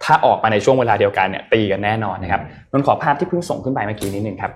[0.05, 2.43] ถ้าออกมาในช่วงเวลาเดียวกันเนี่ยตีกันแน่นอนนะครับ
[2.73, 4.53] นนท์ขอภาพที่เพิ่งส่งขึ้นไปเมื่อกี้นิดนึงครับ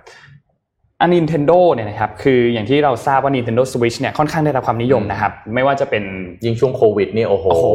[1.05, 6.05] อัน Nintendo เนี่ยนะครับคืออย่างที่เราทราบว่า Nintendo Switch เนี่ยค่อนข้างได้รับความนิยมนะครับไม่ว่าจะเป็น
[6.45, 7.67] ยิ่งช่วงโควิดนี่โอ้โหโอ้โห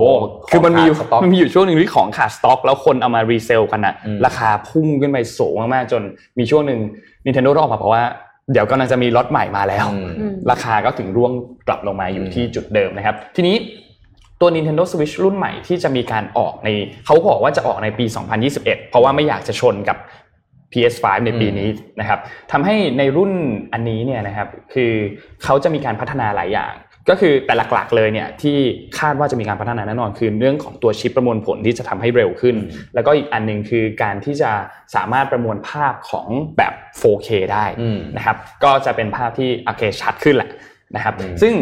[0.49, 6.01] คือมันมีอยู่ของขาดสต็อกมันมีอยู่ช่วงหนึ่งที่ของขาดสต็อก แล้วคนเอามา resell กันอะอืมราคาพุ่งขึ้นไปสูงมากๆจน
[6.39, 6.79] มีช่วงหนึ่ง
[7.25, 8.03] Nintendo ต้องออกมาบอกว่า
[8.51, 11.31] เดี๋ยวกำลังจะมีล็อตใหม่มาแล้วอืมอืมราคาก็ถึงร่วง
[11.67, 13.55] กลับลงมาอยู่อืมที่จุดเดิมนะครับ ทีนี้
[14.41, 16.69] ตัว Nintendo Switch รุ่นใหม่ที่จะมีการออกใน
[17.05, 18.05] เขาบอกว่าจะออกในปี
[18.47, 19.97] 2021 เพราะว่าไม่อยากจะชนกับ
[20.71, 22.19] PS5 ในปีนี้นะครับ
[22.51, 23.31] ทำให้ในรุ่น
[23.73, 24.91] อันนี้เนี่ยนะครับคือ
[25.43, 26.73] เขาจะมีการพัฒนาหลายอย่าง
[27.09, 28.57] ก็คือแต่หลักๆเลยเนี่ยที่
[28.99, 34.51] คาดว่าจะมีการพัฒนาแน่นอนคือเรื่องของตัวชิปประมวลผลที่จะทำให้เร็วขึ้นอืมแล้วก็อีกอันหนึ่งคือการที่จะ
[34.95, 40.49] สามารถประมวลภาพของแบบ 4K ได้อืมนะครับก็จะเป็นภาพที่โอเคชัดขึ้นแหละ
[40.95, 41.53] นะครับอืมซึ่ง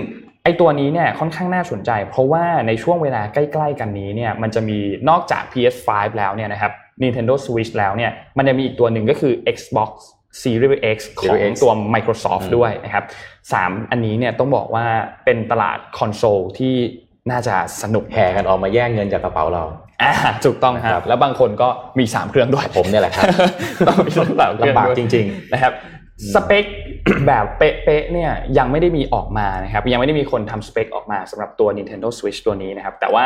[0.44, 4.80] ไอตัวนี้เนี่ยค่อนข้างน่าสนใจ เพราะว่าในช่วงเวลาใกล้ ๆ กันนี้เนี่ยมันจะมี
[5.10, 6.72] นอกจาก PS5 แล้วเนี่ยนะครับ
[7.04, 9.92] Nintendo Switch แล้วเนี่ยมันจะมีอีกตัวหนึ่งก็คือ Xbox
[10.42, 13.04] Series X ของ Series X ตัว Microsoft อืมด้วยนะครับ
[13.54, 14.86] สามอันนี้เนี่ยต้องบอกว่า
[15.26, 16.76] เป็นตลาดคอนโซลที่
[17.32, 19.64] น่าจะสนุกแห่กันออกมาแย่งเงินจากกระเป๋าเรา
[20.02, 20.12] อ่า
[20.46, 21.68] ถูกต้องคครัรับบแล้วบางคนก็
[22.00, 23.26] มี 3 เครื่องด้วยผมเนี่ยแหละครับ
[23.88, 25.74] ต้องมีสามเครื่องลำบากด้วยจริงนะครับ
[26.36, 26.66] สเปค
[27.28, 33.26] แบบเป๊ะๆเนี่ยยังไม่ได้มีออกมานะครับยังไม่ได้มีคนทำสเปคออกมาสำหรับตัว Nintendo Switch ตัวนี้นะครับแต่ว่า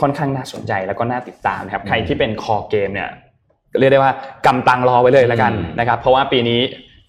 [0.00, 3.08] ค่อนข้างน่าสนใจแล้วก็น่าติดตามนะครับใครที่เป็นคอเกมเนี่ย
[3.78, 4.12] เรียกได้ว่า
[4.46, 6.60] กำตังรอไว้เลยแล้วกันอืมนะครับเพราะว่าปีนี้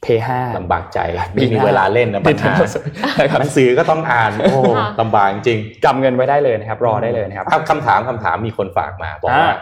[0.06, 1.00] P5 ๆลำบากใจ
[1.36, 9.56] ปีไม่หน้ามีเวลาเล่นนะปัญหา Nintendo Switch นะครับหนังสือก็ต้องอ่านโอ้ค่ะลำบากจริงกำเงินไว้ได้เลยนะครับ รอได้เลยนะครับอะคำถามคำถามมีคนฝากมาบอกว่าอ่า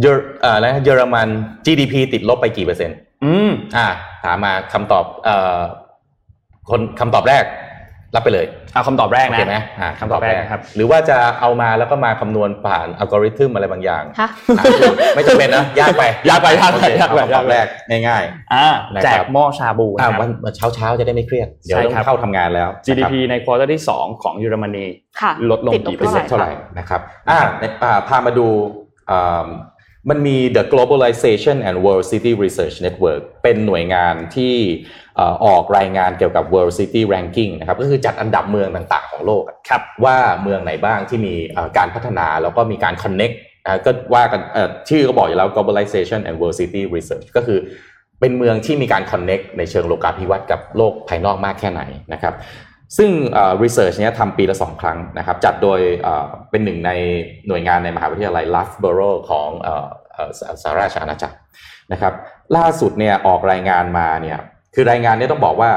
[0.00, 1.28] เยอรเอ่อนะเยอรมัน
[1.66, 3.86] GDP ติดลบไปกี่เปอร์เซ็นต์ อืม อ่า
[4.24, 5.58] ถามมาคำตอบ เอ่อ
[6.70, 7.44] คนคำตอบแรก
[8.14, 14.64] รับไปเลย เอาคำตอบแรกนะโอเคไหมอ่าคำตอบแรกนะครับ หรือว่าจะเอามาแล้วก็มาคำนวณผ่านอัลกอริทึมอะไรบางอย่างฮะอะ
[15.14, 17.66] ไม่จำเป็นนะ ยากไป ยากไปยากไปโอเคยากไปเอาคำตอบแรก
[18.08, 18.22] ง่าย
[18.54, 24.86] อ่านะครับแจกหม้อชาบูๆนะอ่าครับวันเช้าเช้าๆจะได้ไม่เครียด เดี๋ยวใช่ต้องครับเข้าทำงานแล้วนะครับ GDP ใน quarter ที่ 2 ของเยอรมนี
[25.20, 27.00] ค่ะลดลงติกี่เปอร์เซ็นต์เท่าไหร่นะครับ
[27.30, 28.48] อ่าในอ่าพามาดู
[29.10, 29.46] อ่า
[30.10, 34.54] มันมี the globalization and world city research network เป็นหน่วยงานที่
[35.16, 43.34] เอ่อออกรายงานเกี่ยวกับ world city ranking นะครับก็คือจัดอันดับเมืองต่างๆของโลกอะครับว่าเมืองไหนบ้างที่มีเอ่อการพัฒนาแล้วก็มีการ connect
[43.66, 47.58] อ่าก็ว่ากันเอ่อชื่อก็บอกอยู่แล้ว globalization and world city research ก็คือ
[48.20, 51.82] เป็นเมืองที่มีการ connect ในเชิงโลกาภิวัตน์กับโลกภายนอกมากแค่ไหน
[52.12, 52.34] นะครับ
[52.96, 53.10] ซึ่ง
[53.62, 55.80] research เนี้ยทำปีละสองครั้งนะครับ จัดโดย
[56.50, 56.90] เป็นหนึ่งใน
[57.48, 59.68] หน่วยงานในมหาวิทยาลัยลัฟเบอโรของอ
[60.28, 61.36] สหราชอาณาจักร
[61.92, 62.14] นะครับ
[62.56, 64.38] ล่าสุดเนี่ยออกรายงานมาเนี่ย
[64.74, 65.70] คือรายงานเนี้ยต้องบอกว่า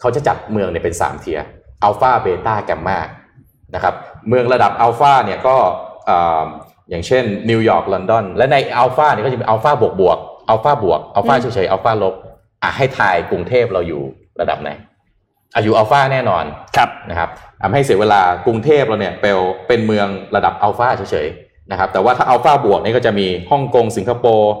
[0.00, 1.40] เขาจะจัดเมืองเนี่ยเป็น 3 tier
[1.84, 2.98] อัลฟาเบต้าแกมมา
[3.74, 3.94] นะครับ
[4.28, 5.56] เมืองระดับอัลฟาเนี่ยก็
[6.06, 6.44] เอ่อ
[6.90, 12.14] อย่างเช่นนิวยอร์กลอนดอนและในอัลฟาเนี่ยก็จะเป็นอัลฟาบวกบวกอัลฟาบวกอัลฟาเฉยๆอัลฟาลบ
[12.62, 14.02] อะให้ทายกรุงเทพเราอยู่
[14.40, 14.70] ระดับไหน
[15.56, 16.44] อายุอัลฟาแน่นอน
[16.76, 17.30] ครับนะครับ
[17.62, 19.36] ทำให้เสียเวลากรุงเทพเราเนี่ยเป็น
[19.68, 24.52] เป็นเมืองระดับอัลฟาเฉยๆนะครับแต่ว่าถ้าอัลฟาบวกนี่ก็จะมีฮ่องกงสิงคโปร์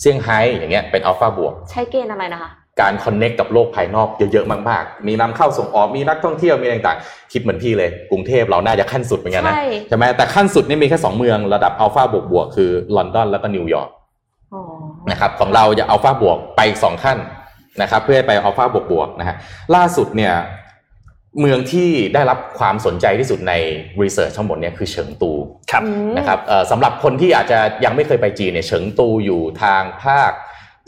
[0.00, 2.50] เซี่ยงไฮ้อย่างเงี้ยเป็นอัลฟาบวก ใช้เกณฑ์อะไรนะคะ
[2.80, 13.90] การคอนเน็กกับโลกภายนอกเยอะๆมากๆ มีนำเข้าส่งออกมีนักท่องเที่ยวมีอะไรต่างๆ คิดเหมือนพี่เลย กรุงเทพเราน่าจะขั้นสุดเหมือนกันนะใช่ใช่ไหมแต่ขั้นสุดนี่มีแค่สองเมืองระดับอัลฟาบวกบวกๆคือลอนดอนแล้วก็นิวยอร์ก
[14.54, 14.62] อ๋อ
[15.10, 17.18] นะครับของเราจะอัลฟาบวกไปอีกสองขั้น
[17.82, 19.36] นะครับเพื่อให้ไปอัลฟาบวกบวกๆนะฮะ
[19.74, 20.34] ล่าสุดเนี่ย
[21.40, 23.52] เมืองที่ได้รับความสนใจที่สุดใน
[24.02, 25.32] รีเสิร์ชทั้งหมดเนี่ยคือเฉิงตู
[25.70, 30.32] ครับอืมนะครับเอ่อสำหรับคนที่อาจจะยังไม่เคยไปจีนเนี่ยเฉิงตูอยู่ทางภาค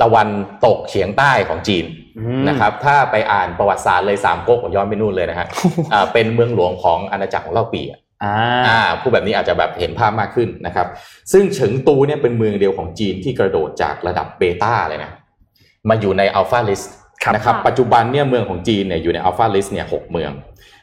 [0.02, 0.28] ตะวัน
[0.66, 1.84] ตกเฉียงใต้ของจีน
[2.18, 5.46] อืมนะครับถ้าไปอ่านประวัติศาสตร์เลยสามก๊กย้อนไปนู่นเลยนะฮะ
[5.92, 8.34] อ่าเป็นเมืองหลวงของอาณาจักรของเล่าปีอะอ่า
[8.68, 10.86] อ่าผู้แบบนี้อาจจะแบบเห็นภาพมากขึ้นนะครับ
[11.32, 15.10] ซึ่งเฉิงตูเนี่ยเป็นเมืองเดียวของจีนที่กระโดดจากระดับเบต้าเลยนะ
[15.88, 16.82] มาอยู่ใน alpha list
[17.22, 20.32] ครับนะครับค่ะปัจจุบันเนี่ยเมืองของจีนเนี่ยอยู่ใน alpha list เนี่ยหกเมือง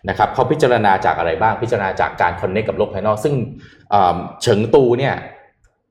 [0.10, 3.34] นะครับเขาพิจารณาจากอะไรบ้างพิจารณาจากการ connect กับโลกภายนอก ซึ่ง
[3.94, 5.16] อ่าเฉิงตูเนี่ย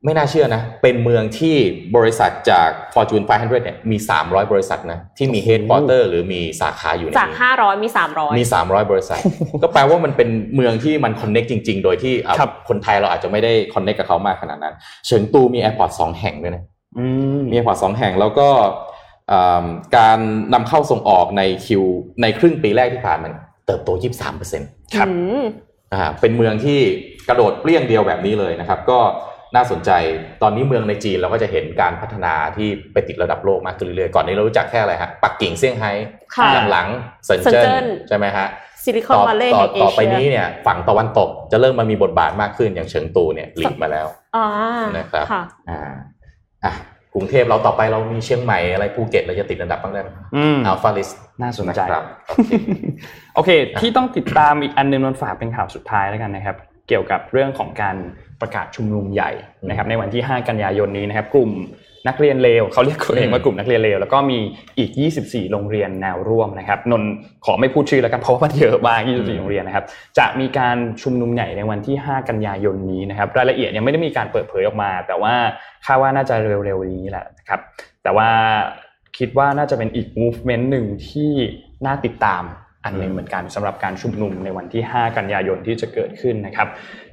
[0.04, 1.56] ไม่น่าเชื่อนะ เป็นเมืองที่
[1.96, 9.18] บริษัทจาก Fortune 500 เนี่ยมี 300 บริษัทนะที่มีเฮด q u อเตอร์หรือมีสาขาอยู่ในจากนี้ห้าร้อยมีสามร้อยมี 300 บริษัท
[9.62, 14.74] ก็แปลว่ามันเป็นเมืองที่มัน connect จริง ๆ โดยที่อะครับคนไทยเราอาจจะไม่ได้ connect กับเขามากขนาดนั้น
[15.06, 16.64] เฉิงตูมี airport สองแห่งด้วยนะ
[16.98, 17.04] อื
[17.36, 18.70] มมี airport สองแห่งแล้วก็อ่า
[19.96, 20.18] การ
[20.54, 21.82] นำเข้าส่งออกใน Q
[22.22, 23.28] ในครึ่งปีแรกที่ผ่านมา
[23.66, 25.42] เติบโต 23เปอร์เซ็นต์ครับอืม
[25.94, 26.80] อ่าเป็นเมืองที่
[27.28, 28.98] กระโดดเปรี้ยงเดียวแบบนี้เลยนะครับ ก็
[29.56, 29.90] น่าสนใจ
[30.42, 35.90] ตอนนี้เมืองในจีนเราก็จะเห็นการพัฒนาที่ไปติดระดับโลกมากขึ้นเรื่อยๆก่อนนี้เรารู้จักแค่อะไรฮะปักกิ่งเซี่ยงไฮ้
[36.36, 38.46] ค่ะหลังๆเซินเจิ้นเซินเจิ้นใช่ไหมฮะ
[38.82, 44.06] ซิลิคอนวัลเลย์แห่งเอเชีย ต่อต่อต่อไปนี้เนี่ยฝั่งตะวันตกจะเริ่มมามีบทบาทมากขึ้นอย่างเฉิงตูเนี่ยหลีกมาแล้ว
[44.36, 44.46] อ่า
[44.96, 45.80] นะครับค่ะอ่า
[46.64, 46.76] อะก
[47.18, 51.08] รุงเทพเราต่อไปเรามีเชียงใหม่อะไรภูเก็ตเราจะติดอันดับบ้างได้ไหมอืม alpha list
[51.42, 52.52] น่าสนใจครับโอเค
[53.34, 53.50] โอเค
[53.80, 56.56] ที่ต้องติดตามอีกอันหนึ่งฝากเป็นข่าวสุดท้ายแล้วกันนะครับ
[56.88, 57.96] เกี่ยวกับเรื่องของการ
[58.40, 59.30] ประกาศชุมนุมใหญ่
[59.68, 61.50] นะครับในวันที่ 5 กันยายนนี้นะครับ กลุ่ม
[62.06, 64.38] นักเรียนเลวเขาเรียกตัวเองว่ากลุ่มนักเรียนเลวแล้วก็มี
[64.78, 64.90] อีก
[65.22, 67.02] 24 โรงเรียนแนวร่วมนะครับนน
[67.44, 69.84] ขอไม่พูดชื่อแล้วกันเพราะว่ามันเยอะมาก 24 โรงเรียนนะครับ
[70.18, 75.34] จะมีการชุมนุมใหญ่ในวันที่ 5 กันยายนนี้นะครับรายละเอียดยังไม่ได้มีการเปิดเผยออกมา แต่ว่า
[75.86, 76.34] คาดว่าน่าจะ
[76.64, 77.60] เร็วๆนี้แหละนะครับ
[78.02, 78.30] แต่ว่า
[79.18, 81.32] คิดว่าน่าจะเป็นอีก movement หนึ่งที่
[81.86, 82.44] น่าติดตาม
[82.84, 86.68] อันหนึ่งเหมือนกันสำหรับการชุมนุมในวันที่ 5 กันยายนที่จะเกิดขึ้นนะครับ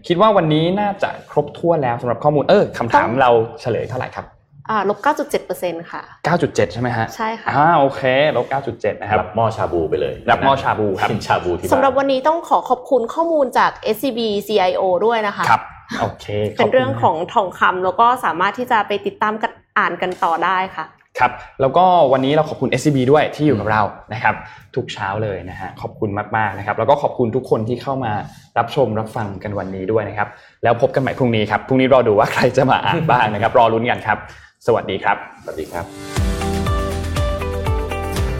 [0.08, 3.32] คิดว่าวันนี้น่าจะครบถ้วนแล้วสำหรับข้อมูลเออคำถามเรา
[3.62, 4.26] เฉลยเท่าไหร่ครับ
[4.70, 8.02] อ่าลบเก้าจุดเจ็ดเปอร์เซ็นต์ค่ะ 9.7 ใช่ไหมฮะ ใช่ค่ะอ่าโอเค
[8.38, 15.62] ลบ9.7 นะครับรับหม้อชาบูไปเลย รับหม้อชาบูครับกินชาบูที่านสำหรับวันนี้ต้องขอขอบคุณข้อมูลจาก SCB CIO ด้วยนะคะ ครับ
[16.02, 16.26] โอเค
[16.58, 20.86] ขเป็นบคุณเรื่องของทองคำแล้วก็สามารถที่จะไปติดตามกันอ่านกันต่อได้ค่ะ
[21.20, 23.82] ครับแล้วก็วันนี้เราขอบคุณ SCB ด้วยที่อยู่กับเรา
[24.14, 24.36] นะครับ
[24.76, 28.12] ทุกเช้าเลยนะฮะขอบคุณมากๆนะครับแล้วก็ขอบคุณทุกคนที่เข้ามา
[28.58, 30.28] รับชมรับฟังกันวันนี้ด้วยนะครับ
[30.64, 34.18] แล้วพบกันใหม่พรุ่งนี้ครับพรุ่งนี้รอดูว่าใครจะมาอ่านบ้างนะครับรอลุ้นกันครับ
[34.66, 35.86] สวัสดีครับ สวัสดีครับ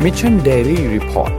[0.04, 1.34] Mission Daily Report